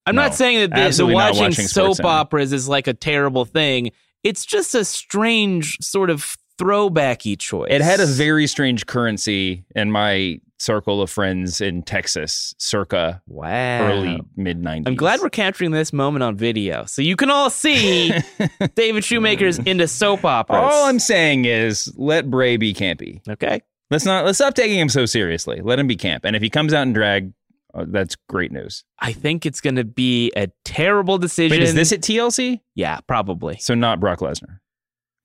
I'm 0.06 0.14
No, 0.14 0.22
not 0.22 0.34
saying 0.34 0.70
that 0.70 0.90
the, 0.90 0.96
the 0.96 1.06
watching, 1.06 1.42
watching 1.42 1.66
soap 1.66 2.04
operas 2.04 2.52
is 2.52 2.68
like 2.68 2.86
a 2.86 2.94
terrible 2.94 3.44
thing. 3.44 3.92
It's 4.24 4.44
just 4.44 4.74
a 4.74 4.84
strange 4.84 5.78
sort 5.80 6.10
of 6.10 6.36
throwbacky 6.58 7.38
choice. 7.38 7.68
It 7.70 7.80
had 7.80 8.00
a 8.00 8.06
very 8.06 8.46
strange 8.46 8.86
currency 8.86 9.64
in 9.74 9.90
my 9.90 10.40
circle 10.58 11.02
of 11.02 11.10
friends 11.10 11.60
in 11.60 11.82
Texas, 11.82 12.54
circa 12.58 13.20
wow. 13.26 13.82
early 13.88 14.20
mid 14.36 14.62
90s. 14.62 14.84
I'm 14.86 14.94
glad 14.94 15.20
we're 15.20 15.30
capturing 15.30 15.72
this 15.72 15.92
moment 15.92 16.22
on 16.22 16.36
video, 16.36 16.84
so 16.84 17.02
you 17.02 17.16
can 17.16 17.30
all 17.30 17.50
see 17.50 18.12
David 18.74 19.04
Shoemaker's 19.04 19.58
into 19.58 19.88
soap 19.88 20.24
operas. 20.24 20.62
All 20.62 20.88
I'm 20.88 21.00
saying 21.00 21.46
is 21.46 21.92
let 21.96 22.30
Bray 22.30 22.56
be 22.56 22.72
campy. 22.74 23.26
okay. 23.28 23.62
Let's 23.90 24.06
not 24.06 24.24
let's 24.24 24.38
stop 24.38 24.54
taking 24.54 24.78
him 24.78 24.88
so 24.88 25.04
seriously. 25.04 25.60
Let 25.60 25.78
him 25.78 25.86
be 25.86 25.96
camp. 25.96 26.24
And 26.24 26.34
if 26.34 26.40
he 26.40 26.48
comes 26.48 26.72
out 26.72 26.82
in 26.82 26.94
drag, 26.94 27.30
uh, 27.74 27.84
that's 27.88 28.16
great 28.28 28.52
news. 28.52 28.84
I 28.98 29.12
think 29.12 29.46
it's 29.46 29.60
going 29.60 29.76
to 29.76 29.84
be 29.84 30.30
a 30.36 30.48
terrible 30.64 31.18
decision. 31.18 31.58
Wait, 31.58 31.62
is 31.62 31.74
this 31.74 31.92
at 31.92 32.00
TLC? 32.00 32.60
Yeah, 32.74 33.00
probably. 33.06 33.56
So 33.58 33.74
not 33.74 34.00
Brock 34.00 34.20
Lesnar 34.20 34.60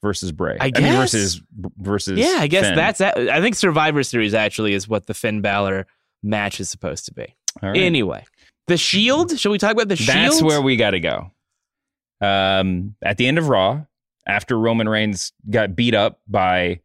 versus 0.01 0.31
Bray. 0.31 0.57
I 0.59 0.65
mean 0.65 0.73
guess. 0.73 0.95
versus 0.95 1.41
versus 1.77 2.19
Yeah, 2.19 2.37
I 2.39 2.47
guess 2.47 2.67
Finn. 2.67 2.75
that's. 2.75 3.01
I 3.01 3.41
think 3.41 3.55
Survivor 3.55 4.03
Series 4.03 4.33
actually 4.33 4.73
is 4.73 4.87
what 4.87 5.07
the 5.07 5.13
Finn 5.13 5.41
Balor 5.41 5.87
match 6.23 6.59
is 6.59 6.69
supposed 6.69 7.05
to 7.05 7.13
be. 7.13 7.35
All 7.61 7.69
right. 7.69 7.77
Anyway, 7.77 8.23
the 8.67 8.77
Shield. 8.77 9.37
Shall 9.39 9.51
we 9.51 9.57
talk 9.57 9.71
about 9.73 9.87
the 9.89 9.95
Shield? 9.95 10.17
That's 10.17 10.41
where 10.41 10.61
we 10.61 10.75
got 10.75 10.91
to 10.91 10.99
go. 10.99 11.31
Um, 12.21 12.95
at 13.03 13.17
the 13.17 13.27
end 13.27 13.37
of 13.37 13.49
Raw, 13.49 13.81
after 14.27 14.57
Roman 14.57 14.89
Reigns 14.89 15.33
got 15.49 15.75
beat 15.75 15.93
up 15.93 16.19
by 16.27 16.79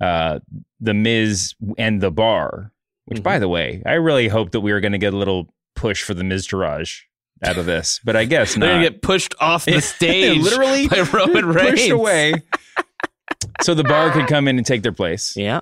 uh, 0.00 0.40
the 0.80 0.94
Miz 0.94 1.54
and 1.78 2.00
the 2.00 2.10
Bar, 2.10 2.72
which, 3.06 3.18
Mm-hmm. 3.18 3.22
by 3.24 3.38
the 3.38 3.48
way, 3.48 3.82
I 3.86 3.94
really 3.94 4.28
hope 4.28 4.50
that 4.52 4.60
we 4.60 4.72
were 4.72 4.80
going 4.80 4.92
to 4.92 4.98
get 4.98 5.12
a 5.14 5.16
little 5.16 5.52
push 5.76 6.02
for 6.02 6.14
the 6.14 6.22
Miztourage 6.22 7.00
out 7.44 7.58
of 7.58 7.66
this, 7.66 7.98
but 8.04 8.14
I 8.16 8.24
guess 8.24 8.56
not. 8.56 8.66
They're 8.66 8.74
gonna 8.76 8.90
get 8.90 9.02
pushed 9.02 9.34
off 9.40 9.64
the 9.64 9.80
stage, 9.80 10.40
literally 10.42 10.86
by 10.88 11.00
Roman 11.12 11.46
Reigns. 11.52 11.70
pushed 11.72 11.90
away, 11.90 12.34
so 13.62 13.74
the 13.74 13.84
Bar 13.84 14.10
could 14.12 14.26
come 14.28 14.48
in 14.48 14.58
and 14.58 14.66
take 14.66 14.82
their 14.82 14.92
place. 14.92 15.34
Yeah, 15.36 15.60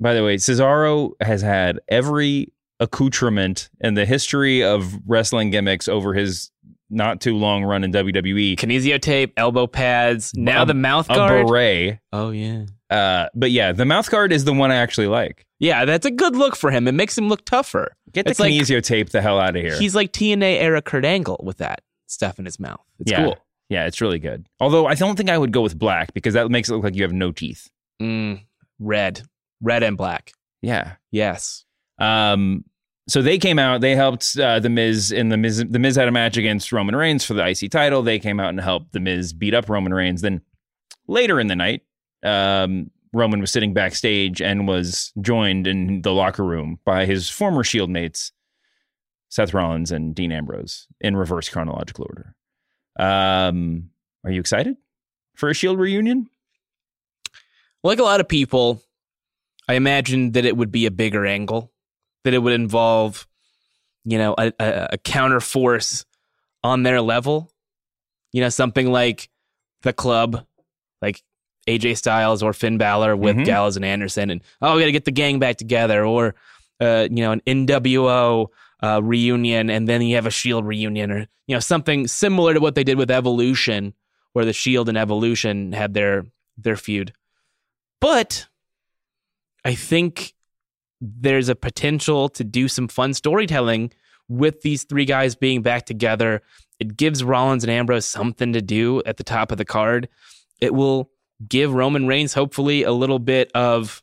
By 0.00 0.14
the 0.14 0.22
way, 0.24 0.36
Cesaro 0.36 1.12
has 1.20 1.42
had 1.42 1.80
every 1.88 2.52
accoutrement 2.80 3.68
in 3.80 3.94
the 3.94 4.06
history 4.06 4.62
of 4.62 4.94
wrestling 5.06 5.50
gimmicks 5.50 5.88
over 5.88 6.14
his 6.14 6.50
not 6.90 7.20
too 7.20 7.36
long 7.36 7.64
run 7.64 7.84
in 7.84 7.92
WWE. 7.92 8.56
Kinesio 8.56 9.00
tape, 9.00 9.32
elbow 9.36 9.66
pads, 9.66 10.32
now 10.34 10.62
A- 10.62 10.66
the 10.66 10.74
mouth 10.74 11.10
a 11.10 11.14
guard. 11.14 11.46
beret. 11.48 11.98
Oh 12.12 12.30
yeah. 12.30 12.64
Uh, 12.88 13.28
but 13.34 13.50
yeah, 13.50 13.72
the 13.72 13.84
mouth 13.84 14.08
guard 14.10 14.32
is 14.32 14.44
the 14.44 14.52
one 14.54 14.70
I 14.70 14.76
actually 14.76 15.08
like. 15.08 15.44
Yeah, 15.60 15.84
that's 15.84 16.06
a 16.06 16.10
good 16.10 16.36
look 16.36 16.54
for 16.56 16.70
him. 16.70 16.86
It 16.86 16.92
makes 16.92 17.18
him 17.18 17.28
look 17.28 17.44
tougher. 17.44 17.96
Get 18.12 18.24
the 18.24 18.30
It's 18.30 18.40
like- 18.40 18.52
kinesio 18.52 18.82
tape 18.82 19.10
the 19.10 19.20
hell 19.20 19.40
out 19.40 19.56
of 19.56 19.62
here. 19.62 19.78
He's 19.78 19.94
like 19.94 20.12
TNA 20.12 20.60
era 20.60 20.80
Kurt 20.80 21.04
Angle 21.04 21.40
with 21.42 21.58
that 21.58 21.80
stuff 22.06 22.38
in 22.38 22.44
his 22.44 22.60
mouth. 22.60 22.80
It's 23.00 23.10
yeah. 23.10 23.24
cool. 23.24 23.38
Yeah, 23.68 23.86
it's 23.86 24.00
really 24.00 24.18
good. 24.18 24.46
Although 24.60 24.86
I 24.86 24.94
don't 24.94 25.16
think 25.16 25.28
I 25.28 25.36
would 25.36 25.52
go 25.52 25.60
with 25.60 25.78
black 25.78 26.14
because 26.14 26.34
that 26.34 26.48
makes 26.50 26.68
it 26.68 26.74
look 26.74 26.84
like 26.84 26.94
you 26.94 27.02
have 27.02 27.12
no 27.12 27.32
teeth. 27.32 27.68
Mm, 28.00 28.40
red, 28.78 29.22
red 29.60 29.82
and 29.82 29.96
black. 29.96 30.32
Yeah. 30.62 30.92
Yes. 31.10 31.64
Um, 31.98 32.64
so 33.08 33.20
they 33.20 33.38
came 33.38 33.58
out. 33.58 33.80
They 33.80 33.96
helped 33.96 34.38
uh, 34.38 34.60
the 34.60 34.68
Miz 34.70 35.12
in 35.12 35.28
the 35.28 35.36
Miz. 35.36 35.64
The 35.68 35.78
Miz 35.78 35.96
had 35.96 36.08
a 36.08 36.12
match 36.12 36.36
against 36.36 36.72
Roman 36.72 36.94
Reigns 36.94 37.24
for 37.24 37.34
the 37.34 37.46
IC 37.46 37.70
title. 37.70 38.02
They 38.02 38.18
came 38.18 38.38
out 38.38 38.50
and 38.50 38.60
helped 38.60 38.92
the 38.92 39.00
Miz 39.00 39.32
beat 39.32 39.54
up 39.54 39.68
Roman 39.68 39.92
Reigns. 39.92 40.20
Then 40.20 40.40
later 41.06 41.40
in 41.40 41.46
the 41.48 41.56
night, 41.56 41.82
um, 42.22 42.90
Roman 43.12 43.40
was 43.40 43.50
sitting 43.50 43.72
backstage 43.72 44.42
and 44.42 44.68
was 44.68 45.12
joined 45.20 45.66
in 45.66 46.02
the 46.02 46.12
locker 46.12 46.44
room 46.44 46.78
by 46.84 47.06
his 47.06 47.30
former 47.30 47.64
Shield 47.64 47.90
mates, 47.90 48.32
Seth 49.28 49.54
Rollins 49.54 49.90
and 49.90 50.14
Dean 50.14 50.32
Ambrose, 50.32 50.86
in 51.00 51.16
reverse 51.16 51.48
chronological 51.48 52.06
order. 52.08 52.34
Um, 52.98 53.90
are 54.24 54.30
you 54.30 54.40
excited 54.40 54.76
for 55.34 55.48
a 55.48 55.54
Shield 55.54 55.78
reunion? 55.78 56.28
Like 57.84 57.98
a 57.98 58.04
lot 58.04 58.20
of 58.20 58.28
people, 58.28 58.82
I 59.68 59.74
imagined 59.74 60.34
that 60.34 60.44
it 60.44 60.56
would 60.56 60.72
be 60.72 60.86
a 60.86 60.90
bigger 60.90 61.24
angle, 61.24 61.72
that 62.24 62.34
it 62.34 62.38
would 62.38 62.52
involve, 62.52 63.26
you 64.04 64.18
know, 64.18 64.34
a, 64.36 64.52
a, 64.58 64.88
a 64.92 64.98
counter 64.98 65.40
force 65.40 66.04
on 66.64 66.82
their 66.82 67.00
level. 67.00 67.50
You 68.32 68.42
know, 68.42 68.50
something 68.50 68.92
like 68.92 69.30
the 69.82 69.92
club, 69.92 70.44
AJ 71.68 71.98
Styles 71.98 72.42
or 72.42 72.52
Finn 72.52 72.78
Balor 72.78 73.14
with 73.16 73.36
Mhm. 73.36 73.44
Gallows 73.44 73.76
and 73.76 73.84
Anderson, 73.84 74.30
and 74.30 74.40
oh, 74.62 74.74
we 74.74 74.80
got 74.82 74.86
to 74.86 74.92
get 74.92 75.04
the 75.04 75.10
gang 75.12 75.38
back 75.38 75.56
together, 75.56 76.04
or 76.04 76.34
uh, 76.80 77.06
you 77.10 77.22
know, 77.22 77.32
an 77.32 77.42
NWO 77.46 78.46
uh, 78.82 79.00
reunion, 79.02 79.68
and 79.70 79.88
then 79.88 80.00
you 80.02 80.14
have 80.14 80.26
a 80.26 80.30
Shield 80.30 80.64
reunion, 80.66 81.10
or 81.10 81.18
you 81.46 81.54
know, 81.54 81.60
something 81.60 82.06
similar 82.06 82.54
to 82.54 82.60
what 82.60 82.74
they 82.74 82.84
did 82.84 82.96
with 82.98 83.10
Evolution, 83.10 83.92
where 84.32 84.44
the 84.44 84.52
Shield 84.52 84.88
and 84.88 84.96
Evolution 84.98 85.72
had 85.72 85.94
their 85.94 86.26
their 86.56 86.76
feud. 86.76 87.12
But 88.00 88.46
I 89.64 89.74
think 89.74 90.34
there's 91.00 91.48
a 91.48 91.54
potential 91.54 92.28
to 92.30 92.44
do 92.44 92.68
some 92.68 92.88
fun 92.88 93.14
storytelling 93.14 93.92
with 94.28 94.62
these 94.62 94.84
three 94.84 95.04
guys 95.04 95.34
being 95.36 95.62
back 95.62 95.86
together. 95.86 96.42
It 96.80 96.96
gives 96.96 97.24
Rollins 97.24 97.64
and 97.64 97.70
Ambrose 97.70 98.06
something 98.06 98.52
to 98.52 98.60
do 98.62 99.02
at 99.04 99.16
the 99.16 99.24
top 99.24 99.50
of 99.50 99.58
the 99.58 99.64
card. 99.64 100.08
It 100.60 100.74
will 100.74 101.10
give 101.46 101.72
Roman 101.72 102.06
Reigns, 102.06 102.34
hopefully, 102.34 102.82
a 102.82 102.92
little 102.92 103.18
bit 103.18 103.50
of 103.54 104.02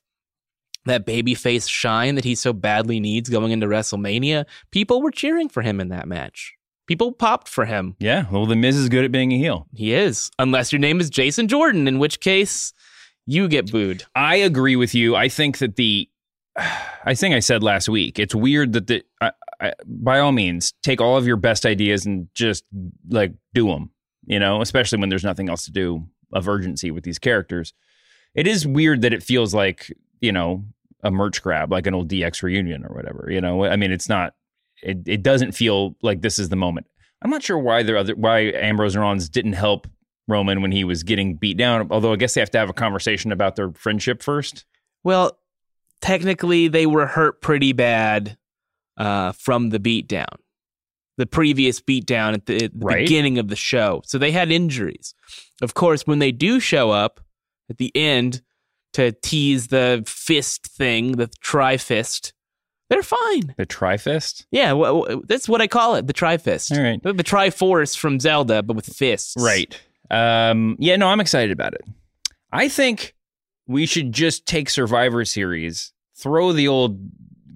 that 0.86 1.06
babyface 1.06 1.68
shine 1.68 2.16
that 2.16 2.24
he 2.24 2.36
so 2.36 2.54
badly 2.54 3.00
needs 3.00 3.30
going 3.30 3.52
into 3.52 3.68
WrestleMania. 3.68 4.46
People 4.72 5.02
were 5.02 5.12
cheering 5.12 5.50
for 5.50 5.62
him 5.62 5.80
in 5.82 5.90
that 5.90 6.08
match. 6.08 6.56
People 6.88 7.12
popped 7.12 7.48
for 7.48 7.66
him. 7.66 7.96
Yeah. 8.00 8.26
Well, 8.32 8.46
the 8.46 8.56
Miz 8.56 8.76
is 8.76 8.90
good 8.90 9.04
at 9.04 9.12
being 9.12 9.34
a 9.34 9.38
heel. 9.38 9.68
He 9.74 9.94
is, 9.94 10.30
unless 10.38 10.72
your 10.72 10.80
name 10.80 11.00
is 11.00 11.10
Jason 11.10 11.48
Jordan, 11.48 11.88
in 11.88 11.98
which 11.98 12.20
case 12.20 12.74
you 13.26 13.48
get 13.48 13.72
booed. 13.72 14.04
I 14.16 14.36
agree 14.36 14.76
with 14.76 14.94
you. 14.94 15.16
I 15.16 15.28
think 15.28 15.58
that 15.58 15.76
the, 15.76 16.08
I 17.06 17.16
think 17.16 17.34
I 17.34 17.40
said 17.40 17.64
last 17.64 17.90
week, 17.90 18.20
it's 18.20 18.36
weird 18.36 18.74
that 18.74 18.88
the, 18.88 19.04
I, 19.20 19.32
I, 19.60 19.74
by 19.86 20.20
all 20.20 20.32
means, 20.32 20.74
take 20.84 21.02
all 21.02 21.18
of 21.18 21.26
your 21.26 21.38
best 21.38 21.66
ideas 21.66 22.06
and 22.06 22.28
just 22.36 22.64
like 23.10 23.34
do 23.56 23.68
them, 23.68 23.90
you 24.26 24.38
know, 24.40 24.62
especially 24.62 25.00
when 25.00 25.10
there's 25.10 25.24
nothing 25.24 25.50
else 25.50 25.66
to 25.66 25.72
do 25.72 26.06
of 26.36 26.48
urgency 26.48 26.92
with 26.92 27.04
these 27.04 27.18
characters. 27.18 27.74
It 28.36 28.46
is 28.46 28.68
weird 28.68 29.02
that 29.02 29.14
it 29.14 29.24
feels 29.24 29.54
like, 29.54 29.92
you 30.22 30.32
know, 30.32 30.64
a 31.04 31.10
merch 31.10 31.42
grab, 31.42 31.72
like 31.72 31.88
an 31.88 31.96
old 31.96 32.10
DX 32.10 32.44
reunion 32.44 32.86
or 32.86 32.94
whatever, 32.94 33.28
you 33.32 33.42
know, 33.42 33.66
I 33.66 33.76
mean, 33.76 33.92
it's 33.92 34.10
not, 34.10 34.36
it, 34.84 35.00
it 35.08 35.24
doesn't 35.24 35.54
feel 35.54 35.96
like 36.02 36.22
this 36.22 36.38
is 36.38 36.50
the 36.50 36.56
moment. 36.56 36.88
I'm 37.22 37.32
not 37.32 37.44
sure 37.44 37.58
why 37.58 37.82
there 37.82 37.98
other, 37.98 38.16
why 38.16 38.52
Ambrose 38.52 38.94
and 38.94 39.02
Rollins 39.02 39.30
didn't 39.30 39.54
help 39.54 39.88
Roman 40.28 40.62
when 40.62 40.72
he 40.72 40.84
was 40.84 41.04
getting 41.04 41.36
beat 41.36 41.58
down. 41.58 41.88
Although 41.92 42.14
I 42.14 42.18
guess 42.18 42.34
they 42.34 42.42
have 42.42 42.52
to 42.52 42.58
have 42.58 42.70
a 42.70 42.74
conversation 42.74 43.32
about 43.32 43.56
their 43.56 43.72
friendship 43.72 44.22
first. 44.22 44.66
Well, 45.04 45.40
technically, 46.02 46.68
they 46.68 46.86
were 46.86 47.06
hurt 47.06 47.42
pretty 47.42 47.74
bad 47.74 48.38
uh, 48.98 49.32
from 49.34 49.70
the 49.70 49.80
beatdown, 49.80 50.36
the 51.18 51.26
previous 51.26 51.80
beatdown 51.82 52.34
at 52.34 52.46
the, 52.46 52.56
at 52.66 52.80
the 52.80 52.86
Right. 52.86 53.00
beginning 53.00 53.38
of 53.38 53.48
the 53.48 53.56
show. 53.56 54.02
So 54.06 54.18
they 54.18 54.32
had 54.32 54.52
injuries. 54.52 55.14
Of 55.62 55.74
course, 55.74 56.06
when 56.06 56.20
they 56.20 56.32
do 56.32 56.60
show 56.60 56.92
up 56.92 57.22
at 57.70 57.78
the 57.78 57.92
end 57.96 58.42
to 58.94 59.12
tease 59.12 59.68
the 59.68 60.04
fist 60.06 60.68
thing, 60.68 61.14
the 61.14 61.28
tri 61.42 61.78
fist, 61.78 62.34
they're 62.90 63.02
fine. 63.02 63.56
The 63.58 63.66
Trifist? 63.66 64.46
Yeah, 64.52 64.74
well, 64.74 65.22
that's 65.28 65.50
what 65.50 65.60
I 65.60 65.66
call 65.68 65.96
it 65.96 66.06
the 66.06 66.14
tri 66.14 66.38
fist. 66.38 66.72
All 66.72 66.82
right. 66.84 67.02
The, 67.02 67.14
the 67.14 67.24
Triforce 67.24 67.98
from 67.98 68.20
Zelda, 68.20 68.62
but 68.62 68.76
with 68.76 68.86
fists. 68.86 69.34
Right. 69.40 69.76
Um, 70.12 70.76
yeah, 70.78 70.96
no, 70.96 71.08
I'm 71.08 71.20
excited 71.20 71.52
about 71.52 71.74
it. 71.74 71.82
I 72.52 72.70
think 72.70 73.16
we 73.68 73.88
should 73.88 74.12
just 74.12 74.46
take 74.46 74.70
Survivor 74.70 75.26
Series, 75.26 75.94
throw 76.16 76.52
the 76.52 76.68
old 76.68 77.00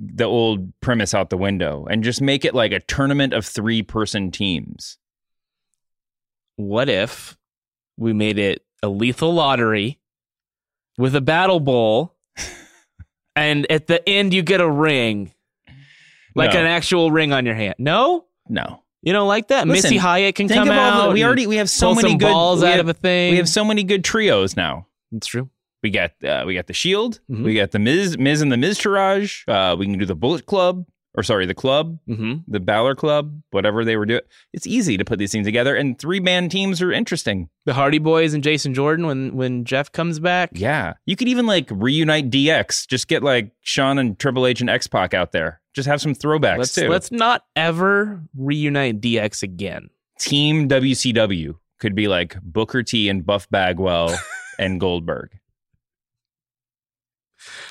the 0.01 0.23
old 0.25 0.71
premise 0.81 1.13
out 1.13 1.29
the 1.29 1.37
window, 1.37 1.85
and 1.89 2.03
just 2.03 2.21
make 2.21 2.45
it 2.45 2.55
like 2.55 2.71
a 2.71 2.79
tournament 2.79 3.33
of 3.33 3.45
three 3.45 3.81
person 3.83 4.31
teams. 4.31 4.97
what 6.55 6.89
if 6.89 7.37
we 7.97 8.13
made 8.13 8.37
it 8.39 8.63
a 8.83 8.87
lethal 8.89 9.33
lottery 9.33 9.99
with 10.97 11.15
a 11.15 11.21
battle 11.21 11.59
bowl 11.59 12.15
and 13.35 13.69
at 13.71 13.87
the 13.87 14.07
end 14.07 14.33
you 14.33 14.41
get 14.41 14.59
a 14.61 14.69
ring 14.69 15.31
like 16.35 16.53
No. 16.53 16.59
an 16.59 16.65
actual 16.65 17.11
ring 17.11 17.31
on 17.33 17.45
your 17.45 17.55
hand 17.55 17.75
no 17.77 18.25
No. 18.47 18.83
you 19.01 19.13
don't 19.13 19.27
like 19.27 19.47
that 19.49 19.67
Listen, 19.67 19.89
missy 19.89 19.97
hyatt 19.97 20.35
can 20.35 20.47
come 20.49 20.69
out 20.69 21.07
the- 21.07 21.11
we 21.13 21.23
already 21.23 21.47
we 21.47 21.57
have 21.57 21.69
so 21.69 21.93
many 21.95 22.15
good 22.15 22.25
balls 22.31 22.63
out 22.63 22.71
have, 22.71 22.79
of 22.81 22.89
a 22.89 22.93
thing 22.93 23.31
We 23.31 23.37
have 23.37 23.49
so 23.49 23.63
many 23.65 23.83
good 23.83 24.03
trios 24.03 24.55
now. 24.57 24.87
it's 25.13 25.27
true 25.27 25.49
We 25.83 25.89
got 25.89 26.11
uh, 26.23 26.43
we 26.45 26.55
got 26.55 26.67
the 26.67 26.73
Shield. 26.73 27.19
Mhm. 27.31 27.43
We 27.43 27.55
got 27.55 27.71
the 27.71 27.79
Miz 27.79 28.17
Miz 28.17 28.41
and 28.41 28.51
the 28.51 28.55
Miztourage. 28.57 29.43
Uh, 29.47 29.75
we 29.75 29.85
can 29.85 29.97
do 29.97 30.05
the 30.05 30.15
Bullet 30.15 30.45
Club, 30.45 30.85
or 31.15 31.23
sorry, 31.23 31.45
the 31.45 31.53
Club, 31.53 31.97
mm-hmm. 32.07 32.39
the 32.47 32.59
Balor 32.59 32.95
Club, 32.95 33.41
whatever 33.51 33.85
they 33.85 33.95
were 33.95 34.05
doing. 34.05 34.21
It's 34.53 34.67
easy 34.67 34.97
to 34.97 35.05
put 35.05 35.19
these 35.19 35.31
things 35.31 35.47
together, 35.47 35.75
and 35.75 35.97
three 35.97 36.19
man 36.19 36.49
teams 36.49 36.81
are 36.81 36.91
interesting. 36.91 37.49
the 37.65 37.73
hardy 37.73 37.97
boys 37.99 38.33
and 38.33 38.43
jason 38.43 38.73
jordan 38.73 39.05
when 39.05 39.35
when 39.35 39.63
jeff 39.63 39.91
comes 39.91 40.19
back 40.19 40.49
Yeah, 40.53 40.93
you 41.05 41.15
could 41.15 41.27
even 41.27 41.45
like 41.45 41.67
reunite 41.71 42.29
DX. 42.29 42.87
Just 42.87 43.07
get 43.07 43.23
like 43.23 43.51
Shawn 43.61 43.99
and 43.99 44.17
Triple 44.19 44.45
H 44.47 44.59
and 44.61 44.69
X 44.69 44.87
Pac 44.87 45.13
out 45.13 45.31
there. 45.31 45.61
Just 45.73 45.87
have 45.87 46.01
some 46.01 46.13
throwbacks 46.15 46.57
let's 46.57 46.75
too. 46.75 46.89
let's 46.89 47.11
not 47.11 47.43
ever 47.55 48.21
reunite 48.35 48.99
dx 48.99 49.43
again 49.43 49.89
Team 50.19 50.67
WCW 50.67 51.55
could 51.79 51.95
be 51.95 52.09
like 52.09 52.35
Booker 52.41 52.83
T 52.83 53.07
and 53.07 53.25
Buff 53.25 53.49
Bagwell 53.49 54.13
and 54.59 54.77
Goldberg. 54.79 55.29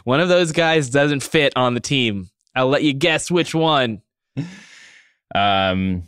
One 0.05 0.21
of 0.21 0.29
those 0.29 0.53
guys 0.53 0.91
doesn't 0.91 1.23
fit 1.23 1.53
on 1.57 1.75
the 1.75 1.81
team 1.81 2.29
i'll 2.55 2.69
let 2.69 2.83
you 2.83 2.93
guess 2.93 3.31
which 3.31 3.55
one 3.55 4.01
Um, 5.35 6.05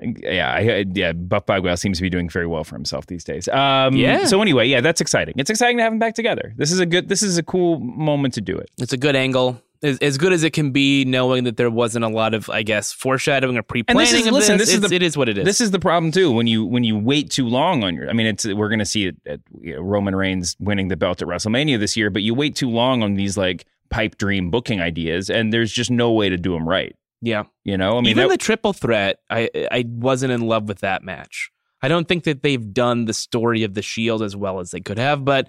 yeah, 0.00 0.52
I, 0.52 0.84
yeah. 0.94 1.12
Buff 1.12 1.46
Bagwell 1.46 1.76
seems 1.76 1.98
to 1.98 2.02
be 2.02 2.10
doing 2.10 2.28
very 2.28 2.46
well 2.46 2.62
for 2.62 2.76
himself 2.76 3.06
these 3.06 3.24
days. 3.24 3.48
Um, 3.48 3.96
Yeah. 3.96 4.26
So 4.26 4.40
anyway, 4.40 4.68
yeah, 4.68 4.80
that's 4.80 5.00
exciting. 5.00 5.34
It's 5.36 5.50
exciting 5.50 5.78
to 5.78 5.82
have 5.82 5.92
him 5.92 5.98
back 5.98 6.14
together. 6.14 6.54
This 6.56 6.70
is 6.70 6.78
a 6.78 6.86
good. 6.86 7.08
This 7.08 7.22
is 7.22 7.36
a 7.38 7.42
cool 7.42 7.80
moment 7.80 8.34
to 8.34 8.40
do 8.40 8.56
it. 8.56 8.70
It's 8.78 8.92
a 8.92 8.96
good 8.96 9.16
angle. 9.16 9.60
As, 9.82 9.98
as 9.98 10.18
good 10.18 10.32
as 10.32 10.42
it 10.42 10.52
can 10.52 10.72
be, 10.72 11.04
knowing 11.04 11.44
that 11.44 11.56
there 11.56 11.70
wasn't 11.70 12.04
a 12.04 12.08
lot 12.08 12.34
of, 12.34 12.50
I 12.50 12.62
guess, 12.64 12.92
foreshadowing 12.92 13.56
or 13.56 13.62
pre-planning 13.62 14.00
this 14.12 14.12
is 14.20 14.26
of 14.26 14.32
listen. 14.32 14.58
this. 14.58 14.66
This 14.68 14.74
is 14.82 14.88
the 14.90 14.94
it 14.96 15.02
is 15.02 15.16
what 15.16 15.28
it 15.28 15.38
is. 15.38 15.44
This 15.44 15.60
is 15.60 15.70
the 15.70 15.78
problem 15.78 16.10
too. 16.10 16.32
When 16.32 16.46
you 16.48 16.64
when 16.66 16.82
you 16.84 16.98
wait 16.98 17.30
too 17.30 17.46
long 17.46 17.84
on 17.84 17.94
your, 17.94 18.10
I 18.10 18.12
mean, 18.12 18.26
it's 18.26 18.44
we're 18.44 18.68
going 18.68 18.80
to 18.80 18.84
see 18.84 19.06
it 19.06 19.16
at 19.26 19.40
you 19.60 19.74
know, 19.76 19.80
Roman 19.82 20.16
Reigns 20.16 20.56
winning 20.58 20.88
the 20.88 20.96
belt 20.96 21.22
at 21.22 21.28
WrestleMania 21.28 21.78
this 21.78 21.96
year, 21.96 22.10
but 22.10 22.22
you 22.22 22.34
wait 22.34 22.56
too 22.56 22.68
long 22.70 23.02
on 23.04 23.14
these 23.14 23.36
like 23.36 23.66
pipe 23.90 24.18
dream 24.18 24.50
booking 24.50 24.80
ideas, 24.80 25.30
and 25.30 25.52
there's 25.52 25.72
just 25.72 25.90
no 25.90 26.10
way 26.12 26.28
to 26.28 26.36
do 26.36 26.52
them 26.54 26.68
right. 26.68 26.96
yeah. 27.22 27.44
You 27.64 27.76
know, 27.76 27.98
I 27.98 28.00
mean, 28.00 28.10
Even 28.10 28.24
that- 28.24 28.30
the 28.30 28.38
triple 28.38 28.72
threat, 28.72 29.20
I 29.30 29.48
I 29.70 29.84
wasn't 29.86 30.32
in 30.32 30.40
love 30.40 30.66
with 30.68 30.80
that 30.80 31.02
match. 31.04 31.50
I 31.82 31.86
don't 31.88 32.08
think 32.08 32.24
that 32.24 32.42
they've 32.42 32.74
done 32.74 33.04
the 33.04 33.12
story 33.14 33.62
of 33.62 33.74
the 33.74 33.82
Shield 33.82 34.22
as 34.24 34.34
well 34.34 34.58
as 34.58 34.72
they 34.72 34.80
could 34.80 34.98
have, 34.98 35.24
but 35.24 35.46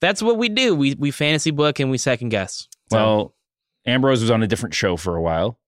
that's 0.00 0.22
what 0.22 0.38
we 0.38 0.48
do. 0.48 0.74
We 0.76 0.94
we 0.94 1.10
fantasy 1.10 1.50
book 1.50 1.80
and 1.80 1.90
we 1.90 1.98
second 1.98 2.28
guess. 2.28 2.68
So- 2.90 2.96
well, 2.96 3.34
Ambrose 3.86 4.20
was 4.20 4.30
on 4.30 4.42
a 4.42 4.46
different 4.46 4.74
show 4.74 4.96
for 4.96 5.16
a 5.16 5.22
while. 5.22 5.58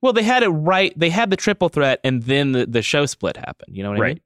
well, 0.00 0.12
they 0.12 0.22
had 0.22 0.42
it 0.44 0.48
right. 0.48 0.92
They 0.96 1.10
had 1.10 1.28
the 1.30 1.36
triple 1.36 1.68
threat, 1.68 1.98
and 2.04 2.22
then 2.22 2.52
the, 2.52 2.66
the 2.66 2.82
show 2.82 3.04
split 3.06 3.36
happened. 3.36 3.76
You 3.76 3.82
know 3.82 3.90
what 3.90 3.98
I 3.98 4.02
Right. 4.02 4.14
mean? 4.16 4.22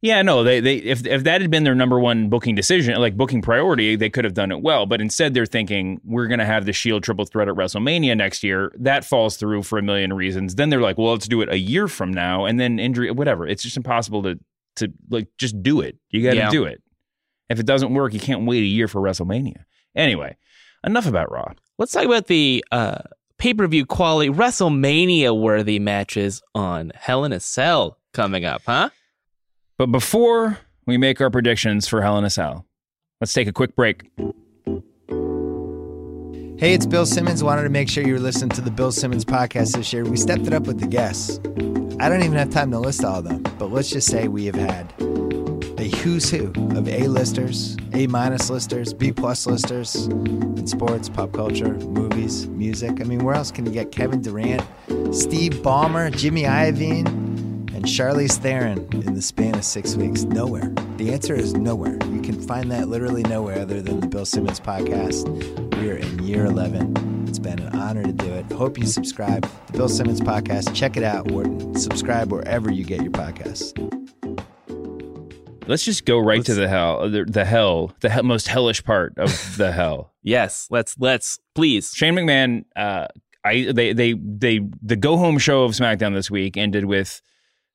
Yeah, 0.00 0.22
no, 0.22 0.44
they 0.44 0.60
they 0.60 0.76
if 0.76 1.04
if 1.06 1.24
that 1.24 1.40
had 1.40 1.50
been 1.50 1.64
their 1.64 1.74
number 1.74 1.98
one 1.98 2.28
booking 2.28 2.54
decision, 2.54 2.94
like 3.00 3.16
booking 3.16 3.42
priority, 3.42 3.96
they 3.96 4.08
could 4.10 4.24
have 4.24 4.34
done 4.34 4.52
it 4.52 4.62
well. 4.62 4.86
But 4.86 5.00
instead, 5.00 5.34
they're 5.34 5.44
thinking 5.46 6.00
we're 6.04 6.28
going 6.28 6.38
to 6.38 6.44
have 6.44 6.66
the 6.66 6.72
Shield 6.72 7.02
triple 7.02 7.24
threat 7.24 7.48
at 7.48 7.54
WrestleMania 7.54 8.16
next 8.16 8.44
year. 8.44 8.70
That 8.78 9.04
falls 9.04 9.36
through 9.36 9.64
for 9.64 9.76
a 9.76 9.82
million 9.82 10.12
reasons. 10.12 10.54
Then 10.54 10.68
they're 10.70 10.80
like, 10.80 10.98
well, 10.98 11.12
let's 11.14 11.26
do 11.26 11.40
it 11.40 11.48
a 11.48 11.58
year 11.58 11.88
from 11.88 12.12
now, 12.12 12.44
and 12.44 12.60
then 12.60 12.78
injury, 12.78 13.10
whatever. 13.10 13.44
It's 13.44 13.62
just 13.64 13.76
impossible 13.76 14.22
to 14.22 14.38
to 14.76 14.92
like 15.10 15.26
just 15.36 15.60
do 15.64 15.80
it. 15.80 15.96
You 16.10 16.22
got 16.22 16.30
to 16.32 16.36
Yeah. 16.36 16.50
do 16.50 16.62
it. 16.64 16.80
If 17.48 17.58
it 17.58 17.66
doesn't 17.66 17.92
work, 17.92 18.12
you 18.14 18.20
can't 18.20 18.46
wait 18.46 18.62
a 18.62 18.66
year 18.66 18.86
for 18.86 19.00
WrestleMania. 19.00 19.64
Anyway, 19.96 20.36
enough 20.86 21.06
about 21.06 21.32
Raw. 21.32 21.54
Let's 21.78 21.92
talk 21.92 22.06
about 22.06 22.26
the 22.26 22.64
uh, 22.72 23.02
pay 23.38 23.54
per 23.54 23.64
view 23.68 23.86
quality 23.86 24.30
WrestleMania 24.30 25.40
worthy 25.40 25.78
matches 25.78 26.42
on 26.52 26.90
Hell 26.96 27.24
in 27.24 27.32
a 27.32 27.38
Cell 27.38 27.98
coming 28.12 28.44
up, 28.44 28.62
huh? 28.66 28.90
But 29.76 29.86
before 29.86 30.58
we 30.86 30.98
make 30.98 31.20
our 31.20 31.30
predictions 31.30 31.86
for 31.86 32.02
Hell 32.02 32.18
in 32.18 32.24
a 32.24 32.30
Cell, 32.30 32.66
let's 33.20 33.32
take 33.32 33.46
a 33.46 33.52
quick 33.52 33.76
break. 33.76 34.10
Hey, 36.58 36.74
it's 36.74 36.84
Bill 36.84 37.06
Simmons. 37.06 37.44
Wanted 37.44 37.62
to 37.62 37.68
make 37.68 37.88
sure 37.88 38.04
you 38.04 38.14
were 38.14 38.18
listening 38.18 38.50
to 38.50 38.60
the 38.60 38.72
Bill 38.72 38.90
Simmons 38.90 39.24
podcast 39.24 39.76
this 39.76 39.92
year. 39.92 40.04
We 40.04 40.16
stepped 40.16 40.48
it 40.48 40.52
up 40.52 40.64
with 40.64 40.80
the 40.80 40.88
guests. 40.88 41.38
I 42.00 42.08
don't 42.08 42.24
even 42.24 42.38
have 42.38 42.50
time 42.50 42.72
to 42.72 42.80
list 42.80 43.04
all 43.04 43.20
of 43.20 43.24
them, 43.24 43.44
but 43.56 43.70
let's 43.70 43.90
just 43.90 44.08
say 44.08 44.26
we 44.26 44.46
have 44.46 44.56
had 44.56 44.92
a 44.98 45.47
who's 45.98 46.30
who 46.30 46.52
of 46.76 46.88
A 46.88 47.08
listers, 47.08 47.76
A 47.92 48.06
minus 48.06 48.50
listers, 48.50 48.94
B 48.94 49.12
plus 49.12 49.46
listers 49.46 50.06
in 50.06 50.66
sports, 50.66 51.08
pop 51.08 51.32
culture, 51.32 51.74
movies, 51.74 52.46
music. 52.46 53.00
I 53.00 53.04
mean, 53.04 53.24
where 53.24 53.34
else 53.34 53.50
can 53.50 53.66
you 53.66 53.72
get 53.72 53.90
Kevin 53.92 54.22
Durant, 54.22 54.62
Steve 55.12 55.54
Ballmer, 55.54 56.14
Jimmy 56.14 56.42
Iovine, 56.42 57.06
and 57.06 57.84
Charlize 57.84 58.38
Theron 58.38 58.78
in 58.92 59.14
the 59.14 59.22
span 59.22 59.54
of 59.54 59.64
six 59.64 59.96
weeks? 59.96 60.22
Nowhere. 60.22 60.72
The 60.96 61.12
answer 61.12 61.34
is 61.34 61.54
nowhere. 61.54 61.98
You 62.10 62.20
can 62.20 62.40
find 62.40 62.70
that 62.70 62.88
literally 62.88 63.22
nowhere 63.24 63.60
other 63.60 63.82
than 63.82 64.00
the 64.00 64.06
Bill 64.06 64.26
Simmons 64.26 64.60
podcast. 64.60 65.28
We 65.80 65.90
are 65.90 65.96
in 65.96 66.22
year 66.22 66.44
11. 66.44 67.26
It's 67.28 67.38
been 67.38 67.58
an 67.58 67.78
honor 67.78 68.02
to 68.02 68.12
do 68.12 68.32
it. 68.32 68.50
Hope 68.52 68.78
you 68.78 68.86
subscribe. 68.86 69.48
The 69.66 69.78
Bill 69.78 69.88
Simmons 69.88 70.20
podcast. 70.20 70.74
Check 70.74 70.96
it 70.96 71.04
out. 71.04 71.30
Or 71.30 71.44
subscribe 71.78 72.32
wherever 72.32 72.72
you 72.72 72.84
get 72.84 73.02
your 73.02 73.12
podcasts. 73.12 74.07
Let's 75.68 75.84
just 75.84 76.04
go 76.06 76.18
right 76.18 76.44
to 76.44 76.54
the 76.54 76.66
hell, 76.66 77.08
the, 77.10 77.24
the 77.24 77.44
hell, 77.44 77.92
the 78.00 78.10
he- 78.10 78.22
most 78.22 78.48
hellish 78.48 78.82
part 78.82 79.14
of 79.18 79.56
the 79.56 79.70
hell. 79.80 80.14
Yes, 80.22 80.66
let's 80.70 80.96
let's 80.98 81.38
please. 81.54 81.92
Shane 81.94 82.14
McMahon, 82.14 82.64
uh, 82.74 83.06
I 83.44 83.70
they 83.72 83.92
they 83.92 84.14
they 84.14 84.60
the 84.82 84.96
go 84.96 85.16
home 85.16 85.38
show 85.38 85.64
of 85.64 85.72
SmackDown 85.72 86.14
this 86.14 86.30
week 86.30 86.56
ended 86.56 86.86
with 86.86 87.20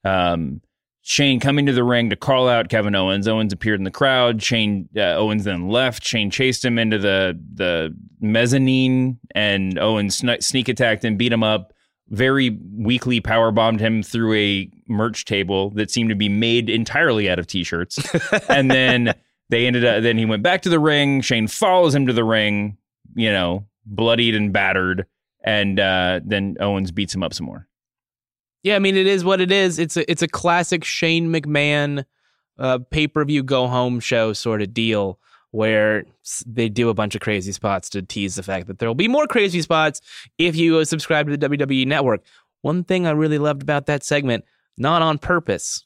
um, 0.03 0.61
Shane 1.03 1.39
coming 1.39 1.65
to 1.67 1.73
the 1.73 1.83
ring 1.83 2.09
to 2.09 2.15
call 2.15 2.47
out 2.49 2.69
Kevin 2.69 2.95
Owens. 2.95 3.27
Owens 3.27 3.53
appeared 3.53 3.79
in 3.79 3.83
the 3.83 3.91
crowd. 3.91 4.41
Shane 4.41 4.89
uh, 4.97 5.15
Owens 5.15 5.43
then 5.43 5.69
left. 5.69 6.03
Shane 6.03 6.31
chased 6.31 6.65
him 6.65 6.79
into 6.79 6.97
the 6.97 7.39
the 7.53 7.95
mezzanine, 8.19 9.19
and 9.35 9.77
Owens 9.77 10.21
sne- 10.21 10.41
sneak 10.43 10.67
attacked 10.67 11.05
him, 11.05 11.15
beat 11.17 11.31
him 11.31 11.43
up. 11.43 11.73
Very 12.09 12.57
weakly 12.75 13.21
power 13.21 13.51
bombed 13.51 13.79
him 13.79 14.03
through 14.03 14.35
a 14.35 14.69
merch 14.87 15.25
table 15.25 15.71
that 15.71 15.89
seemed 15.89 16.09
to 16.09 16.15
be 16.15 16.29
made 16.29 16.69
entirely 16.69 17.29
out 17.29 17.39
of 17.39 17.47
t-shirts, 17.47 17.99
and 18.49 18.69
then 18.69 19.13
they 19.49 19.65
ended 19.65 19.85
up. 19.85 20.03
Then 20.03 20.17
he 20.17 20.25
went 20.25 20.43
back 20.43 20.61
to 20.63 20.69
the 20.69 20.79
ring. 20.79 21.21
Shane 21.21 21.47
follows 21.47 21.95
him 21.95 22.07
to 22.07 22.13
the 22.13 22.23
ring. 22.23 22.77
You 23.15 23.31
know, 23.31 23.67
bloodied 23.85 24.35
and 24.35 24.51
battered, 24.51 25.05
and 25.43 25.79
uh, 25.79 26.19
then 26.23 26.57
Owens 26.59 26.91
beats 26.91 27.15
him 27.15 27.23
up 27.23 27.33
some 27.33 27.45
more. 27.45 27.67
Yeah, 28.63 28.75
I 28.75 28.79
mean 28.79 28.95
it 28.95 29.07
is 29.07 29.25
what 29.25 29.41
it 29.41 29.51
is. 29.51 29.79
It's 29.79 29.97
a 29.97 30.09
it's 30.09 30.21
a 30.21 30.27
classic 30.27 30.83
Shane 30.83 31.29
McMahon 31.29 32.05
uh, 32.57 32.79
pay 32.89 33.07
per 33.07 33.23
view 33.25 33.43
go 33.43 33.67
home 33.67 33.99
show 33.99 34.33
sort 34.33 34.61
of 34.61 34.73
deal 34.73 35.19
where 35.53 36.03
they 36.47 36.67
do 36.67 36.89
a 36.89 36.95
bunch 36.95 37.13
of 37.13 37.21
crazy 37.21 37.51
spots 37.51 37.87
to 37.87 38.01
tease 38.01 38.33
the 38.33 38.41
fact 38.41 38.65
that 38.65 38.79
there 38.79 38.89
will 38.89 38.95
be 38.95 39.07
more 39.07 39.27
crazy 39.27 39.61
spots 39.61 40.01
if 40.39 40.55
you 40.55 40.79
uh, 40.79 40.83
subscribe 40.83 41.27
to 41.27 41.37
the 41.37 41.47
WWE 41.47 41.85
network. 41.85 42.23
One 42.63 42.83
thing 42.83 43.05
I 43.05 43.11
really 43.11 43.37
loved 43.37 43.61
about 43.61 43.85
that 43.85 44.03
segment, 44.03 44.45
not 44.79 45.03
on 45.03 45.19
purpose. 45.19 45.85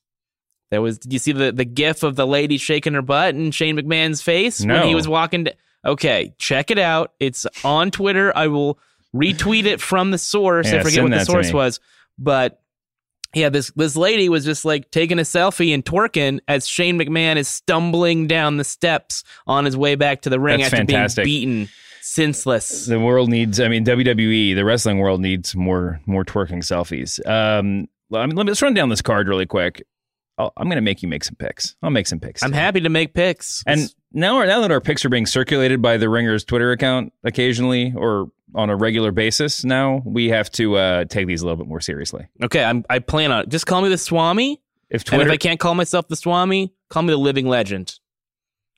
There 0.71 0.81
was 0.81 0.97
did 0.97 1.11
you 1.11 1.19
see 1.19 1.33
the 1.33 1.51
the 1.51 1.65
gif 1.65 2.03
of 2.03 2.15
the 2.15 2.25
lady 2.25 2.57
shaking 2.57 2.93
her 2.93 3.01
butt 3.01 3.35
in 3.35 3.51
Shane 3.51 3.77
McMahon's 3.77 4.21
face 4.21 4.65
when 4.65 4.87
he 4.87 4.95
was 4.95 5.07
walking 5.07 5.45
to, 5.45 5.55
Okay, 5.85 6.33
check 6.37 6.71
it 6.71 6.79
out. 6.79 7.13
It's 7.19 7.45
on 7.65 7.91
Twitter. 7.91 8.35
I 8.35 8.47
will 8.47 8.79
retweet 9.13 9.65
it 9.65 9.81
from 9.81 10.11
the 10.11 10.17
source. 10.17 10.71
Yeah, 10.71 10.79
I 10.79 10.83
forget 10.83 11.03
what 11.03 11.11
the 11.11 11.25
source 11.25 11.51
was, 11.51 11.81
but 12.17 12.61
yeah, 13.33 13.49
this 13.49 13.71
this 13.75 13.95
lady 13.95 14.29
was 14.29 14.45
just 14.45 14.65
like 14.65 14.89
taking 14.91 15.19
a 15.19 15.23
selfie 15.23 15.73
and 15.73 15.83
twerking 15.83 16.39
as 16.47 16.67
Shane 16.67 16.99
McMahon 16.99 17.37
is 17.37 17.47
stumbling 17.47 18.27
down 18.27 18.57
the 18.57 18.63
steps 18.63 19.23
on 19.45 19.65
his 19.65 19.75
way 19.75 19.95
back 19.95 20.21
to 20.21 20.29
the 20.29 20.39
ring 20.39 20.59
That's 20.59 20.73
after 20.73 20.77
fantastic. 20.77 21.25
being 21.25 21.49
beaten 21.63 21.69
senseless. 22.01 22.85
The 22.85 22.99
world 22.99 23.29
needs. 23.29 23.59
I 23.59 23.67
mean, 23.67 23.85
WWE, 23.85 24.55
the 24.55 24.65
wrestling 24.65 24.99
world 24.99 25.21
needs 25.21 25.55
more 25.55 25.99
more 26.05 26.23
twerking 26.23 26.63
selfies. 26.63 27.25
Um, 27.27 27.87
I 28.13 28.25
mean, 28.25 28.35
let 28.35 28.45
me, 28.45 28.51
let's 28.51 28.61
run 28.61 28.73
down 28.73 28.89
this 28.89 29.01
card 29.01 29.27
really 29.27 29.45
quick. 29.45 29.85
I'll, 30.37 30.53
I'm 30.55 30.67
going 30.67 30.77
to 30.77 30.81
make 30.81 31.01
you 31.01 31.09
make 31.09 31.23
some 31.23 31.35
picks. 31.35 31.75
I'll 31.81 31.89
make 31.89 32.07
some 32.07 32.19
picks. 32.19 32.43
I'm 32.43 32.53
happy 32.53 32.79
to 32.81 32.89
make 32.89 33.13
picks. 33.13 33.63
And 33.65 33.93
now, 34.11 34.43
now 34.43 34.61
that 34.61 34.71
our 34.71 34.81
picks 34.81 35.03
are 35.05 35.09
being 35.09 35.25
circulated 35.25 35.81
by 35.81 35.97
the 35.97 36.09
Ringer's 36.09 36.43
Twitter 36.43 36.71
account 36.71 37.13
occasionally 37.23 37.93
or 37.95 38.31
on 38.55 38.69
a 38.69 38.75
regular 38.75 39.11
basis, 39.11 39.63
now 39.63 40.01
we 40.05 40.29
have 40.29 40.49
to 40.51 40.75
uh, 40.77 41.05
take 41.05 41.27
these 41.27 41.41
a 41.41 41.45
little 41.45 41.57
bit 41.57 41.67
more 41.67 41.81
seriously. 41.81 42.27
okay, 42.43 42.63
I'm 42.63 42.85
I 42.89 42.99
plan 42.99 43.31
on. 43.31 43.49
Just 43.49 43.65
call 43.65 43.81
me 43.81 43.89
the 43.89 43.97
Swami. 43.97 44.61
If 44.89 45.11
And 45.11 45.21
if 45.21 45.29
I 45.29 45.37
can't 45.37 45.59
call 45.59 45.75
myself 45.75 46.07
the 46.07 46.15
Swami, 46.15 46.73
call 46.89 47.03
me 47.03 47.11
the 47.11 47.17
living 47.17 47.47
legend. 47.47 47.99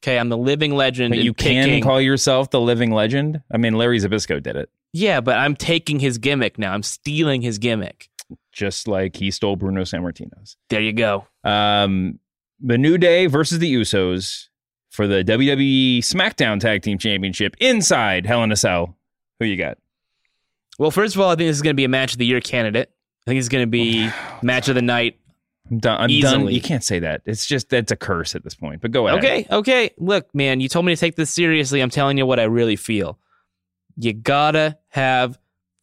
Okay, 0.01 0.17
I'm 0.17 0.29
the 0.29 0.37
living 0.37 0.73
legend. 0.73 1.13
you 1.15 1.33
can 1.33 1.81
call 1.81 1.99
yourself 2.01 2.49
the 2.49 2.61
living 2.61 2.91
legend. 2.91 3.41
I 3.53 3.57
mean, 3.57 3.73
Larry 3.73 3.99
Zbyszko 3.99 4.41
did 4.41 4.55
it, 4.55 4.69
Yeah, 4.93 5.19
but 5.21 5.37
I'm 5.37 5.55
taking 5.55 5.99
his 5.99 6.17
gimmick 6.17 6.57
now. 6.57 6.73
I'm 6.73 6.83
stealing 6.83 7.41
his 7.41 7.57
gimmick. 7.57 8.09
just 8.51 8.87
like 8.87 9.15
he 9.17 9.29
stole 9.29 9.55
Bruno 9.55 9.81
Sammartino's. 9.83 10.57
There 10.69 10.81
you 10.81 10.93
go. 10.93 11.27
Um, 11.43 12.19
the 12.59 12.77
New 12.77 12.97
Day 12.97 13.25
versus 13.27 13.59
the 13.59 13.73
Usos 13.73 14.48
for 14.89 15.07
the 15.07 15.23
WWE 15.23 15.99
SmackDown 15.99 16.59
Tag 16.59 16.81
Team 16.81 16.97
Championship 16.97 17.55
inside 17.59 18.25
Hell 18.25 18.43
in 18.43 18.51
a 18.51 18.55
Cell. 18.55 18.95
Who 19.39 19.45
you 19.45 19.55
got? 19.55 19.77
Well, 20.77 20.91
first 20.91 21.15
of 21.15 21.21
all, 21.21 21.29
I 21.29 21.35
think 21.35 21.49
this 21.49 21.57
is 21.57 21.61
going 21.61 21.75
to 21.75 21.79
be 21.79 21.85
a 21.85 21.89
match 21.89 22.13
of 22.13 22.17
the 22.19 22.25
year 22.25 22.41
candidate. 22.41 22.91
I 23.25 23.29
think 23.29 23.39
it's 23.39 23.49
going 23.49 23.63
to 23.63 23.69
be 23.69 24.09
match 24.41 24.69
of 24.69 24.75
the 24.75 24.81
night. 24.81 25.19
I'm 25.69 25.79
done. 25.79 26.01
I'm 26.01 26.19
done. 26.19 26.47
You 26.47 26.61
can't 26.61 26.83
say 26.83 26.99
that. 26.99 27.21
It's 27.25 27.45
just 27.45 27.69
that's 27.69 27.91
a 27.91 27.95
curse 27.95 28.33
at 28.33 28.43
this 28.43 28.55
point. 28.55 28.81
But 28.81 28.91
go 28.91 29.07
ahead. 29.07 29.19
Okay, 29.19 29.45
okay. 29.51 29.91
Look, 29.97 30.33
man, 30.33 30.61
you 30.61 30.67
told 30.67 30.85
me 30.85 30.95
to 30.95 30.99
take 30.99 31.15
this 31.15 31.29
seriously. 31.29 31.81
I'm 31.81 31.91
telling 31.91 32.17
you 32.17 32.25
what 32.25 32.39
I 32.39 32.45
really 32.45 32.75
feel. 32.75 33.19
You 33.95 34.13
gotta 34.13 34.79
have 34.87 35.37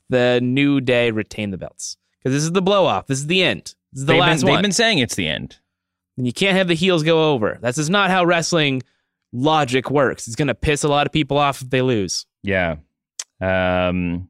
the 0.08 0.40
new 0.42 0.80
day 0.80 1.10
retain 1.12 1.50
the 1.50 1.58
belts 1.58 1.98
because 2.18 2.34
this 2.34 2.42
is 2.42 2.52
the 2.52 2.62
blow 2.62 2.84
off. 2.86 3.06
This 3.06 3.18
is 3.18 3.26
the 3.28 3.42
end. 3.42 3.74
This 3.92 4.00
is 4.00 4.06
the 4.06 4.14
they've 4.14 4.20
last 4.20 4.40
been, 4.40 4.48
one. 4.48 4.56
They've 4.56 4.62
been 4.62 4.72
saying 4.72 4.98
it's 4.98 5.14
the 5.14 5.28
end. 5.28 5.58
and 6.16 6.26
you 6.26 6.32
can't 6.32 6.56
have 6.56 6.66
the 6.66 6.74
heels 6.74 7.04
go 7.04 7.32
over. 7.32 7.58
That's 7.60 7.76
just 7.76 7.90
not 7.90 8.10
how 8.10 8.24
wrestling 8.24 8.82
logic 9.36 9.90
works. 9.90 10.26
It's 10.26 10.36
gonna 10.36 10.54
piss 10.54 10.82
a 10.84 10.88
lot 10.88 11.06
of 11.06 11.12
people 11.12 11.38
off 11.38 11.62
if 11.62 11.70
they 11.70 11.82
lose. 11.82 12.26
Yeah. 12.42 12.76
Um, 13.40 14.28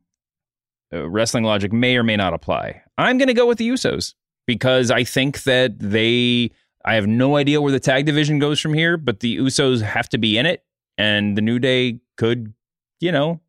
uh, 0.92 1.08
wrestling 1.08 1.44
logic 1.44 1.72
may 1.72 1.96
or 1.96 2.02
may 2.02 2.16
not 2.16 2.32
apply. 2.32 2.82
I'm 2.98 3.18
going 3.18 3.28
to 3.28 3.34
go 3.34 3.46
with 3.46 3.58
the 3.58 3.68
Usos 3.68 4.14
because 4.46 4.90
I 4.90 5.04
think 5.04 5.42
that 5.44 5.78
they. 5.78 6.50
I 6.84 6.94
have 6.94 7.08
no 7.08 7.36
idea 7.36 7.60
where 7.60 7.72
the 7.72 7.80
tag 7.80 8.06
division 8.06 8.38
goes 8.38 8.60
from 8.60 8.72
here, 8.72 8.96
but 8.96 9.18
the 9.18 9.38
Usos 9.38 9.82
have 9.82 10.08
to 10.10 10.18
be 10.18 10.38
in 10.38 10.46
it, 10.46 10.64
and 10.96 11.36
the 11.36 11.42
New 11.42 11.58
Day 11.58 11.98
could, 12.16 12.54
you 13.00 13.10
know, 13.10 13.40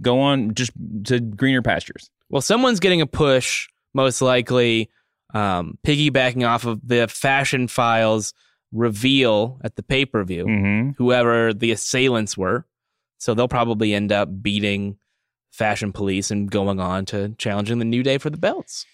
go 0.00 0.20
on 0.20 0.54
just 0.54 0.72
to 1.04 1.20
greener 1.20 1.60
pastures. 1.60 2.10
Well, 2.30 2.40
someone's 2.40 2.80
getting 2.80 3.02
a 3.02 3.06
push, 3.06 3.68
most 3.92 4.22
likely, 4.22 4.88
um, 5.34 5.76
piggybacking 5.86 6.48
off 6.48 6.64
of 6.64 6.80
the 6.82 7.06
Fashion 7.06 7.68
Files 7.68 8.32
reveal 8.72 9.60
at 9.62 9.76
the 9.76 9.82
pay 9.82 10.04
per 10.04 10.24
view. 10.24 10.46
Mm-hmm. 10.46 10.90
whoever 10.96 11.52
the 11.52 11.72
assailants 11.72 12.36
were. 12.36 12.66
So 13.18 13.34
they'll 13.34 13.48
probably 13.48 13.92
end 13.92 14.12
up 14.12 14.42
beating 14.42 14.96
Fashion 15.52 15.92
Police 15.92 16.30
and 16.30 16.50
going 16.50 16.80
on 16.80 17.04
to 17.06 17.34
challenging 17.36 17.78
the 17.78 17.84
New 17.84 18.02
Day 18.02 18.18
for 18.18 18.30
the 18.30 18.38
belts. 18.38 18.86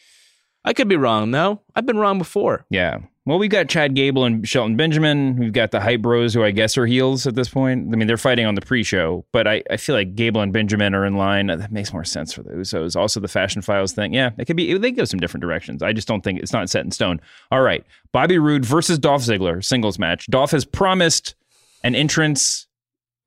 I 0.66 0.72
could 0.72 0.88
be 0.88 0.96
wrong, 0.96 1.30
though. 1.30 1.60
I've 1.74 1.86
been 1.86 1.96
wrong 1.96 2.18
before. 2.18 2.66
Yeah. 2.68 2.98
Well, 3.24 3.38
we've 3.38 3.50
got 3.50 3.68
Chad 3.68 3.94
Gable 3.94 4.24
and 4.24 4.46
Shelton 4.46 4.76
Benjamin. 4.76 5.36
We've 5.36 5.52
got 5.52 5.70
the 5.70 5.80
Hype 5.80 6.02
Bros, 6.02 6.34
who 6.34 6.44
I 6.44 6.50
guess 6.50 6.76
are 6.76 6.86
heels 6.86 7.26
at 7.26 7.34
this 7.34 7.48
point. 7.48 7.92
I 7.92 7.96
mean, 7.96 8.06
they're 8.06 8.16
fighting 8.16 8.46
on 8.46 8.54
the 8.56 8.60
pre-show, 8.60 9.24
but 9.32 9.46
I, 9.46 9.62
I 9.70 9.76
feel 9.78 9.94
like 9.94 10.14
Gable 10.14 10.40
and 10.40 10.52
Benjamin 10.52 10.94
are 10.94 11.04
in 11.04 11.16
line. 11.16 11.46
That 11.46 11.72
makes 11.72 11.92
more 11.92 12.04
sense 12.04 12.32
for 12.32 12.42
the 12.42 12.50
Usos. 12.50 12.94
Also, 12.94 13.18
the 13.18 13.28
Fashion 13.28 13.62
Files 13.62 13.92
thing. 13.92 14.12
Yeah, 14.12 14.30
it 14.38 14.44
could 14.44 14.56
be. 14.56 14.76
They 14.76 14.92
go 14.92 15.04
some 15.04 15.18
different 15.18 15.42
directions. 15.42 15.82
I 15.82 15.92
just 15.92 16.06
don't 16.06 16.22
think 16.22 16.40
it's 16.40 16.52
not 16.52 16.68
set 16.68 16.84
in 16.84 16.90
stone. 16.90 17.20
All 17.50 17.62
right, 17.62 17.84
Bobby 18.12 18.38
Roode 18.38 18.64
versus 18.64 18.98
Dolph 18.98 19.22
Ziggler 19.22 19.64
singles 19.64 19.98
match. 19.98 20.26
Dolph 20.28 20.52
has 20.52 20.64
promised 20.64 21.34
an 21.82 21.96
entrance 21.96 22.66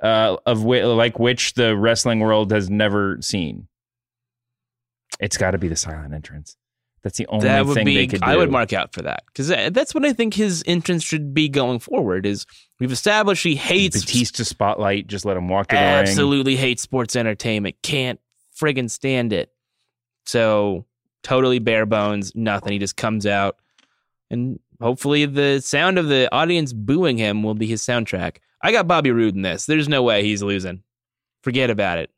uh, 0.02 0.38
of 0.46 0.64
like 0.64 1.20
which 1.20 1.54
the 1.54 1.76
wrestling 1.76 2.20
world 2.20 2.52
has 2.52 2.70
never 2.70 3.18
seen. 3.22 3.68
It's 5.20 5.36
got 5.36 5.52
to 5.52 5.58
be 5.58 5.68
the 5.68 5.76
silent 5.76 6.14
entrance. 6.14 6.56
That's 7.02 7.18
the 7.18 7.28
only 7.28 7.47
that 7.47 7.66
would 7.66 7.76
thing 7.76 7.86
be. 7.86 7.95
they 7.95 8.08
could 8.08 8.22
do. 8.22 8.28
I 8.28 8.36
would 8.36 8.52
mark 8.52 8.74
out 8.74 8.93
for 8.93 9.02
that 9.04 9.24
because 9.28 9.47
that's 9.47 9.93
what 9.95 10.06
I 10.06 10.14
think 10.14 10.34
his 10.34 10.64
entrance 10.66 11.04
should 11.04 11.34
be 11.34 11.47
going 11.47 11.80
forward. 11.80 12.26
Is 12.26 12.45
we've 12.80 12.91
established 12.91 13.43
he 13.43 13.56
hates 13.56 14.04
Batista 14.04 14.43
spotlight. 14.43 15.08
Just 15.08 15.26
let 15.26 15.38
him 15.38 15.47
walk 15.47 15.68
to 15.68 15.76
the 15.76 15.82
ring. 15.82 15.88
absolutely 15.88 16.56
hates 16.56 16.82
sports 16.82 17.16
entertainment. 17.16 17.78
Can't 17.82 18.20
friggin' 18.60 18.89
stand 18.89 19.32
it. 19.32 19.54
So 20.26 20.86
totally 21.24 21.60
bare 21.60 21.86
bones, 21.86 22.34
nothing. 22.36 22.74
He 22.74 22.80
just 22.80 22.97
comes 22.97 23.26
out, 23.26 23.58
and 24.30 24.60
hopefully 24.82 25.26
the 25.26 25.62
sound 25.62 25.97
of 25.97 26.08
the 26.08 26.30
audience 26.34 26.74
booing 26.74 27.18
him 27.18 27.43
will 27.43 27.56
be 27.56 27.68
his 27.68 27.82
soundtrack. 27.82 28.38
I 28.62 28.72
got 28.72 28.88
Bobby 28.88 29.12
Roode 29.12 29.36
in 29.36 29.41
this. 29.41 29.66
There's 29.66 29.88
no 29.88 30.04
way 30.04 30.24
he's 30.24 30.43
losing. 30.43 30.84
Forget 31.43 31.70
about 31.70 31.97
it. 31.97 32.12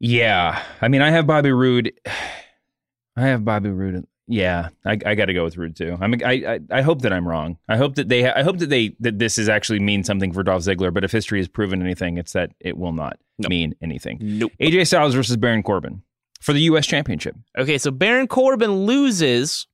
Yeah, 0.00 0.62
I 0.80 0.88
mean, 0.88 1.02
I 1.02 1.10
have 1.10 1.26
Bobby 1.26 1.52
Roode. 1.52 1.92
I 3.16 3.22
have 3.28 3.44
Bobby 3.44 3.70
Roode. 3.70 4.06
Yeah, 4.28 4.70
I, 4.84 4.98
I 5.06 5.14
got 5.14 5.26
to 5.26 5.34
go 5.34 5.44
with 5.44 5.56
Roode 5.56 5.76
too. 5.76 5.96
I 6.00 6.06
mean, 6.08 6.22
I, 6.24 6.32
I 6.54 6.60
I 6.70 6.82
hope 6.82 7.02
that 7.02 7.12
I'm 7.12 7.26
wrong. 7.26 7.58
I 7.68 7.76
hope 7.76 7.94
that 7.94 8.08
they 8.08 8.28
I 8.28 8.42
hope 8.42 8.58
that 8.58 8.68
they 8.70 8.96
that 9.00 9.18
this 9.18 9.38
is 9.38 9.48
actually 9.48 9.78
mean 9.78 10.02
something 10.04 10.32
for 10.32 10.42
Dolph 10.42 10.62
Ziggler. 10.64 10.92
But 10.92 11.04
if 11.04 11.12
history 11.12 11.38
has 11.38 11.48
proven 11.48 11.80
anything, 11.80 12.18
it's 12.18 12.32
that 12.32 12.50
it 12.60 12.76
will 12.76 12.92
not 12.92 13.18
mean 13.48 13.74
anything. 13.80 14.18
Nope. 14.20 14.52
AJ 14.60 14.88
Styles 14.88 15.14
versus 15.14 15.36
Baron 15.36 15.62
Corbin 15.62 16.02
for 16.40 16.52
the 16.52 16.60
U.S. 16.62 16.86
Championship. 16.86 17.36
Okay, 17.56 17.78
so 17.78 17.90
Baron 17.92 18.26
Corbin 18.26 18.84
loses 18.84 19.66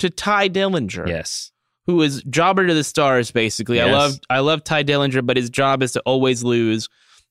to 0.00 0.10
Tye 0.10 0.48
Dillinger. 0.48 1.06
Yes. 1.08 1.52
who 1.86 2.02
is 2.02 2.22
jobber 2.24 2.66
to 2.66 2.74
the 2.74 2.84
stars 2.84 3.30
basically. 3.30 3.80
I 3.80 3.90
love 3.92 4.18
I 4.28 4.40
love 4.40 4.64
Tye 4.64 4.82
Dillinger, 4.84 5.24
but 5.24 5.36
his 5.36 5.48
job 5.50 5.82
is 5.84 5.92
to 5.92 6.00
always 6.00 6.42
lose 6.42 6.88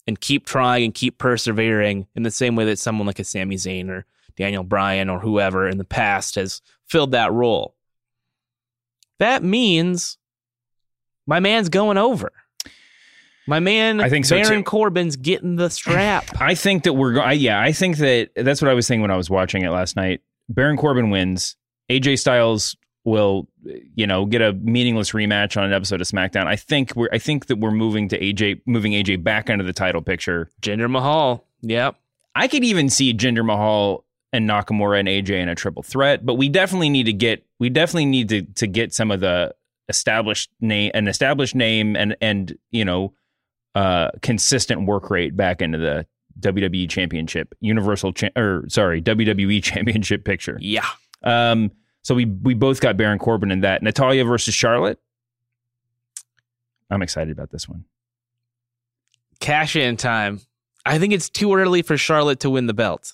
and 0.07 0.19
keep 0.19 0.45
trying 0.45 0.83
and 0.83 0.93
keep 0.93 1.17
persevering 1.17 2.07
in 2.15 2.23
the 2.23 2.31
same 2.31 2.55
way 2.55 2.65
that 2.65 2.79
someone 2.79 3.07
like 3.07 3.19
a 3.19 3.23
Sami 3.23 3.55
Zayn 3.55 3.89
or 3.89 4.05
Daniel 4.35 4.63
Bryan 4.63 5.09
or 5.09 5.19
whoever 5.19 5.67
in 5.67 5.77
the 5.77 5.83
past 5.83 6.35
has 6.35 6.61
filled 6.87 7.11
that 7.11 7.31
role. 7.31 7.75
That 9.19 9.43
means 9.43 10.17
my 11.25 11.39
man's 11.39 11.69
going 11.69 11.97
over. 11.97 12.31
My 13.45 13.59
man 13.59 13.99
I 13.99 14.09
think 14.09 14.25
so, 14.25 14.37
Baron 14.37 14.59
too. 14.59 14.63
Corbin's 14.63 15.15
getting 15.15 15.55
the 15.55 15.69
strap. 15.69 16.25
I 16.41 16.55
think 16.55 16.83
that 16.83 16.93
we're 16.93 17.13
going. 17.13 17.39
Yeah, 17.39 17.61
I 17.61 17.73
think 17.73 17.97
that 17.97 18.31
that's 18.35 18.61
what 18.61 18.71
I 18.71 18.73
was 18.73 18.87
thinking 18.87 19.01
when 19.01 19.11
I 19.11 19.17
was 19.17 19.29
watching 19.29 19.63
it 19.63 19.69
last 19.69 19.95
night. 19.95 20.21
Baron 20.49 20.77
Corbin 20.77 21.09
wins. 21.09 21.55
AJ 21.89 22.19
Styles 22.19 22.77
will 23.05 23.47
you 23.63 24.07
know 24.07 24.25
get 24.25 24.41
a 24.41 24.53
meaningless 24.53 25.11
rematch 25.11 25.57
on 25.57 25.65
an 25.65 25.73
episode 25.73 26.01
of 26.01 26.07
SmackDown. 26.07 26.47
I 26.47 26.55
think 26.55 26.95
we're 26.95 27.09
I 27.11 27.17
think 27.17 27.47
that 27.47 27.57
we're 27.57 27.71
moving 27.71 28.09
to 28.09 28.19
AJ 28.19 28.61
moving 28.65 28.93
AJ 28.93 29.23
back 29.23 29.49
into 29.49 29.63
the 29.63 29.73
title 29.73 30.01
picture. 30.01 30.49
Jinder 30.61 30.89
Mahal. 30.89 31.45
Yep. 31.61 31.95
I 32.35 32.47
could 32.47 32.63
even 32.63 32.89
see 32.89 33.13
Jinder 33.13 33.45
Mahal 33.45 34.05
and 34.31 34.49
Nakamura 34.49 34.99
and 34.99 35.07
AJ 35.07 35.31
in 35.31 35.49
a 35.49 35.55
triple 35.55 35.83
threat, 35.83 36.25
but 36.25 36.35
we 36.35 36.49
definitely 36.49 36.89
need 36.89 37.05
to 37.05 37.13
get 37.13 37.45
we 37.59 37.69
definitely 37.69 38.05
need 38.05 38.29
to 38.29 38.41
to 38.41 38.67
get 38.67 38.93
some 38.93 39.11
of 39.11 39.19
the 39.19 39.53
established 39.89 40.49
name 40.61 40.91
an 40.93 41.07
established 41.07 41.55
name 41.55 41.95
and 41.95 42.15
and 42.21 42.57
you 42.71 42.85
know 42.85 43.13
uh 43.75 44.09
consistent 44.21 44.85
work 44.85 45.09
rate 45.09 45.35
back 45.35 45.61
into 45.61 45.77
the 45.77 46.05
WWE 46.39 46.89
championship 46.89 47.53
universal 47.59 48.13
cha- 48.13 48.29
or 48.35 48.63
sorry 48.69 49.01
WWE 49.01 49.61
championship 49.63 50.23
picture. 50.25 50.57
Yeah. 50.61 50.87
Um 51.23 51.71
so 52.03 52.13
we 52.13 52.25
we 52.25 52.53
both 52.53 52.79
got 52.79 52.97
Baron 52.97 53.19
Corbin 53.19 53.51
in 53.51 53.61
that. 53.61 53.81
Natalya 53.81 54.23
versus 54.25 54.53
Charlotte. 54.53 54.99
I'm 56.89 57.01
excited 57.01 57.31
about 57.31 57.49
this 57.49 57.67
one. 57.67 57.85
Cash 59.39 59.75
in 59.75 59.97
time. 59.97 60.41
I 60.85 60.99
think 60.99 61.13
it's 61.13 61.29
too 61.29 61.55
early 61.55 61.81
for 61.81 61.97
Charlotte 61.97 62.41
to 62.41 62.49
win 62.49 62.67
the 62.67 62.73
belt. 62.73 63.13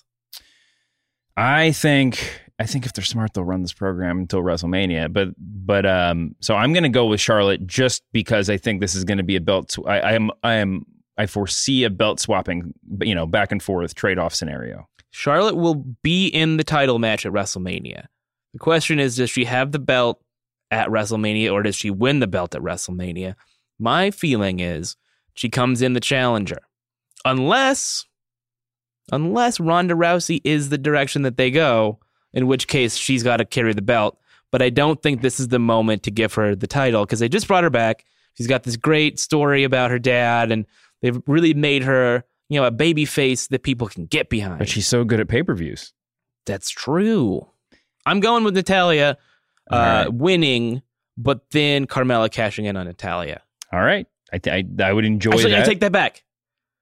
I 1.36 1.72
think 1.72 2.42
I 2.58 2.66
think 2.66 2.84
if 2.84 2.92
they're 2.92 3.04
smart, 3.04 3.32
they'll 3.32 3.44
run 3.44 3.62
this 3.62 3.72
program 3.72 4.18
until 4.18 4.42
WrestleMania. 4.42 5.12
But 5.12 5.28
but 5.38 5.86
um, 5.86 6.34
so 6.40 6.54
I'm 6.54 6.72
going 6.72 6.82
to 6.82 6.90
go 6.90 7.06
with 7.06 7.20
Charlotte 7.20 7.66
just 7.66 8.02
because 8.12 8.50
I 8.50 8.58
think 8.58 8.80
this 8.80 8.94
is 8.94 9.04
going 9.04 9.18
to 9.18 9.24
be 9.24 9.36
a 9.36 9.40
belt. 9.40 9.70
Sw- 9.70 9.86
I, 9.86 10.00
I 10.00 10.12
am 10.12 10.30
I 10.42 10.54
am 10.54 10.84
I 11.16 11.26
foresee 11.26 11.84
a 11.84 11.90
belt 11.90 12.20
swapping, 12.20 12.74
you 13.00 13.14
know, 13.14 13.26
back 13.26 13.52
and 13.52 13.62
forth 13.62 13.94
trade 13.94 14.18
off 14.18 14.34
scenario. 14.34 14.88
Charlotte 15.10 15.56
will 15.56 15.74
be 15.74 16.28
in 16.28 16.56
the 16.56 16.64
title 16.64 16.98
match 16.98 17.24
at 17.24 17.32
WrestleMania. 17.32 18.06
The 18.52 18.58
question 18.58 18.98
is, 18.98 19.16
does 19.16 19.30
she 19.30 19.44
have 19.44 19.72
the 19.72 19.78
belt 19.78 20.22
at 20.70 20.88
WrestleMania 20.88 21.52
or 21.52 21.62
does 21.62 21.76
she 21.76 21.90
win 21.90 22.20
the 22.20 22.26
belt 22.26 22.54
at 22.54 22.62
WrestleMania? 22.62 23.34
My 23.78 24.10
feeling 24.10 24.60
is 24.60 24.96
she 25.34 25.48
comes 25.48 25.82
in 25.82 25.92
the 25.92 26.00
challenger. 26.00 26.60
Unless 27.24 28.06
unless 29.12 29.58
Ronda 29.58 29.94
Rousey 29.94 30.40
is 30.44 30.68
the 30.68 30.78
direction 30.78 31.22
that 31.22 31.36
they 31.36 31.50
go, 31.50 31.98
in 32.32 32.46
which 32.46 32.68
case 32.68 32.96
she's 32.96 33.22
got 33.22 33.38
to 33.38 33.44
carry 33.44 33.72
the 33.72 33.82
belt. 33.82 34.18
But 34.52 34.62
I 34.62 34.70
don't 34.70 35.02
think 35.02 35.20
this 35.20 35.40
is 35.40 35.48
the 35.48 35.58
moment 35.58 36.02
to 36.04 36.10
give 36.10 36.34
her 36.34 36.54
the 36.54 36.66
title 36.66 37.04
because 37.04 37.20
they 37.20 37.28
just 37.28 37.48
brought 37.48 37.64
her 37.64 37.70
back. 37.70 38.04
She's 38.34 38.46
got 38.46 38.62
this 38.62 38.76
great 38.76 39.18
story 39.18 39.64
about 39.64 39.90
her 39.90 39.98
dad, 39.98 40.50
and 40.50 40.66
they've 41.02 41.20
really 41.26 41.54
made 41.54 41.82
her, 41.82 42.24
you 42.48 42.60
know, 42.60 42.66
a 42.66 42.70
baby 42.70 43.04
face 43.04 43.48
that 43.48 43.62
people 43.62 43.88
can 43.88 44.06
get 44.06 44.28
behind. 44.28 44.58
But 44.58 44.68
she's 44.68 44.86
so 44.86 45.04
good 45.04 45.20
at 45.20 45.28
pay 45.28 45.42
per 45.42 45.54
views. 45.54 45.92
That's 46.46 46.70
true. 46.70 47.48
I'm 48.06 48.20
going 48.20 48.44
with 48.44 48.54
Natalya 48.54 49.16
uh, 49.70 49.76
right. 49.76 50.08
winning, 50.12 50.82
but 51.16 51.50
then 51.50 51.86
Carmella 51.86 52.30
cashing 52.30 52.64
in 52.64 52.76
on 52.76 52.86
Natalya. 52.86 53.42
All 53.72 53.80
right, 53.82 54.06
I 54.32 54.38
th- 54.38 54.66
I, 54.80 54.84
I 54.84 54.92
would 54.92 55.04
enjoy 55.04 55.30
Actually, 55.32 55.52
that. 55.52 55.62
I 55.62 55.66
take 55.66 55.80
that 55.80 55.92
back. 55.92 56.24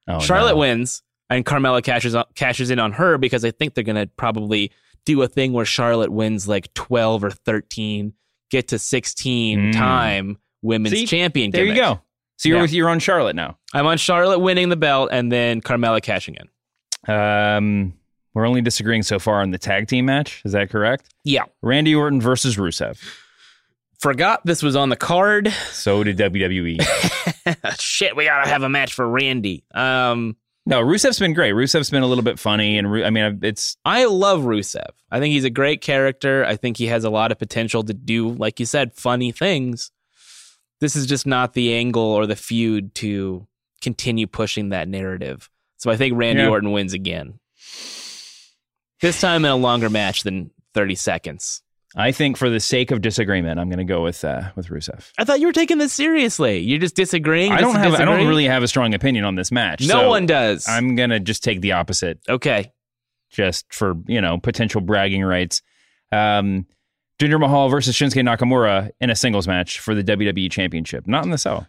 Oh, 0.07 0.21
Charlotte 0.21 0.53
no. 0.55 0.59
wins, 0.61 1.03
and 1.29 1.45
Carmella 1.45 1.83
cashes 1.83 2.15
on, 2.15 2.25
cashes 2.35 2.71
in 2.71 2.79
on 2.79 2.93
her 2.93 3.19
because 3.19 3.45
I 3.45 3.51
think 3.51 3.75
they're 3.75 3.85
going 3.85 3.97
to 3.97 4.07
probably 4.17 4.73
do 5.05 5.21
a 5.23 5.29
thing 5.29 5.53
where 5.53 5.65
Charlotte 5.67 6.11
wins 6.11 6.49
like 6.49 6.73
12 6.75 7.25
or 7.25 7.31
13, 7.31 8.13
get 8.51 8.69
to 8.69 8.79
16 8.79 9.59
Mm. 9.59 9.73
time 9.73 10.39
women's 10.63 10.95
See? 10.95 11.07
champion. 11.07 11.51
There 11.51 11.65
you 11.65 11.75
go. 11.75 12.01
So 12.37 12.49
you're 12.49 12.59
Yeah. 12.59 12.63
with 12.63 12.73
you're 12.73 12.89
on 12.89 13.01
Charlotte 13.01 13.35
now. 13.37 13.59
I'm 13.75 13.87
on 13.87 13.99
Charlotte 13.99 14.39
winning 14.39 14.69
the 14.71 14.77
belt 14.77 15.11
and 15.13 15.31
then 15.31 15.61
Carmella 15.61 16.01
cashing 16.03 16.37
in. 16.37 17.15
Um, 17.15 17.95
we're 18.35 18.47
only 18.47 18.61
disagreeing 18.61 19.03
so 19.03 19.19
far 19.19 19.41
on 19.43 19.51
the 19.51 19.59
tag 19.59 19.89
team 19.89 20.07
match. 20.07 20.43
Is 20.45 20.53
that 20.53 20.71
correct? 20.71 21.13
Yeah. 21.25 21.45
Randy 21.63 21.95
Orton 21.95 22.21
versus 22.21 22.57
Rusev. 22.57 22.99
Forgot 24.01 24.43
this 24.45 24.63
was 24.63 24.77
on 24.77 24.91
the 24.91 24.97
card. 24.97 25.49
So 25.73 26.05
did 26.05 26.17
WWE. 26.19 26.81
Shit, 27.81 28.15
we 28.17 28.25
got 28.27 28.45
to 28.45 28.51
have 28.51 28.63
a 28.63 28.69
match 28.69 28.95
for 28.95 29.09
Randy. 29.09 29.65
Um, 29.75 30.37
No, 30.67 30.81
Rusev's 30.83 31.19
been 31.19 31.33
great. 31.35 31.53
Rusev's 31.55 31.91
been 31.91 32.05
a 32.05 32.07
little 32.07 32.23
bit 32.23 32.39
funny, 32.39 32.79
and 32.79 32.87
I 33.05 33.11
mean, 33.11 33.41
it's 33.43 33.77
I 33.85 34.05
love 34.05 34.43
Rusev. 34.43 34.91
I 35.11 35.19
think 35.19 35.33
he's 35.33 35.45
a 35.45 35.51
great 35.51 35.81
character. 35.81 36.45
I 36.45 36.55
think 36.57 36.77
he 36.77 36.87
has 36.87 37.03
a 37.05 37.11
lot 37.11 37.33
of 37.33 37.39
potential 37.41 37.83
to 37.85 37.95
do, 37.95 38.29
like 38.29 38.61
you 38.61 38.67
said, 38.67 38.93
funny 38.95 39.33
things. 39.33 39.91
This 40.81 40.95
is 40.95 41.07
just 41.07 41.27
not 41.27 41.55
the 41.55 41.75
angle 41.75 42.03
or 42.05 42.27
the 42.27 42.37
feud 42.37 42.95
to 42.97 43.49
continue 43.81 44.29
pushing 44.29 44.69
that 44.69 44.87
narrative. 44.89 45.51
So 45.79 45.91
I 45.91 45.97
think 45.97 46.17
Randy 46.17 46.43
Yeah. 46.43 46.51
Orton 46.51 46.71
wins 46.71 46.93
again. 46.93 47.41
This 49.01 49.21
time 49.21 49.45
in 49.45 49.51
a 49.51 49.57
longer 49.57 49.91
match 49.91 50.23
than 50.23 50.51
30 50.75 50.95
seconds. 50.97 51.63
I 51.97 52.13
think 52.13 52.37
for 52.37 52.51
the 52.51 52.61
sake 52.61 52.91
of 52.91 53.01
disagreement, 53.01 53.59
I'm 53.59 53.69
going 53.69 53.79
to 53.79 53.85
go 53.85 54.03
with 54.03 54.23
uh, 54.23 54.51
with 54.57 54.69
Rusev. 54.69 55.11
I 55.17 55.25
thought 55.25 55.41
you 55.41 55.47
were 55.47 55.53
taking 55.53 55.79
this 55.79 55.93
seriously. 55.93 56.59
You're 56.59 56.79
just 56.79 56.95
disagreeing. 56.95 57.51
I 57.51 57.61
don't 57.61 57.75
have 57.75 57.95
I 57.95 58.05
don't 58.05 58.27
really 58.27 58.45
have 58.45 58.63
a 58.63 58.69
strong 58.69 58.95
opinion 58.95 59.25
on 59.25 59.37
this 59.37 59.51
match. 59.51 59.81
No 59.81 60.03
so 60.03 60.09
one 60.09 60.27
does. 60.27 60.69
I'm 60.69 60.97
going 60.97 61.11
to 61.11 61.19
just 61.19 61.43
take 61.43 61.61
the 61.61 61.73
opposite, 61.73 62.21
okay. 62.29 62.73
just 63.31 63.73
for 63.73 63.95
you 64.07 64.21
know 64.21 64.39
potential 64.39 64.81
bragging 64.83 65.25
rights. 65.25 65.63
Um, 66.13 66.67
Jinder 67.19 67.41
Mahal 67.41 67.69
versus 67.69 67.97
Shinsuke 67.97 68.23
Nakamura 68.23 68.91
in 69.01 69.11
a 69.11 69.17
singles 69.17 69.49
match 69.49 69.81
for 69.81 69.95
the 69.95 70.05
WWE 70.05 70.51
Championship, 70.51 71.07
not 71.07 71.25
in 71.25 71.31
the 71.31 71.39
cell. 71.39 71.67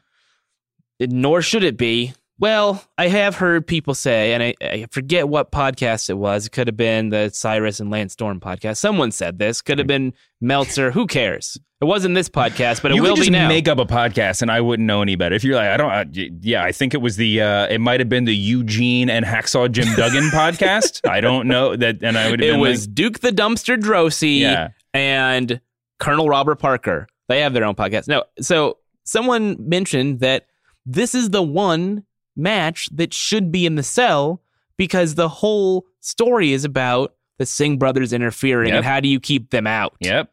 nor 0.99 1.41
should 1.41 1.63
it 1.63 1.77
be. 1.77 2.13
Well, 2.39 2.81
I 2.97 3.09
have 3.09 3.35
heard 3.35 3.67
people 3.67 3.93
say, 3.93 4.33
and 4.33 4.41
I, 4.41 4.53
I 4.61 4.85
forget 4.91 5.27
what 5.27 5.51
podcast 5.51 6.09
it 6.09 6.13
was. 6.13 6.45
It 6.45 6.51
could 6.51 6.67
have 6.67 6.77
been 6.77 7.09
the 7.09 7.29
Cyrus 7.33 7.81
and 7.81 7.89
Lance 7.91 8.13
Storm 8.13 8.39
podcast. 8.39 8.77
Someone 8.77 9.11
said 9.11 9.39
this. 9.39 9.61
Could 9.61 9.77
have 9.77 9.87
been 9.87 10.13
Meltzer. 10.39 10.91
Who 10.91 11.05
cares? 11.05 11.57
It 11.81 11.85
wasn't 11.85 12.15
this 12.15 12.29
podcast, 12.29 12.81
but 12.81 12.91
it 12.91 12.95
you 12.95 13.01
will 13.03 13.11
could 13.11 13.17
just 13.17 13.29
be 13.29 13.37
now. 13.37 13.47
make 13.49 13.67
up 13.67 13.77
a 13.77 13.85
podcast, 13.85 14.41
and 14.41 14.49
I 14.51 14.61
wouldn't 14.61 14.87
know 14.87 15.01
any 15.01 15.15
better. 15.15 15.35
If 15.35 15.43
you're 15.43 15.55
like, 15.55 15.69
I 15.69 15.77
don't, 15.77 15.89
y- 16.15 16.29
yeah, 16.41 16.63
I 16.63 16.71
think 16.71 16.93
it 16.93 16.97
was 17.01 17.15
the, 17.17 17.41
uh, 17.41 17.67
it 17.67 17.79
might 17.79 17.99
have 17.99 18.09
been 18.09 18.25
the 18.25 18.35
Eugene 18.35 19.09
and 19.09 19.25
Hacksaw 19.25 19.69
Jim 19.71 19.87
Duggan 19.95 20.23
podcast. 20.33 21.07
I 21.09 21.19
don't 21.21 21.47
know 21.47 21.75
that, 21.75 22.01
and 22.03 22.17
I 22.17 22.31
would 22.31 22.41
it 22.41 22.51
been 22.51 22.59
was 22.61 22.85
like, 22.87 22.95
Duke 22.95 23.19
the 23.19 23.31
Dumpster 23.31 23.77
Droese 23.77 24.39
Yeah. 24.39 24.69
and 24.93 25.59
Colonel 25.99 26.27
Robert 26.29 26.55
Parker. 26.59 27.07
They 27.29 27.41
have 27.41 27.53
their 27.53 27.63
own 27.65 27.75
podcast. 27.75 28.07
No, 28.07 28.23
so 28.41 28.77
someone 29.05 29.55
mentioned 29.59 30.19
that 30.21 30.47
this 30.85 31.13
is 31.15 31.29
the 31.29 31.43
one 31.43 32.03
match 32.35 32.87
that 32.93 33.13
should 33.13 33.51
be 33.51 33.65
in 33.65 33.75
the 33.75 33.83
cell 33.83 34.41
because 34.77 35.15
the 35.15 35.29
whole 35.29 35.85
story 35.99 36.53
is 36.53 36.63
about 36.65 37.13
the 37.37 37.45
Singh 37.45 37.77
brothers 37.77 38.13
interfering 38.13 38.69
Yep. 38.69 38.77
and 38.77 38.85
how 38.85 38.99
do 38.99 39.07
you 39.07 39.19
keep 39.19 39.49
them 39.51 39.67
out. 39.67 39.95
yep. 39.99 40.31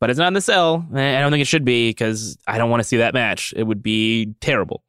But 0.00 0.10
it's 0.10 0.18
not 0.18 0.28
in 0.28 0.34
the 0.34 0.40
cell. 0.42 0.84
and 0.90 0.98
I 1.00 1.20
don't 1.20 1.30
think 1.30 1.40
it 1.42 1.46
should 1.46 1.64
be 1.64 1.88
because 1.90 2.36
I 2.46 2.58
don't 2.58 2.68
want 2.68 2.80
to 2.80 2.84
see 2.88 2.98
that 2.98 3.14
match. 3.14 3.54
It 3.56 3.62
would 3.62 3.82
be 3.82 4.34
terrible. 4.40 4.82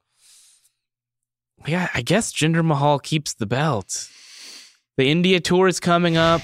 Yeah, 1.67 1.89
I 1.93 2.01
guess 2.01 2.33
Jinder 2.33 2.63
Mahal 2.65 2.99
keeps 2.99 3.33
the 3.33 3.45
belt. 3.45 4.09
The 4.97 5.07
India 5.09 5.39
tour 5.39 5.67
is 5.67 5.79
coming 5.79 6.17
up. 6.17 6.41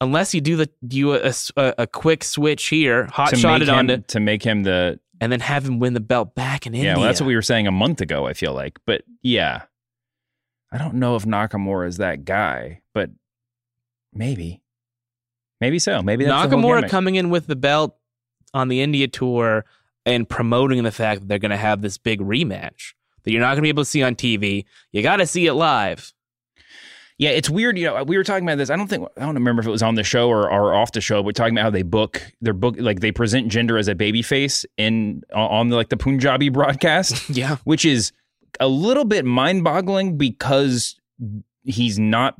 Unless 0.00 0.34
you 0.34 0.40
do 0.40 0.56
the 0.56 0.68
do 0.86 1.14
a, 1.14 1.32
a, 1.56 1.74
a 1.78 1.86
quick 1.86 2.24
switch 2.24 2.66
here, 2.66 3.06
hot 3.06 3.36
shot 3.38 3.62
it 3.62 3.68
him, 3.68 3.74
onto, 3.74 3.98
to 3.98 4.20
make 4.20 4.42
him 4.42 4.64
the 4.64 4.98
and 5.24 5.32
then 5.32 5.40
have 5.40 5.64
him 5.64 5.78
win 5.78 5.94
the 5.94 6.00
belt 6.00 6.34
back 6.34 6.66
in 6.66 6.74
India. 6.74 6.90
yeah. 6.90 6.96
Well, 6.96 7.06
that's 7.06 7.18
what 7.18 7.26
we 7.26 7.34
were 7.34 7.40
saying 7.40 7.66
a 7.66 7.72
month 7.72 8.02
ago. 8.02 8.26
I 8.26 8.34
feel 8.34 8.52
like, 8.52 8.78
but 8.84 9.04
yeah, 9.22 9.62
I 10.70 10.76
don't 10.76 10.96
know 10.96 11.16
if 11.16 11.24
Nakamura 11.24 11.88
is 11.88 11.96
that 11.96 12.26
guy, 12.26 12.82
but 12.92 13.08
maybe, 14.12 14.62
maybe 15.62 15.78
so. 15.78 16.02
Maybe 16.02 16.26
that's 16.26 16.52
Nakamura 16.52 16.90
coming 16.90 17.14
in 17.14 17.30
with 17.30 17.46
the 17.46 17.56
belt 17.56 17.96
on 18.52 18.68
the 18.68 18.82
India 18.82 19.08
tour 19.08 19.64
and 20.04 20.28
promoting 20.28 20.82
the 20.82 20.92
fact 20.92 21.22
that 21.22 21.28
they're 21.28 21.38
going 21.38 21.50
to 21.50 21.56
have 21.56 21.80
this 21.80 21.96
big 21.96 22.20
rematch 22.20 22.92
that 23.22 23.32
you're 23.32 23.40
not 23.40 23.48
going 23.52 23.56
to 23.56 23.62
be 23.62 23.70
able 23.70 23.84
to 23.84 23.88
see 23.90 24.02
on 24.02 24.14
TV. 24.14 24.66
You 24.92 25.02
got 25.02 25.16
to 25.16 25.26
see 25.26 25.46
it 25.46 25.54
live. 25.54 26.12
Yeah, 27.18 27.30
it's 27.30 27.48
weird. 27.48 27.78
You 27.78 27.86
know, 27.86 28.02
we 28.04 28.16
were 28.16 28.24
talking 28.24 28.44
about 28.44 28.58
this. 28.58 28.70
I 28.70 28.76
don't 28.76 28.88
think 28.88 29.06
I 29.16 29.20
don't 29.20 29.34
remember 29.34 29.60
if 29.60 29.66
it 29.66 29.70
was 29.70 29.82
on 29.82 29.94
the 29.94 30.02
show 30.02 30.28
or, 30.28 30.50
or 30.50 30.74
off 30.74 30.92
the 30.92 31.00
show. 31.00 31.22
But 31.22 31.36
talking 31.36 31.54
about 31.54 31.62
how 31.62 31.70
they 31.70 31.82
book 31.82 32.20
their 32.40 32.52
book, 32.54 32.74
like 32.78 33.00
they 33.00 33.12
present 33.12 33.50
Jinder 33.52 33.78
as 33.78 33.86
a 33.86 33.94
baby 33.94 34.20
face 34.22 34.66
in 34.76 35.22
on 35.34 35.68
the, 35.68 35.76
like 35.76 35.90
the 35.90 35.96
Punjabi 35.96 36.48
broadcast, 36.50 37.30
Yeah. 37.36 37.56
which 37.64 37.84
is 37.84 38.12
a 38.60 38.66
little 38.68 39.04
bit 39.04 39.24
mind 39.24 39.62
boggling 39.64 40.16
because 40.18 40.98
he's 41.62 41.98
not. 41.98 42.34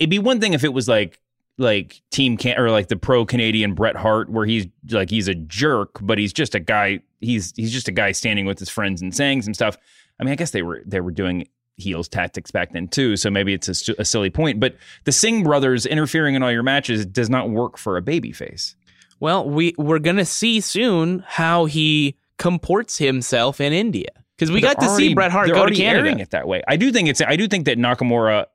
It'd 0.00 0.10
be 0.10 0.18
one 0.18 0.40
thing 0.40 0.54
if 0.54 0.64
it 0.64 0.72
was 0.72 0.88
like 0.88 1.20
like 1.58 2.02
team 2.10 2.36
can 2.36 2.58
or 2.58 2.70
like 2.70 2.88
the 2.88 2.96
pro 2.96 3.24
Canadian 3.24 3.74
Bret 3.74 3.94
Hart, 3.96 4.28
where 4.28 4.44
he's 4.44 4.66
like 4.90 5.08
he's 5.08 5.28
a 5.28 5.34
jerk, 5.34 5.98
but 6.02 6.18
he's 6.18 6.32
just 6.32 6.54
a 6.56 6.60
guy. 6.60 6.98
He's 7.20 7.52
he's 7.56 7.72
just 7.72 7.86
a 7.86 7.92
guy 7.92 8.10
standing 8.12 8.44
with 8.44 8.58
his 8.58 8.68
friends 8.70 9.00
and 9.02 9.14
saying 9.14 9.42
some 9.42 9.54
stuff. 9.54 9.76
I 10.18 10.24
mean, 10.24 10.32
I 10.32 10.36
guess 10.36 10.50
they 10.50 10.62
were 10.62 10.82
they 10.84 11.00
were 11.00 11.12
doing 11.12 11.46
heels 11.76 12.08
tactics 12.08 12.50
back 12.50 12.72
then 12.72 12.88
too, 12.88 13.16
so 13.16 13.30
maybe 13.30 13.52
it's 13.52 13.88
a, 13.88 13.94
a 13.98 14.04
silly 14.04 14.30
point. 14.30 14.60
But 14.60 14.76
the 15.04 15.12
Singh 15.12 15.44
brothers 15.44 15.86
interfering 15.86 16.34
in 16.34 16.42
all 16.42 16.50
your 16.52 16.62
matches 16.62 17.06
does 17.06 17.30
not 17.30 17.50
work 17.50 17.78
for 17.78 17.96
a 17.96 18.02
babyface. 18.02 18.74
Well, 19.20 19.48
we 19.48 19.74
we're 19.78 19.98
going 19.98 20.16
to 20.16 20.24
see 20.24 20.60
soon 20.60 21.24
how 21.26 21.66
he 21.66 22.16
comports 22.38 22.98
himself 22.98 23.60
in 23.60 23.72
India 23.72 24.08
because 24.36 24.50
we 24.50 24.60
got 24.60 24.78
to 24.80 24.86
already- 24.86 25.08
see 25.08 25.14
Bret 25.14 25.30
Hart 25.30 25.48
go 25.48 25.66
to 25.66 25.74
Canada. 25.74 26.20
it 26.20 26.30
that 26.30 26.46
way. 26.48 26.62
I 26.68 26.76
do 26.76 26.92
think 26.92 27.08
it's. 27.08 27.20
I 27.22 27.36
do 27.36 27.48
think 27.48 27.66
that 27.66 27.78
Nakamura. 27.78 28.46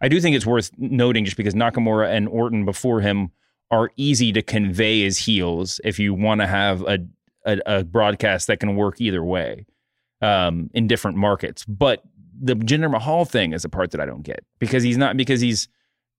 I 0.00 0.08
do 0.08 0.20
think 0.20 0.36
it's 0.36 0.46
worth 0.46 0.70
noting 0.76 1.24
just 1.24 1.36
because 1.36 1.54
Nakamura 1.54 2.14
and 2.14 2.28
Orton 2.28 2.64
before 2.64 3.00
him 3.00 3.30
are 3.70 3.90
easy 3.96 4.32
to 4.32 4.42
convey 4.42 5.04
as 5.06 5.16
heels 5.18 5.80
if 5.82 5.98
you 5.98 6.12
want 6.12 6.40
to 6.42 6.46
have 6.46 6.82
a, 6.82 6.98
a 7.46 7.58
a 7.66 7.84
broadcast 7.84 8.48
that 8.48 8.60
can 8.60 8.76
work 8.76 9.00
either 9.00 9.24
way 9.24 9.66
um, 10.20 10.70
in 10.74 10.86
different 10.86 11.16
markets. 11.16 11.64
But 11.64 12.02
the 12.40 12.54
Jinder 12.54 12.90
Mahal 12.90 13.24
thing 13.24 13.52
is 13.52 13.64
a 13.64 13.68
part 13.68 13.90
that 13.92 14.00
I 14.00 14.06
don't 14.06 14.22
get 14.22 14.44
because 14.58 14.82
he's 14.82 14.96
not 14.96 15.16
because 15.16 15.40
he's 15.40 15.68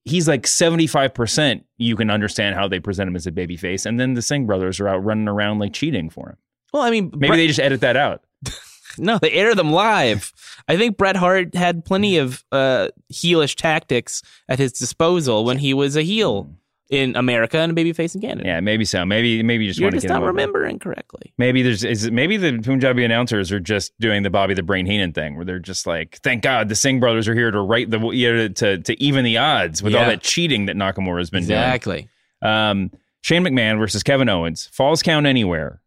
he's 0.03 0.27
like 0.27 0.43
75% 0.43 1.63
you 1.77 1.95
can 1.95 2.09
understand 2.11 2.55
how 2.55 2.67
they 2.67 2.79
present 2.79 3.07
him 3.07 3.15
as 3.15 3.25
a 3.25 3.31
baby 3.31 3.57
face 3.57 3.85
and 3.85 3.99
then 3.99 4.13
the 4.13 4.21
Singh 4.21 4.45
brothers 4.45 4.79
are 4.79 4.87
out 4.87 5.03
running 5.03 5.27
around 5.27 5.59
like 5.59 5.73
cheating 5.73 6.09
for 6.09 6.29
him. 6.29 6.37
Well, 6.73 6.83
I 6.83 6.91
mean, 6.91 7.11
Maybe 7.13 7.27
Bret- 7.27 7.37
they 7.37 7.47
just 7.47 7.59
edit 7.59 7.81
that 7.81 7.97
out. 7.97 8.23
no, 8.97 9.17
they 9.17 9.31
air 9.31 9.55
them 9.55 9.71
live. 9.71 10.31
I 10.67 10.77
think 10.77 10.97
Bret 10.97 11.15
Hart 11.15 11.55
had 11.55 11.85
plenty 11.85 12.17
of 12.17 12.43
uh, 12.51 12.89
heelish 13.11 13.55
tactics 13.55 14.21
at 14.49 14.59
his 14.59 14.73
disposal 14.73 15.45
when 15.45 15.57
he 15.59 15.73
was 15.73 15.95
a 15.95 16.01
heel 16.01 16.49
in 16.89 17.15
America 17.15 17.57
and 17.57 17.75
a 17.75 17.83
babyface 17.83 18.13
in 18.13 18.21
Canada. 18.21 18.47
Yeah, 18.47 18.59
maybe 18.59 18.85
so. 18.85 19.05
Maybe 19.05 19.41
maybe 19.41 19.63
you 19.65 19.71
just 19.71 19.79
You're 19.79 19.87
want 19.87 19.93
to 19.93 19.97
just 19.97 20.07
get 20.07 20.15
him 20.15 20.21
not 20.21 20.27
remembering 20.27 20.77
correctly. 20.79 21.33
Maybe 21.37 21.61
there's 21.63 21.83
is 21.83 22.05
it- 22.05 22.13
maybe 22.13 22.37
the 22.37 22.59
Punjabi 22.59 23.03
announcers 23.03 23.51
are 23.51 23.59
just 23.59 23.91
doing 23.99 24.21
the 24.23 24.29
Bobby 24.29 24.53
the 24.53 24.61
Brain 24.63 24.85
Heenan 24.85 25.11
thing, 25.13 25.35
where 25.35 25.45
they're 25.45 25.57
just 25.59 25.87
like, 25.87 26.19
"Thank 26.23 26.43
God 26.43 26.69
the 26.69 26.75
Singh 26.75 26.99
brothers 26.99 27.27
are 27.27 27.33
here 27.33 27.49
to 27.49 27.59
right 27.61 27.89
the 27.89 27.99
you 28.09 28.31
know, 28.33 28.47
to 28.49 28.77
to 28.77 29.03
even 29.03 29.25
the 29.25 29.37
odds 29.37 29.81
with 29.81 29.95
all 29.95 30.05
that 30.05 30.21
cheating 30.21 30.65
that 30.67 30.75
Nakamura 30.75 31.17
has 31.19 31.29
been 31.29 31.39
Exactly. 31.39 31.93
doing." 31.95 32.09
Exactly. 32.43 32.49
Um, 32.49 32.91
Shane 33.21 33.43
McMahon 33.43 33.79
versus 33.79 34.03
Kevin 34.03 34.29
Owens, 34.29 34.69
falls 34.71 35.01
count 35.01 35.25
anywhere, 35.25 35.81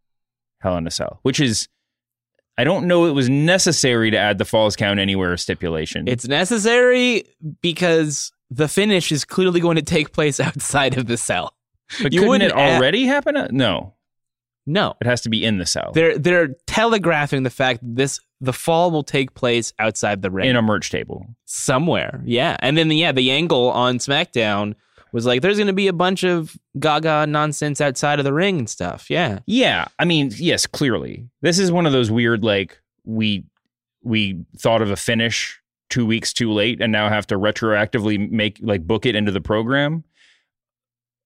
Hell 0.61 0.77
in 0.77 0.87
a 0.87 0.91
Cell, 0.91 1.21
which 1.23 1.39
is. 1.39 1.69
I 2.61 2.65
don't 2.65 2.89
know 2.89 3.07
it 3.07 3.13
was 3.13 3.29
necessary 3.29 4.11
to 4.11 4.17
add 4.19 4.39
the 4.39 4.45
falls 4.45 4.75
count 4.75 4.99
anywhere 4.99 5.37
stipulation. 5.37 6.09
It's 6.09 6.27
necessary 6.27 7.23
because 7.63 8.33
the 8.51 8.69
finish 8.69 9.13
is 9.13 9.25
clearly 9.25 9.61
going 9.61 9.77
to 9.77 9.83
take 9.83 10.13
place 10.13 10.41
outside 10.49 10.97
of 10.97 11.07
the 11.07 11.17
cell. 11.17 11.55
but 12.03 12.13
you 12.13 12.21
couldn't 12.21 12.29
wouldn't 12.29 12.53
it 12.53 12.57
add- 12.57 12.79
already 12.81 13.05
happen? 13.07 13.37
Uh, 13.37 13.49
no, 13.51 13.95
No. 14.67 14.95
it 15.01 15.07
has 15.07 15.21
to 15.23 15.29
be 15.31 15.45
in 15.45 15.59
the 15.59 15.67
cell 15.67 15.93
They're 15.95 16.19
they're 16.19 16.49
telegraphing 16.67 17.43
the 17.43 17.51
fact 17.51 17.81
that 17.81 17.97
this 17.97 18.21
the 18.41 18.53
fall 18.53 18.91
will 18.93 19.03
take 19.03 19.35
place 19.35 19.73
outside 19.81 20.23
the 20.23 20.31
ring 20.31 20.49
in 20.49 20.55
a 20.57 20.63
merch 20.63 20.91
table. 20.91 21.27
somewhere. 21.45 22.23
Yeah. 22.25 22.57
And 22.61 22.77
then 22.79 22.91
yeah, 22.93 23.11
the 23.13 23.31
angle 23.33 23.71
on 23.71 23.99
SmackDown 23.99 24.75
was 25.11 25.27
like 25.27 25.43
there's 25.43 25.57
going 25.57 25.67
to 25.67 25.73
be 25.73 25.89
a 25.89 25.93
bunch 25.93 26.23
of 26.23 26.57
gaga 26.79 27.27
nonsense 27.27 27.81
outside 27.81 28.19
of 28.21 28.25
the 28.25 28.33
ring 28.33 28.59
and 28.61 28.71
stuff. 28.71 29.11
Yeah. 29.11 29.41
Yeah, 29.47 29.87
I 29.99 30.05
mean, 30.05 30.31
yes, 30.37 30.67
clearly. 30.67 31.27
This 31.41 31.59
is 31.59 31.73
one 31.73 31.85
of 31.87 31.93
those 31.93 32.11
weird 32.11 32.45
like 32.45 32.79
we 33.05 33.45
we 34.05 34.45
thought 34.59 34.83
of 34.83 34.91
a 34.93 34.97
finish 34.97 35.58
2 35.91 36.07
weeks 36.07 36.33
too 36.33 36.53
late 36.53 36.81
and 36.81 36.93
now 36.93 37.09
have 37.09 37.27
to 37.29 37.37
retroactively 37.39 38.31
make 38.31 38.59
like 38.61 38.87
book 38.87 39.07
it 39.07 39.15
into 39.17 39.33
the 39.33 39.41
program. 39.41 40.05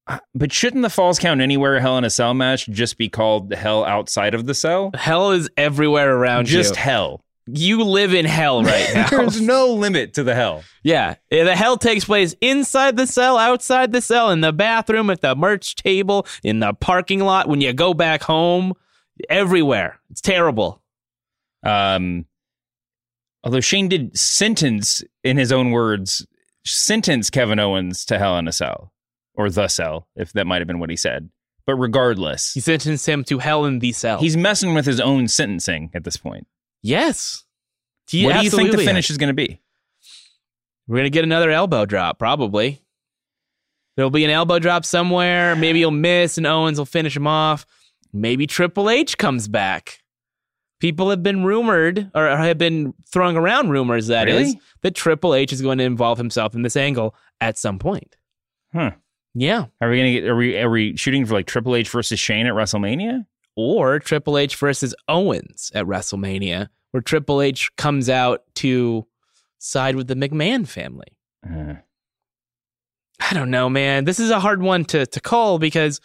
Uh, 0.07 0.19
But 0.35 0.53
shouldn't 0.53 0.83
the 0.83 0.91
falls 0.91 1.19
count 1.19 1.41
anywhere 1.41 1.79
hell 1.81 1.97
in 1.99 2.05
a 2.05 2.11
cell 2.11 2.35
match 2.35 2.67
just 2.69 2.99
be 2.99 3.09
called 3.09 3.51
the 3.51 3.57
hell 3.57 3.85
outside 3.85 4.35
of 4.35 4.47
the 4.47 4.55
cell? 4.55 4.91
Hell 4.95 5.31
is 5.33 5.49
everywhere 5.57 6.17
around 6.17 6.47
Just 6.47 6.53
you. 6.53 6.63
Just 6.63 6.77
hell. 6.77 7.25
You 7.47 7.83
live 7.83 8.15
in 8.15 8.25
hell 8.25 8.63
right 8.63 8.89
now. 8.95 9.09
There's 9.11 9.41
no 9.41 9.67
limit 9.75 10.15
to 10.15 10.23
the 10.23 10.35
hell. 10.35 10.63
Yeah, 10.85 11.17
eh, 11.33 11.43
the 11.43 11.57
hell 11.57 11.77
takes 11.77 12.05
place 12.05 12.35
inside 12.41 12.97
the 12.97 13.07
cell, 13.07 13.37
outside 13.37 13.93
the 13.93 14.01
cell, 14.01 14.31
in 14.31 14.41
the 14.43 14.53
bathroom, 14.53 15.11
at 15.11 15.21
the 15.23 15.35
merch 15.35 15.75
table, 15.75 16.27
in 16.45 16.61
the 16.61 16.73
parking 16.73 17.21
lot, 17.21 17.49
when 17.49 17.61
you 17.61 17.73
go 17.73 17.95
back 17.95 18.23
home, 18.23 18.75
everywhere. 19.29 19.99
It's 20.11 20.21
terrible. 20.21 20.83
Um, 21.65 22.27
although 23.45 23.61
Shane 23.61 23.89
did 23.89 24.17
sentence, 24.19 25.03
in 25.25 25.37
his 25.37 25.53
own 25.53 25.71
words, 25.71 26.27
sentence 26.65 27.31
Kevin 27.31 27.59
Owens 27.59 28.05
to 28.07 28.19
hell 28.19 28.39
in 28.39 28.47
a 28.49 28.53
cell 28.53 28.93
or 29.35 29.49
the 29.51 29.69
cell, 29.69 30.09
if 30.17 30.33
that 30.33 30.47
might 30.47 30.59
have 30.61 30.67
been 30.69 30.79
what 30.79 30.91
he 30.91 30.97
said. 30.97 31.31
But 31.65 31.77
regardless, 31.77 32.55
He 32.55 32.61
sentenced 32.61 33.09
him 33.09 33.23
to 33.25 33.39
hell 33.39 33.65
in 33.65 33.79
the 33.79 33.93
cell. 33.93 34.19
he's 34.19 34.37
messing 34.37 34.75
with 34.75 34.85
his 34.85 35.01
own 35.01 35.29
sentencing 35.29 35.91
at 35.95 36.05
this 36.05 36.17
point. 36.17 36.47
yes. 36.83 37.45
He 38.09 38.27
what 38.27 38.37
do 38.37 38.45
you 38.45 38.51
think 38.51 38.73
the 38.73 38.79
finish 38.79 39.09
is 39.11 39.17
going 39.17 39.29
to 39.29 39.33
be? 39.35 39.61
We're 40.89 40.97
gonna 40.99 41.09
get 41.11 41.25
another 41.25 41.51
elbow 41.51 41.87
drop, 41.87 42.19
probably. 42.19 42.83
There'll 43.97 44.11
be 44.11 44.25
an 44.25 44.31
elbow 44.31 44.59
drop 44.59 44.85
somewhere. 44.85 45.55
Maybe 45.57 45.79
he'll 45.79 45.93
miss, 45.93 46.37
and 46.37 46.47
Owens 46.47 46.77
will 46.79 46.85
finish 46.85 47.17
him 47.17 47.27
off. 47.29 47.65
Maybe 48.13 48.47
Triple 48.47 48.91
H 48.91 49.17
comes 49.17 49.49
back. 49.49 50.02
People 50.83 51.11
have 51.11 51.23
been 51.23 51.45
rumored, 51.45 52.11
or 52.13 52.27
have 52.27 52.59
been 52.59 52.93
throwing 53.07 53.37
around 53.37 53.71
rumors 53.71 54.09
that 54.09 54.29
is 54.29 54.49
Really? 54.49 54.61
that 54.81 54.97
Triple 54.97 55.33
H 55.33 55.53
is 55.53 55.63
going 55.63 55.79
to 55.79 55.85
involve 55.85 56.19
himself 56.19 56.57
in 56.57 56.63
this 56.63 56.77
angle 56.77 57.15
at 57.41 57.57
some 57.57 57.79
point. 57.79 58.17
Huh? 58.75 58.91
Yeah, 59.33 59.67
Are 59.81 59.89
we 59.89 60.03
to 60.03 60.13
get? 60.13 60.25
Are 60.29 60.35
we? 60.35 60.59
Are 60.59 60.69
we 60.69 60.97
shooting 60.97 61.25
for 61.25 61.35
like 61.35 61.47
Triple 61.47 61.77
H 61.77 61.89
versus 61.89 62.19
Shane 62.19 62.49
at 62.49 62.53
WrestleMania? 62.55 63.27
or 63.55 64.01
Triple 64.01 64.37
H 64.37 64.57
versus 64.57 64.93
Owens 65.09 65.71
at 65.73 65.85
WrestleMania, 65.87 66.69
where 66.91 67.01
Triple 67.01 67.41
H 67.41 67.71
comes 67.77 68.09
out 68.11 68.43
to 68.57 69.07
side 69.59 69.95
with 69.95 70.09
the 70.09 70.15
McMahon 70.17 70.67
family. 70.67 71.17
Uh, 71.49 71.75
I 73.21 73.35
don't 73.35 73.51
know, 73.53 73.69
man. 73.71 74.05
This 74.05 74.19
is 74.19 74.31
a 74.31 74.41
hard 74.41 74.63
one 74.63 74.85
to 74.87 75.07
to 75.07 75.21
call 75.21 75.61
because 75.61 76.01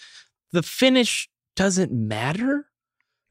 the 0.52 0.62
finish 0.62 1.28
doesn't 1.56 1.92
matter 1.92 2.68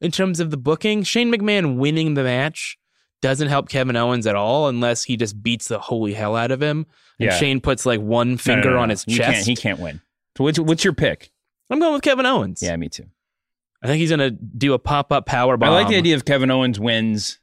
in 0.01 0.11
terms 0.11 0.39
of 0.39 0.51
the 0.51 0.57
booking. 0.57 1.03
Shane 1.03 1.31
McMahon 1.31 1.77
winning 1.77 2.13
the 2.13 2.23
match 2.23 2.77
doesn't 3.21 3.47
help 3.47 3.69
Kevin 3.69 3.95
Owens 3.95 4.27
at 4.27 4.35
all 4.35 4.67
unless 4.67 5.03
he 5.03 5.17
just 5.17 5.41
beats 5.41 5.67
the 5.67 5.79
holy 5.79 6.13
hell 6.13 6.35
out 6.35 6.51
of 6.51 6.61
him. 6.61 6.85
And 7.19 7.27
Yeah. 7.27 7.37
Shane 7.37 7.61
puts 7.61 7.85
like 7.85 7.99
one 7.99 8.27
no, 8.29 8.33
no, 8.33 8.37
finger 8.37 8.69
no, 8.69 8.75
no. 8.75 8.81
on 8.81 8.89
his 8.89 9.03
He 9.03 9.15
chest. 9.15 9.31
Can't, 9.33 9.45
he 9.47 9.55
can't 9.55 9.79
win. 9.79 10.01
So 10.37 10.43
what's 10.43 10.59
what's 10.59 10.83
your 10.83 10.93
pick? 10.93 11.31
I'm 11.69 11.79
going 11.79 11.93
with 11.93 12.03
Kevin 12.03 12.25
Owens. 12.25 12.61
Yeah, 12.61 12.75
me 12.77 12.89
too. 12.89 13.05
I 13.83 13.87
think 13.87 13.99
he's 13.99 14.09
gonna 14.11 14.31
do 14.31 14.73
a 14.73 14.79
pop 14.79 15.11
up 15.11 15.25
power 15.25 15.57
bomb. 15.57 15.69
I 15.69 15.73
like 15.73 15.87
the 15.87 15.97
idea 15.97 16.15
of 16.15 16.25
Kevin 16.25 16.51
Owens 16.51 16.79
wins. 16.79 17.39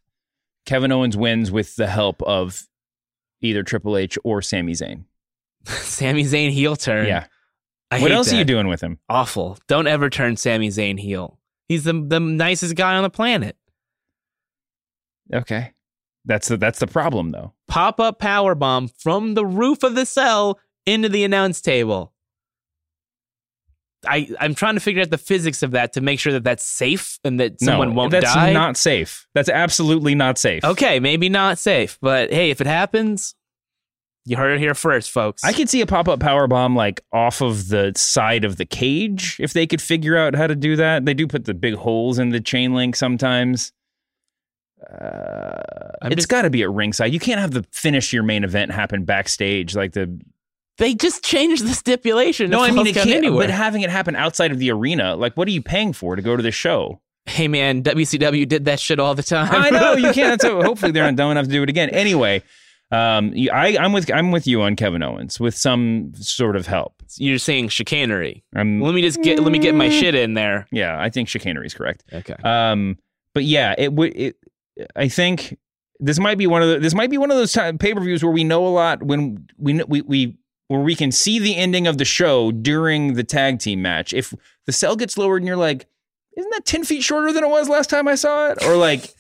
Kevin 0.65 0.93
Owens 0.93 1.17
wins 1.17 1.51
with 1.51 1.77
the 1.77 1.87
help 1.89 2.23
of 2.23 2.63
either 3.41 3.63
Triple 3.63 3.97
H 3.97 4.17
or 4.25 4.41
Sami 4.43 4.73
Zayn. 4.73 5.05
Sami 5.65 6.25
Zayn 6.25 6.51
heel 6.51 6.77
turn. 6.77 7.07
Yeah. 7.07 7.27
I 7.91 8.01
what 8.01 8.13
else 8.13 8.33
are 8.33 8.37
you 8.37 8.45
doing 8.45 8.67
with 8.69 8.81
him? 8.81 8.99
Awful. 9.09 9.59
Don't 9.69 9.87
ever 9.87 10.09
turn 10.09 10.37
Sami 10.37 10.69
Zayn 10.69 10.99
heel. 10.99 11.39
He's 11.69 11.85
the 11.85 11.93
the 11.93 12.21
nicest 12.21 12.77
guy 12.77 12.97
on 12.97 13.03
the 13.03 13.11
planet. 13.11 13.57
Okay, 15.33 15.73
that's 16.25 16.49
the 16.49 16.57
that's 16.57 16.79
the 16.79 16.87
problem 16.87 17.31
though. 17.31 17.55
pop 17.69 18.01
up 18.01 18.19
power 18.19 18.55
bomb 18.55 18.89
from 18.89 19.35
the 19.35 19.47
roof 19.47 19.83
of 19.83 19.95
the 19.95 20.07
cell 20.07 20.59
into 20.87 21.09
the 21.09 21.25
announce 21.25 21.61
table. 21.61 22.13
I 24.07 24.29
I'm 24.39 24.55
trying 24.55 24.75
to 24.75 24.81
figure 24.81 25.01
out 25.01 25.11
the 25.11 25.19
physics 25.19 25.63
of 25.63 25.71
that 25.71 25.95
to 25.95 26.01
make 26.01 26.21
sure 26.21 26.33
that 26.35 26.45
that's 26.45 26.65
safe 26.65 27.19
and 27.25 27.41
that 27.41 27.61
someone 27.61 27.91
no, 27.91 27.95
won't 27.95 28.11
that's 28.11 28.27
die. 28.27 28.47
That's 28.47 28.55
not 28.55 28.77
safe. 28.77 29.27
That's 29.35 29.49
absolutely 29.49 30.15
not 30.15 30.37
safe. 30.39 30.65
okay, 30.65 31.01
maybe 31.01 31.29
not 31.29 31.59
safe, 31.59 31.99
but 32.03 32.31
hey, 32.31 32.51
if 32.51 32.61
it 32.61 32.67
happens, 32.67 33.35
You 34.27 34.37
heard 34.39 34.55
it 34.55 34.59
here 34.59 34.75
first, 34.75 35.11
folks. 35.11 35.45
I 35.45 35.53
could 35.53 35.69
see 35.69 35.83
a 35.83 35.87
pop 35.87 36.09
up 36.09 36.19
power 36.19 36.47
bomb 36.47 36.75
like 36.75 37.03
off 37.13 37.43
of 37.43 37.69
the 37.69 37.93
side 37.95 38.45
of 38.45 38.57
the 38.57 38.65
cage 38.65 39.37
if 39.39 39.53
they 39.53 39.67
could 39.67 39.83
figure 39.83 40.17
out 40.17 40.35
how 40.35 40.47
to 40.47 40.55
do 40.57 40.77
that. 40.77 41.05
They 41.05 41.13
do 41.15 41.27
put 41.27 41.45
the 41.45 41.53
big 41.53 41.75
holes 41.75 42.19
in 42.19 42.31
the 42.31 42.41
chain 42.41 42.73
link 42.75 42.97
sometimes. 42.97 43.73
Uh, 44.91 45.61
I'm 46.03 46.13
it's 46.13 46.21
just- 46.23 46.29
got 46.29 46.43
to 46.43 46.51
be 46.51 46.63
at 46.63 46.71
ringside. 46.71 47.13
You 47.13 47.21
can't 47.21 47.41
have 47.41 47.53
the 47.53 47.65
finish 47.73 48.13
your 48.13 48.23
main 48.23 48.45
event 48.45 48.71
happen 48.73 49.05
backstage 49.05 49.75
like 49.75 49.93
the. 49.93 50.19
they 50.79 50.95
just 50.95 51.25
changed 51.25 51.65
the 51.67 51.73
stipulation. 51.75 52.51
No, 52.51 52.65
If 52.65 52.73
I 52.73 52.75
mean 52.75 52.87
it 52.89 52.95
can't. 52.95 53.11
anywhere. 53.11 53.47
But 53.47 53.51
having 53.51 53.83
it 53.83 53.91
happen 53.91 54.17
outside 54.17 54.53
of 54.53 54.59
the 54.59 54.71
arena, 54.71 55.17
like 55.17 55.37
what 55.37 55.49
are 55.49 55.53
you 55.53 55.63
paying 55.63 55.93
for 55.93 56.17
to 56.17 56.23
go 56.23 56.37
to 56.37 56.43
the 56.43 56.51
show? 56.51 57.01
hey 57.27 57.49
man, 57.49 57.83
WCW 57.83 58.47
did 58.47 58.67
that 58.67 58.79
shit 58.79 59.01
all 59.01 59.15
the 59.15 59.23
time. 59.23 59.49
I 59.51 59.71
know 59.71 59.95
you 59.95 60.13
can't. 60.13 60.39
So 60.43 60.63
hopefully 60.63 60.93
they're 60.93 61.05
not 61.05 61.17
dumb 61.17 61.31
enough 61.31 61.47
to 61.47 61.51
do 61.53 61.63
it 61.63 61.71
again. 61.71 61.89
Anyway, 61.89 62.43
um, 62.95 63.35
I, 63.53 63.77
I'm 63.79 63.93
with 63.93 64.11
I'm 64.13 64.31
with 64.31 64.47
you 64.47 64.63
on 64.63 64.77
Kevin 64.77 65.03
Owens 65.03 65.41
with 65.41 65.55
some 65.55 66.13
sort 66.15 66.55
of 66.57 66.67
help. 66.67 67.03
You're 67.17 67.39
saying 67.39 67.69
chicanery. 67.69 68.45
I'm 68.55 68.81
Let 68.81 68.95
me 68.95 69.03
just 69.03 69.23
get 69.23 69.39
let 69.41 69.53
me 69.53 69.59
get 69.59 69.75
my 69.75 69.89
shit 69.89 70.15
in 70.15 70.35
there. 70.35 70.67
yeah, 70.71 71.01
I 71.01 71.11
think 71.11 71.29
chicanery 71.29 71.67
is 71.67 71.75
correct. 71.75 72.05
Okay. 72.13 72.35
Um, 72.45 72.99
but 73.33 73.45
yeah, 73.45 73.75
it 73.77 73.93
would. 73.93 74.17
It, 74.17 74.37
I 74.97 75.09
think 75.09 75.59
this 75.99 76.19
might 76.19 76.39
be 76.39 76.47
one 76.47 76.63
of 76.63 76.69
the. 76.69 76.79
This 76.79 76.95
might 76.95 77.11
be 77.11 77.19
one 77.19 77.31
of 77.31 77.37
those 77.37 77.53
time 77.53 77.79
pay 77.79 77.95
per 77.95 78.01
views 78.01 78.23
where 78.23 78.33
we 78.33 78.45
know 78.45 78.67
a 78.67 78.69
lot 78.69 79.03
when 79.03 79.47
we 79.59 79.83
we 79.85 80.03
we 80.03 80.37
where 80.69 80.81
we 80.81 80.95
can 80.95 81.11
see 81.13 81.39
the 81.39 81.57
ending 81.57 81.87
of 81.87 81.99
the 81.99 82.05
show 82.05 82.53
during 82.53 83.15
the 83.15 83.25
tag 83.25 83.59
team 83.59 83.83
match. 83.83 84.13
If 84.13 84.33
the 84.67 84.73
cell 84.73 84.97
gets 84.97 85.19
lowered 85.19 85.43
and 85.43 85.47
you're 85.47 85.57
like, 85.57 85.87
isn't 86.37 86.51
that 86.51 86.65
ten 86.65 86.85
feet 86.85 87.03
shorter 87.03 87.33
than 87.33 87.45
it 87.45 87.51
was 87.51 87.69
last 87.69 87.91
time 87.91 88.09
I 88.09 88.15
saw 88.15 88.51
it? 88.51 88.65
Or 88.65 88.77
like. 88.77 89.15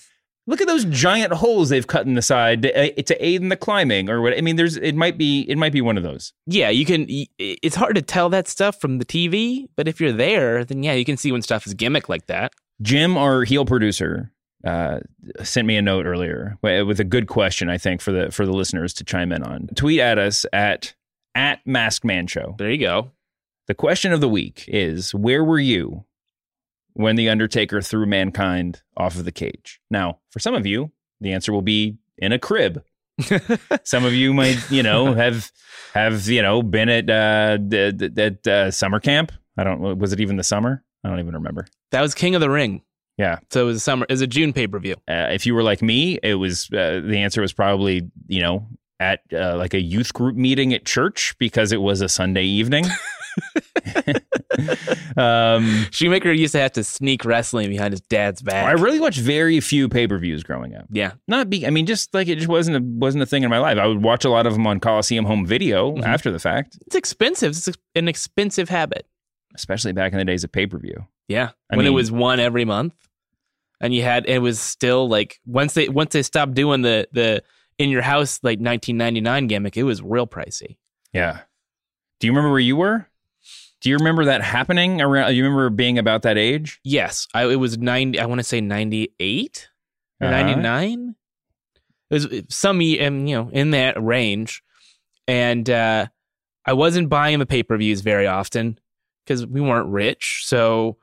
Look 0.46 0.60
at 0.60 0.66
those 0.66 0.84
giant 0.84 1.32
holes 1.32 1.70
they've 1.70 1.86
cut 1.86 2.06
in 2.06 2.14
the 2.14 2.22
side 2.22 2.62
to, 2.62 2.98
uh, 2.98 3.02
to 3.02 3.24
aid 3.24 3.40
in 3.40 3.48
the 3.48 3.56
climbing, 3.56 4.10
or 4.10 4.20
what? 4.20 4.36
I 4.36 4.42
mean, 4.42 4.56
there's 4.56 4.76
it 4.76 4.94
might 4.94 5.16
be 5.16 5.42
it 5.48 5.56
might 5.56 5.72
be 5.72 5.80
one 5.80 5.96
of 5.96 6.02
those. 6.02 6.34
Yeah, 6.46 6.68
you 6.68 6.84
can. 6.84 7.06
It's 7.38 7.76
hard 7.76 7.96
to 7.96 8.02
tell 8.02 8.28
that 8.28 8.46
stuff 8.46 8.78
from 8.78 8.98
the 8.98 9.06
TV, 9.06 9.68
but 9.74 9.88
if 9.88 10.00
you're 10.00 10.12
there, 10.12 10.64
then 10.64 10.82
yeah, 10.82 10.92
you 10.92 11.04
can 11.04 11.16
see 11.16 11.32
when 11.32 11.40
stuff 11.40 11.66
is 11.66 11.72
gimmick 11.72 12.08
like 12.08 12.26
that. 12.26 12.52
Jim, 12.82 13.16
our 13.16 13.44
heel 13.44 13.64
producer, 13.64 14.32
uh, 14.64 15.00
sent 15.42 15.66
me 15.66 15.76
a 15.76 15.82
note 15.82 16.04
earlier 16.04 16.58
with 16.62 17.00
a 17.00 17.04
good 17.04 17.26
question. 17.26 17.70
I 17.70 17.78
think 17.78 18.00
for 18.00 18.12
the 18.12 18.30
for 18.30 18.44
the 18.44 18.52
listeners 18.52 18.92
to 18.94 19.04
chime 19.04 19.32
in 19.32 19.42
on. 19.42 19.68
Tweet 19.74 20.00
at 20.00 20.18
us 20.18 20.44
at 20.52 20.94
at 21.34 21.66
Masked 21.66 22.04
Man 22.04 22.26
Show. 22.26 22.54
There 22.58 22.70
you 22.70 22.78
go. 22.78 23.12
The 23.66 23.74
question 23.74 24.12
of 24.12 24.20
the 24.20 24.28
week 24.28 24.64
is: 24.68 25.14
Where 25.14 25.42
were 25.42 25.58
you 25.58 26.04
when 26.94 27.16
the 27.16 27.28
Undertaker 27.28 27.80
threw 27.80 28.06
mankind 28.06 28.82
off 28.96 29.16
of 29.16 29.24
the 29.24 29.32
cage? 29.32 29.80
Now, 29.90 30.18
for 30.30 30.38
some 30.38 30.54
of 30.54 30.66
you, 30.66 30.90
the 31.20 31.32
answer 31.32 31.52
will 31.52 31.62
be 31.62 31.98
in 32.18 32.32
a 32.32 32.38
crib. 32.38 32.82
some 33.84 34.04
of 34.04 34.12
you 34.12 34.34
might, 34.34 34.58
you 34.70 34.82
know, 34.82 35.12
have 35.14 35.52
have 35.92 36.26
you 36.26 36.42
know 36.42 36.62
been 36.62 36.88
at 36.88 37.08
uh, 37.08 37.56
d- 37.56 38.10
at 38.16 38.46
uh, 38.46 38.70
summer 38.70 39.00
camp. 39.00 39.32
I 39.56 39.64
don't. 39.64 39.98
Was 39.98 40.12
it 40.12 40.20
even 40.20 40.36
the 40.36 40.44
summer? 40.44 40.82
I 41.04 41.08
don't 41.08 41.20
even 41.20 41.34
remember. 41.34 41.66
That 41.92 42.00
was 42.00 42.14
King 42.14 42.34
of 42.34 42.40
the 42.40 42.50
Ring. 42.50 42.82
Yeah. 43.16 43.38
So 43.50 43.62
it 43.62 43.66
was 43.66 43.76
a 43.76 43.80
summer. 43.80 44.06
It 44.08 44.12
was 44.12 44.20
a 44.20 44.26
June 44.26 44.52
pay 44.52 44.66
per 44.66 44.78
view. 44.78 44.96
Uh, 45.08 45.28
if 45.30 45.46
you 45.46 45.54
were 45.54 45.62
like 45.62 45.82
me, 45.82 46.18
it 46.22 46.34
was 46.34 46.68
uh, 46.72 47.00
the 47.04 47.18
answer 47.18 47.40
was 47.40 47.52
probably 47.52 48.10
you 48.26 48.40
know 48.40 48.66
at 49.00 49.20
uh, 49.32 49.56
like 49.56 49.74
a 49.74 49.80
youth 49.80 50.12
group 50.12 50.36
meeting 50.36 50.72
at 50.72 50.84
church 50.84 51.34
because 51.38 51.72
it 51.72 51.80
was 51.80 52.00
a 52.00 52.08
Sunday 52.08 52.44
evening. 52.44 52.84
um, 55.16 55.86
Shoemaker 55.90 56.32
used 56.32 56.52
to 56.52 56.60
have 56.60 56.72
to 56.72 56.84
sneak 56.84 57.24
wrestling 57.24 57.68
behind 57.70 57.92
his 57.92 58.00
dad's 58.02 58.42
back. 58.42 58.66
I 58.66 58.72
really 58.72 59.00
watched 59.00 59.18
very 59.20 59.60
few 59.60 59.88
pay 59.88 60.06
per 60.06 60.18
views 60.18 60.42
growing 60.42 60.74
up. 60.74 60.86
yeah, 60.90 61.12
Not 61.28 61.50
be, 61.50 61.66
I 61.66 61.70
mean, 61.70 61.86
just 61.86 62.12
like 62.14 62.28
it 62.28 62.36
just 62.36 62.48
wasn't 62.48 62.76
a, 62.76 62.80
wasn't 62.82 63.22
a 63.22 63.26
thing 63.26 63.42
in 63.42 63.50
my 63.50 63.58
life. 63.58 63.78
I 63.78 63.86
would 63.86 64.02
watch 64.02 64.24
a 64.24 64.30
lot 64.30 64.46
of 64.46 64.52
them 64.52 64.66
on 64.66 64.80
Coliseum 64.80 65.24
home 65.24 65.46
video 65.46 65.92
Mhm. 65.96 66.04
after 66.04 66.30
the 66.30 66.38
fact, 66.38 66.78
it's 66.86 66.96
expensive. 66.96 67.50
It's 67.52 67.68
an 67.94 68.08
expensive 68.08 68.68
habit. 68.68 69.06
especially 69.56 69.92
back 69.92 70.10
in 70.12 70.18
the 70.18 70.24
days 70.24 70.42
of 70.42 70.50
pay 70.50 70.66
per 70.66 70.78
view. 70.78 71.06
Yeah, 71.28 71.50
I 71.70 71.76
when 71.76 71.86
it 71.86 71.90
was 71.90 72.10
one 72.10 72.40
every 72.40 72.64
month, 72.64 72.92
and 73.80 73.94
you 73.94 74.02
had 74.02 74.26
it 74.26 74.40
was 74.40 74.58
still 74.60 75.08
like 75.08 75.38
once 75.46 75.74
they 75.74 75.88
once 75.88 76.12
they 76.12 76.22
stopped 76.24 76.54
doing 76.54 76.82
the 76.82 77.06
the 77.12 77.42
in 77.78 77.88
your 77.88 78.02
house 78.02 78.40
like 78.42 78.58
1999 78.58 79.46
gimmick, 79.46 79.76
it 79.76 79.84
was 79.84 80.02
real 80.02 80.26
pricey. 80.26 80.76
Yeah. 81.12 81.40
Do 82.20 82.26
you 82.26 82.32
remember 82.32 82.50
where 82.50 82.58
you 82.60 82.76
were? 82.76 83.06
Do 83.84 83.90
you 83.90 83.96
remember 83.98 84.24
that 84.24 84.40
happening 84.42 85.02
around? 85.02 85.34
You 85.36 85.44
remember 85.44 85.68
being 85.68 85.98
about 85.98 86.22
that 86.22 86.38
age? 86.38 86.80
Yes, 86.84 87.28
I, 87.34 87.44
it 87.44 87.56
was 87.56 87.76
90. 87.76 88.18
I 88.18 88.24
want 88.24 88.38
to 88.38 88.42
say 88.44 88.62
98 88.62 89.68
or 90.22 90.26
Uh-huh. 90.26 90.36
99. 90.42 91.14
It 92.10 92.14
was 92.14 92.28
some 92.48 92.76
um, 92.78 92.80
you 92.80 93.36
know 93.36 93.50
in 93.52 93.72
that 93.72 94.02
range, 94.02 94.62
and 95.28 95.68
uh, 95.68 96.06
I 96.64 96.72
wasn't 96.72 97.10
buying 97.10 97.38
the 97.38 97.46
pay 97.46 97.62
per 97.62 97.76
views 97.76 98.00
very 98.00 98.26
often 98.26 98.78
because 99.24 99.46
we 99.46 99.60
weren't 99.60 99.88
rich. 99.88 100.44
So 100.46 100.96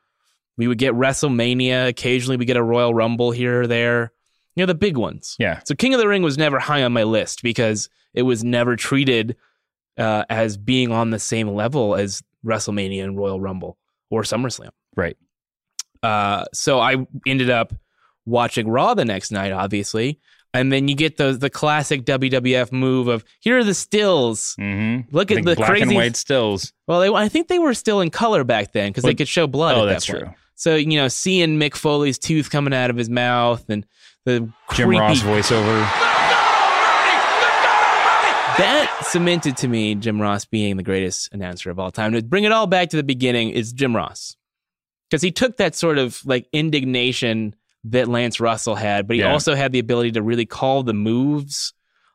we 0.58 0.68
would 0.68 0.80
get 0.80 0.94
WrestleMania. 0.96 1.88
Occasionally, 1.88 2.38
we 2.38 2.46
get 2.46 2.58
a 2.58 2.64
Royal 2.64 2.94
Rumble 2.96 3.30
here 3.30 3.62
or 3.62 3.68
there. 3.68 4.12
You 4.56 4.64
know 4.64 4.68
the 4.68 4.76
big 4.76 4.98
ones. 4.98 5.36
Yeah. 5.38 5.60
So 5.66 5.76
King 5.76 5.94
of 5.94 6.00
the 6.00 6.08
Ring 6.08 6.24
was 6.24 6.38
never 6.38 6.58
high 6.58 6.84
on 6.84 6.94
my 6.94 7.04
list 7.04 7.44
because 7.44 7.90
it 8.16 8.24
was 8.24 8.44
never 8.44 8.76
treated 8.76 9.36
uh, 10.00 10.26
as 10.30 10.58
being 10.58 10.92
on 10.92 11.12
the 11.12 11.20
same 11.20 11.48
level 11.50 11.96
as 11.96 12.24
WrestleMania 12.46 13.04
and 13.04 13.18
Royal 13.18 13.39
Rumble 13.39 13.78
or 14.10 14.24
SummerSlam. 14.24 14.70
Right. 14.96 15.18
Uh, 16.04 16.46
so 16.54 16.80
I 16.80 17.06
ended 17.28 17.50
up 17.50 17.74
watching 18.26 18.68
Raw 18.68 18.94
the 18.94 19.06
next 19.06 19.32
night, 19.32 19.52
obviously. 19.52 20.20
And 20.54 20.72
then 20.72 20.89
you 20.89 20.96
get 20.96 21.16
the 21.16 21.32
the 21.32 21.50
classic 21.50 22.04
WWF 22.04 22.74
move 22.74 23.08
of 23.08 23.24
here 23.39 23.60
are 23.60 23.64
the 23.64 23.74
stills. 23.74 24.56
Mm-hmm. 24.60 25.16
Look 25.16 25.32
at 25.32 25.46
the 25.46 25.56
black 25.56 25.70
crazy. 25.70 25.84
and 25.84 25.96
white 25.96 26.18
stills. 26.18 26.74
Well, 26.88 27.00
they, 27.00 27.10
I 27.10 27.30
think 27.30 27.48
they 27.48 27.60
were 27.60 27.74
still 27.74 28.02
in 28.02 28.10
color 28.10 28.44
back 28.44 28.74
then 28.74 28.89
because 28.89 29.06
they 29.06 29.16
could 29.16 29.30
show 29.30 29.48
blood. 29.48 29.78
oh, 29.78 29.84
at 29.84 29.86
that's 29.86 30.08
that 30.08 30.12
point. 30.14 30.26
true. 30.26 30.36
So 30.56 30.76
you 30.76 30.98
know, 30.98 31.08
seeing 31.08 31.58
Mick 31.58 31.76
Foley's 31.76 32.20
tooth 32.20 32.50
coming 32.50 32.74
out 32.74 32.89
of 32.89 32.98
his 32.98 33.10
mouth 33.10 33.64
and 33.70 33.86
the 34.26 34.39
Jim 34.74 34.89
creepy, 34.89 35.00
Ross 35.00 35.22
voiceover. 35.22 36.11
That 38.62 39.05
cemented 39.05 39.57
to 39.57 39.68
me 39.68 39.95
Jim 39.95 40.22
Ross 40.22 40.45
being 40.45 40.78
the 40.78 40.84
greatest 40.84 41.30
announcer 41.34 41.70
of 41.70 41.80
all 41.80 41.91
time. 41.91 42.14
To 42.14 42.22
bring 42.22 42.43
it 42.43 42.51
all 42.51 42.68
back 42.68 42.89
to 42.89 42.97
the 42.97 43.03
beginning 43.03 43.49
is 43.49 43.74
Jim 43.74 43.95
Ross 43.95 44.36
because 45.09 45.22
he 45.22 45.32
took 45.32 45.57
that 45.57 45.76
sort 45.76 45.97
of 45.97 46.24
like 46.26 46.47
indignation 46.53 47.55
that 47.86 48.07
Lance 48.07 48.39
Russell 48.39 48.76
had, 48.76 49.07
but 49.07 49.16
he 49.16 49.22
Yeah. 49.22 49.32
also 49.32 49.55
had 49.55 49.72
the 49.72 49.80
ability 49.80 50.12
to 50.12 50.22
really 50.22 50.45
call 50.45 50.84
the 50.84 50.93
moves 50.93 51.74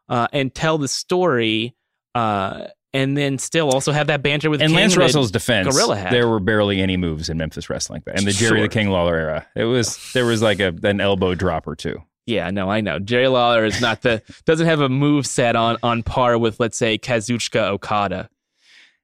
uh, 0.09 0.29
and 0.33 0.55
tell 0.55 0.79
the 0.79 0.87
story, 0.89 1.75
uh, 2.15 2.69
and 2.95 3.17
then 3.17 3.37
still 3.39 3.69
also 3.71 3.91
have 3.93 4.07
that 4.07 4.23
banter 4.23 4.49
with 4.49 4.63
and 4.63 4.69
King 4.71 4.77
Lance 4.77 4.97
Russell's 4.97 5.31
defense, 5.33 5.75
Gorilla 5.75 5.97
had. 5.97 6.13
there 6.13 6.29
were 6.29 6.39
barely 6.41 6.81
any 6.81 6.97
moves 6.97 7.29
in 7.29 7.37
Memphis 7.37 7.69
wrestling 7.69 8.03
in 8.17 8.25
the 8.25 8.31
Jerry 8.31 8.59
Sure. 8.59 8.63
the 8.63 8.69
King 8.69 8.89
Lawler 8.91 9.17
era. 9.17 9.47
It 9.57 9.65
was 9.65 9.99
there 10.15 10.25
was 10.25 10.41
like 10.41 10.61
a 10.61 10.73
an 10.85 11.01
elbow 11.01 11.35
drop 11.35 11.67
or 11.67 11.75
two. 11.75 12.01
Yeah, 12.27 12.51
no, 12.51 12.69
I 12.69 12.81
know. 12.81 12.99
Jerry 12.99 13.29
Lawler 13.29 13.65
is 13.65 13.81
not 13.81 14.03
the 14.03 14.21
doesn't 14.45 14.67
have 14.67 14.81
a 14.81 14.89
move 14.89 15.27
set 15.27 15.55
on 15.57 15.77
on 15.83 16.03
par 16.03 16.37
with 16.39 16.59
let's 16.61 16.77
say 16.77 16.99
Kazuchika 16.99 17.69
Okada. 17.71 18.29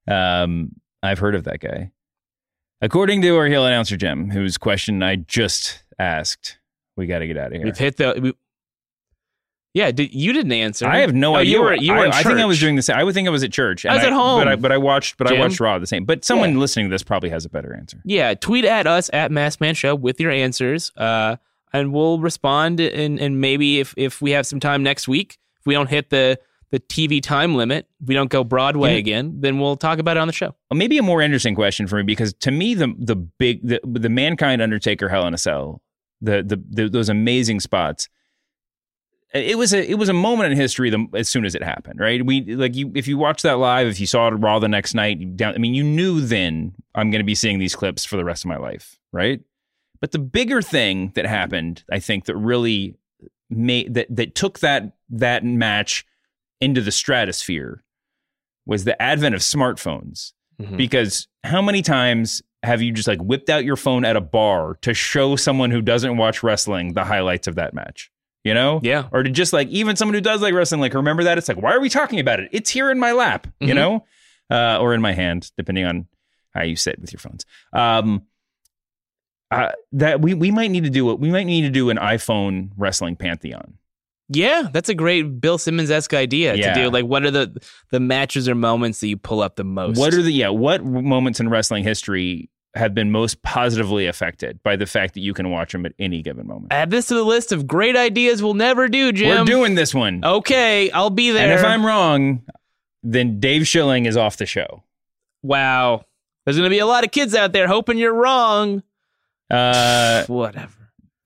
Um, 0.09 0.73
I've 1.03 1.18
heard 1.20 1.35
of 1.35 1.45
that 1.45 1.61
guy. 1.61 1.93
According 2.81 3.23
to 3.23 3.37
our 3.37 3.47
heel 3.47 3.64
announcer 3.64 3.97
Jim, 3.97 4.31
whose 4.31 4.59
question 4.59 5.03
I 5.05 5.16
just 5.16 5.85
asked, 6.01 6.59
we 6.97 7.07
got 7.07 7.20
to 7.20 7.29
get 7.29 7.37
out 7.39 7.47
of 7.49 7.53
here. 7.53 7.64
We've 7.64 7.79
hit 7.79 7.97
the. 7.97 8.18
We, 8.20 8.33
yeah, 9.75 9.91
did, 9.91 10.12
you 10.12 10.33
didn't 10.35 10.53
answer. 10.53 10.87
I 10.87 10.99
have 10.99 11.14
no 11.14 11.35
Oh, 11.35 11.39
idea. 11.39 11.53
You 11.55 11.62
were. 11.62 11.75
You 11.75 11.93
were. 11.93 12.07
I, 12.07 12.09
I 12.18 12.23
think 12.25 12.41
I 12.41 12.45
was 12.45 12.59
doing 12.61 12.75
the 12.77 12.83
same. 12.83 12.97
I 12.97 13.05
would 13.05 13.14
think 13.14 13.27
I 13.27 13.31
was 13.31 13.43
at 13.45 13.53
church. 13.53 13.87
I 13.87 13.95
was 13.95 14.05
at 14.05 14.12
home. 14.12 14.41
but 14.41 14.49
I, 14.49 14.57
but 14.57 14.73
I 14.73 14.77
watched. 14.79 15.16
But 15.16 15.33
I 15.33 15.39
watched 15.39 15.61
Raw 15.61 15.79
the 15.79 15.87
same. 15.87 16.05
But 16.05 16.25
someone 16.25 16.55
Yeah. 16.55 16.59
listening 16.59 16.87
to 16.87 16.91
this 16.93 17.03
probably 17.05 17.31
has 17.31 17.45
a 17.47 17.49
better 17.49 17.73
answer. 17.75 18.03
Yeah, 18.05 18.35
tweet 18.35 18.64
at 18.66 18.87
us 18.89 19.09
at 19.12 19.31
Masked 19.31 19.61
Man 19.62 19.75
Show 19.75 19.95
with 19.95 20.20
your 20.20 20.31
answers, 20.33 20.91
uh, 20.97 21.37
and 21.73 21.93
we'll 21.93 22.18
respond. 22.18 22.81
And 22.81 23.20
and 23.20 23.41
maybe 23.41 23.81
if 23.81 23.95
if 23.97 24.20
we 24.23 24.33
have 24.33 24.47
some 24.47 24.61
time 24.61 24.83
next 24.83 25.09
week, 25.09 25.39
if 25.61 25.66
we 25.66 25.75
don't 25.75 25.91
hit 25.91 26.11
the 26.11 26.39
the 26.70 26.81
TV 26.81 27.23
time 27.23 27.55
limit, 27.55 27.87
we 28.05 28.14
don't 28.14 28.31
go 28.31 28.43
Broadway 28.45 28.93
Yeah. 28.93 28.99
again, 28.99 29.37
then 29.41 29.59
we'll 29.59 29.77
talk 29.77 29.99
about 29.99 30.16
it 30.16 30.20
on 30.20 30.27
the 30.27 30.33
show. 30.33 30.55
Maybe 30.73 30.97
a 30.97 31.03
more 31.03 31.20
interesting 31.20 31.55
question 31.55 31.87
for 31.87 31.97
me 31.97 32.03
because 32.03 32.33
to 32.41 32.51
me 32.51 32.75
the 32.75 32.95
the 32.99 33.16
big 33.16 33.66
the, 33.66 33.81
the 33.85 34.09
mankind 34.09 34.62
Undertaker 34.62 35.09
Hell 35.09 35.27
in 35.27 35.35
a 35.35 35.39
Cell 35.39 35.83
the, 36.20 36.43
the 36.43 36.62
the 36.70 36.89
those 36.89 37.09
amazing 37.09 37.61
spots. 37.61 38.09
It 39.35 39.57
was 39.57 39.73
a 39.73 39.91
it 39.91 39.95
was 39.95 40.11
a 40.11 40.12
moment 40.12 40.53
in 40.53 40.59
history. 40.59 40.91
The, 40.91 41.07
as 41.14 41.27
soon 41.27 41.47
as 41.47 41.55
it 41.55 41.62
happened, 41.64 41.99
right? 42.01 42.25
We 42.25 42.43
like 42.55 42.75
you 42.77 42.93
if 42.95 43.09
you 43.09 43.16
watch 43.16 43.41
that 43.43 43.55
live, 43.59 43.87
if 43.87 43.99
you 43.99 44.07
saw 44.07 44.29
it 44.29 44.33
Raw 44.33 44.59
the 44.59 44.68
next 44.68 44.95
night, 44.95 45.37
down. 45.37 45.55
I 45.55 45.59
mean, 45.59 45.73
you 45.73 45.83
knew 45.83 46.20
then 46.20 46.75
I'm 46.95 47.11
going 47.11 47.20
to 47.20 47.25
be 47.25 47.35
seeing 47.35 47.59
these 47.59 47.75
clips 47.75 48.05
for 48.05 48.18
the 48.18 48.25
rest 48.27 48.45
of 48.45 48.49
my 48.51 48.59
life, 48.59 48.99
right? 49.11 49.41
But 50.03 50.11
the 50.13 50.19
bigger 50.19 50.61
thing 50.61 51.13
that 51.15 51.25
happened, 51.25 51.85
I 51.91 51.99
think, 52.01 52.27
that 52.27 52.37
really 52.37 52.97
made 53.49 53.95
that 53.95 54.09
that 54.15 54.35
took 54.35 54.59
that 54.59 54.93
that 55.09 55.45
match 55.45 56.05
into 56.61 56.81
the 56.83 56.93
stratosphere 56.93 57.83
was 58.67 58.85
the 58.85 59.01
advent 59.01 59.35
of 59.35 59.41
smartphones. 59.41 60.33
Because 60.77 61.27
how 61.43 61.61
many 61.61 61.83
times 61.83 62.41
have 62.63 62.81
you 62.83 62.93
just 62.93 63.09
like 63.09 63.21
whipped 63.21 63.51
out 63.51 63.65
your 63.65 63.75
phone 63.77 64.05
at 64.05 64.15
a 64.15 64.21
bar 64.21 64.79
to 64.83 64.95
show 64.95 65.35
someone 65.35 65.73
who 65.73 65.83
doesn't 65.83 66.17
watch 66.19 66.45
wrestling 66.45 66.93
the 66.93 67.03
highlights 67.05 67.49
of 67.49 67.57
that 67.57 67.75
match? 67.75 68.13
You 68.45 68.55
know, 68.55 68.79
Yeah. 68.83 69.09
or 69.13 69.25
to 69.25 69.31
just 69.31 69.53
like 69.53 69.67
even 69.69 69.97
someone 69.97 70.15
who 70.15 70.21
does 70.21 70.41
like 70.41 70.55
wrestling, 70.55 70.81
like 70.81 70.95
remember 70.95 71.25
that 71.25 71.37
it's 71.39 71.49
like, 71.49 71.61
why 71.61 71.73
are 71.73 71.81
we 71.81 71.89
talking 71.89 72.21
about 72.21 72.39
it? 72.39 72.49
It's 72.53 72.71
here 72.71 72.91
in 72.93 73.01
my 73.01 73.11
lap, 73.13 73.49
you 73.61 73.69
Mhm. 73.69 73.75
know, 73.75 74.05
uh, 74.51 74.79
or 74.81 74.95
in 74.95 75.01
my 75.01 75.13
hand, 75.13 75.51
depending 75.57 75.85
on 75.85 76.07
how 76.55 76.63
you 76.63 76.77
sit 76.77 77.01
with 77.01 77.13
your 77.13 77.19
phones. 77.21 77.45
Um, 77.73 78.23
uh, 79.53 79.73
that 79.93 80.21
we 80.21 80.35
we 80.35 80.51
might 80.51 80.71
need 80.71 80.85
to 80.85 80.91
do 80.91 81.11
it. 81.11 81.19
We 81.21 81.31
might 81.31 81.45
need 81.47 81.63
to 81.63 81.71
do 81.71 81.91
an 81.91 81.97
iPhone 81.99 82.71
wrestling 82.77 83.17
pantheon. 83.17 83.75
Yeah, 84.29 84.69
that's 84.73 84.89
a 84.89 84.95
great 84.95 85.41
Bill 85.41 85.59
Simmons 85.59 85.91
esque 85.91 86.15
idea 86.15 86.55
Yeah. 86.55 86.73
to 86.75 86.83
do. 86.85 86.91
Like, 86.91 87.05
what 87.05 87.25
are 87.25 87.31
the 87.31 87.61
the 87.91 88.01
matches 88.01 88.49
or 88.49 88.55
moments 88.55 89.01
that 89.01 89.09
you 89.09 89.17
pull 89.17 89.43
up 89.43 89.57
the 89.57 89.65
most? 89.65 89.99
What 89.99 90.15
are 90.15 90.23
the 90.23 90.33
yeah? 90.33 90.49
What 90.49 90.85
moments 90.85 91.39
in 91.41 91.49
wrestling 91.51 91.85
history 91.85 92.49
have 92.75 92.95
been 92.95 93.11
most 93.11 93.43
positively 93.43 94.07
affected 94.07 94.63
by 94.63 94.77
the 94.77 94.87
fact 94.87 95.13
that 95.13 95.21
you 95.21 95.35
can 95.35 95.51
watch 95.51 95.73
them 95.73 95.85
at 95.85 95.93
any 95.99 96.23
given 96.23 96.47
moment? 96.47 96.73
Add 96.73 96.91
this 96.91 97.07
to 97.09 97.15
the 97.15 97.25
list 97.25 97.53
of 97.53 97.67
great 97.67 97.97
ideas 97.97 98.43
we'll 98.43 98.55
never 98.55 98.89
do, 98.89 99.13
Jim. 99.13 99.41
We're 99.41 99.45
doing 99.45 99.75
this 99.75 99.95
one. 99.95 100.25
Okay, 100.25 100.91
I'll 100.93 101.11
be 101.11 101.31
there. 101.33 101.43
and 101.51 101.53
if 101.53 101.63
I'm 101.67 101.85
wrong, 101.85 102.43
then 103.03 103.39
Dave 103.41 103.69
Schilling 103.69 104.07
is 104.07 104.17
off 104.17 104.39
the 104.39 104.47
show. 104.47 104.83
wow, 105.43 106.05
there's 106.47 106.57
gonna 106.57 106.71
be 106.71 106.79
a 106.79 106.87
lot 106.87 107.05
of 107.05 107.11
kids 107.11 107.35
out 107.35 107.53
there 107.53 107.69
hoping 107.69 107.99
you're 107.99 108.15
wrong. 108.15 108.83
Uh, 109.53 110.25
Whatever. 110.29 110.73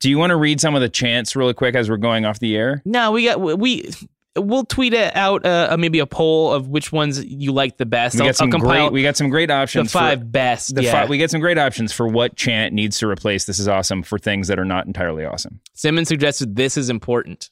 do 0.00 0.10
you 0.10 0.18
want 0.18 0.30
to 0.30 0.36
read 0.36 0.60
some 0.60 0.74
of 0.74 0.80
the 0.80 0.88
chants 0.88 1.34
really 1.36 1.54
quick 1.54 1.74
as 1.74 1.88
we're 1.88 1.96
going 1.96 2.24
off 2.24 2.38
the 2.40 2.56
air? 2.56 2.82
No, 2.84 3.12
we 3.12 3.24
got 3.24 3.40
we. 3.40 3.90
We'll 4.38 4.66
tweet 4.66 4.92
it 4.92 5.16
out 5.16 5.46
uh, 5.46 5.74
maybe 5.78 5.98
a 5.98 6.06
poll 6.06 6.52
of 6.52 6.68
which 6.68 6.92
ones 6.92 7.24
you 7.24 7.52
like 7.52 7.78
the 7.78 7.86
best. 7.86 8.16
We 8.16 8.20
I'll, 8.20 8.26
got 8.28 8.36
some 8.36 8.48
I'll 8.48 8.52
compile 8.60 8.88
great. 8.88 8.92
We 8.92 9.02
got 9.02 9.16
some 9.16 9.30
great 9.30 9.50
options. 9.50 9.90
the 9.90 9.98
five 9.98 10.18
For, 10.18 10.24
best. 10.26 10.74
the 10.74 10.82
yeah. 10.82 10.92
fi- 10.92 11.06
we 11.06 11.16
got 11.16 11.30
some 11.30 11.40
great 11.40 11.56
options 11.56 11.90
for 11.90 12.06
what 12.06 12.36
chant 12.36 12.74
needs 12.74 12.98
to 12.98 13.08
replace. 13.08 13.46
This 13.46 13.58
is 13.58 13.66
awesome 13.66 14.02
for 14.02 14.18
things 14.18 14.48
that 14.48 14.58
are 14.58 14.64
not 14.66 14.86
entirely 14.86 15.24
awesome. 15.24 15.58
Simmons 15.72 16.08
suggested 16.08 16.54
this 16.54 16.76
is 16.76 16.90
important, 16.90 17.48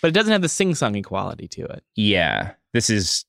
but 0.00 0.08
it 0.08 0.12
doesn't 0.12 0.32
have 0.32 0.40
the 0.40 0.48
sing-songy 0.48 1.04
quality 1.04 1.46
to 1.48 1.66
it. 1.66 1.84
Yeah, 1.94 2.52
this 2.72 2.88
is. 2.88 3.26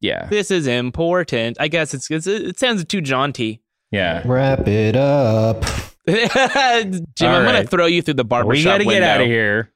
Yeah, 0.00 0.26
This 0.26 0.50
is 0.50 0.66
important. 0.66 1.58
I 1.60 1.68
guess 1.68 1.94
it's, 1.94 2.10
it's 2.10 2.26
it 2.26 2.58
sounds 2.58 2.84
too 2.86 3.00
jaunty. 3.02 3.62
yeah. 3.92 4.20
Wrap 4.26 4.66
it 4.66 4.96
up. 4.96 5.64
Jim, 6.08 7.04
All 7.22 7.26
I'm 7.36 7.44
gonna 7.44 7.64
throw 7.64 7.86
you 7.86 8.02
through 8.02 8.14
the 8.14 8.24
barbershop 8.24 8.48
we 8.56 8.64
got 8.64 8.78
to 8.78 8.84
get 8.84 8.88
window. 8.88 9.06
out 9.08 9.20
of 9.20 9.26
here. 9.26 9.70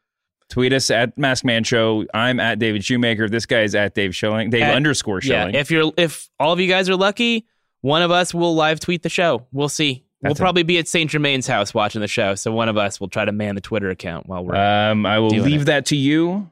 Tweet 0.48 0.72
us 0.72 0.90
at 0.90 1.16
Masked 1.18 1.44
Man 1.44 1.64
Show. 1.64 2.04
I'm 2.14 2.38
at 2.40 2.58
David 2.60 2.84
Shoemaker. 2.84 3.28
This 3.28 3.46
guy's 3.46 3.74
at 3.74 3.94
Dave 3.94 4.14
Schilling. 4.14 4.50
Dave 4.50 4.62
At- 4.62 4.74
underscore 4.76 5.20
Yeah, 5.22 5.48
if 5.48 5.70
you're 5.70 5.92
if 5.96 6.28
all 6.38 6.52
of 6.52 6.60
you 6.60 6.68
guys 6.68 6.88
are 6.88 6.96
lucky, 6.96 7.46
one 7.80 8.02
of 8.02 8.10
us 8.10 8.32
will 8.32 8.54
live 8.54 8.78
tweet 8.80 9.02
the 9.02 9.08
show. 9.08 9.46
We'll 9.52 9.68
see. 9.68 10.04
We'll 10.22 10.30
That's 10.30 10.40
a- 10.40 10.42
probably 10.42 10.62
be 10.62 10.78
at 10.78 10.88
St. 10.88 11.10
Germain's 11.10 11.46
house 11.46 11.74
watching 11.74 12.00
the 12.00 12.08
show, 12.08 12.34
so 12.36 12.52
one 12.52 12.68
of 12.68 12.76
us 12.76 13.00
will 13.00 13.08
try 13.08 13.24
to 13.24 13.32
man 13.32 13.54
the 13.54 13.60
Twitter 13.60 13.90
account 13.90 14.26
while 14.28 14.44
we're. 14.44 14.54
um, 14.56 15.04
I 15.04 15.18
will 15.18 15.30
doing 15.30 15.42
leave 15.44 15.62
it. 15.62 15.66
that 15.66 15.86
to 15.86 15.96
you. 15.96 16.48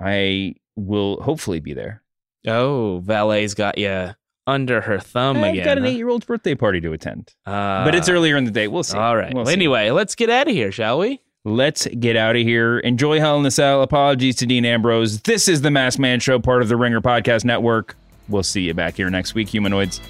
I 0.00 0.54
will 0.76 1.20
hopefully 1.22 1.60
be 1.60 1.72
there. 1.74 2.02
oh, 2.46 3.02
Valet's 3.04 3.54
got 3.54 3.78
you 3.78 4.14
under 4.46 4.80
her 4.82 4.98
thumb 4.98 5.38
again 5.38 5.58
I've 5.60 5.64
got 5.64 5.78
an 5.78 5.84
huh? 5.84 5.90
eight-year-old's 5.90 6.26
birthday 6.26 6.54
party 6.54 6.80
to 6.82 6.92
attend, 6.92 7.32
Uh, 7.46 7.84
but 7.84 7.94
it's 7.94 8.08
earlier 8.08 8.36
in 8.36 8.44
the 8.44 8.50
day. 8.50 8.68
We'll 8.68 8.82
see. 8.82 8.98
All 8.98 9.16
right. 9.16 9.32
We'll 9.32 9.44
Well, 9.44 9.46
see. 9.46 9.52
anyway, 9.54 9.90
let's 9.90 10.14
get 10.14 10.30
out 10.30 10.48
of 10.48 10.54
here, 10.54 10.70
shall 10.72 10.98
we? 10.98 11.20
Let's 11.46 11.86
get 11.86 12.16
out 12.16 12.36
of 12.36 12.42
here. 12.42 12.78
Enjoy 12.78 13.20
Hell 13.20 13.36
in 13.36 13.42
the 13.42 13.50
Cell. 13.50 13.82
Apologies 13.82 14.36
to 14.36 14.46
Dean 14.46 14.64
Ambrose. 14.64 15.20
This 15.22 15.46
is 15.48 15.60
the 15.60 15.70
Masked 15.70 15.98
Man 16.00 16.18
Show, 16.20 16.38
part 16.38 16.62
of 16.62 16.68
the 16.68 16.76
Ringer 16.76 17.00
Podcast 17.02 17.44
Network. 17.44 17.96
We'll 18.28 18.42
see 18.42 18.62
you 18.62 18.72
back 18.72 18.96
here 18.96 19.10
next 19.10 19.34
week, 19.34 19.48
humanoids. 19.48 20.00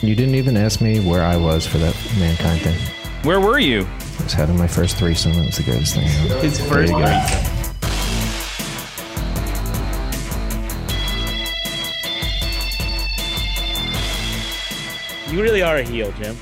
You 0.00 0.14
didn't 0.14 0.34
even 0.34 0.56
ask 0.58 0.82
me 0.82 1.00
where 1.00 1.22
I 1.22 1.36
was 1.38 1.66
for 1.66 1.78
that 1.78 1.96
mankind 2.18 2.60
thing. 2.60 2.76
Where 3.22 3.40
were 3.40 3.58
you? 3.58 3.86
I 4.20 4.22
was 4.24 4.34
having 4.34 4.58
my 4.58 4.66
first 4.66 4.96
threesome. 4.98 5.32
It 5.32 5.46
was 5.46 5.56
the 5.56 5.62
greatest 5.62 5.94
thing 5.94 6.06
ever. 6.30 6.40
His 6.40 6.58
first 6.60 6.92
you 6.92 6.98
threesome. 6.98 7.63
You 15.34 15.42
really 15.42 15.62
are 15.62 15.78
a 15.78 15.82
heel, 15.82 16.12
Jim. 16.12 16.36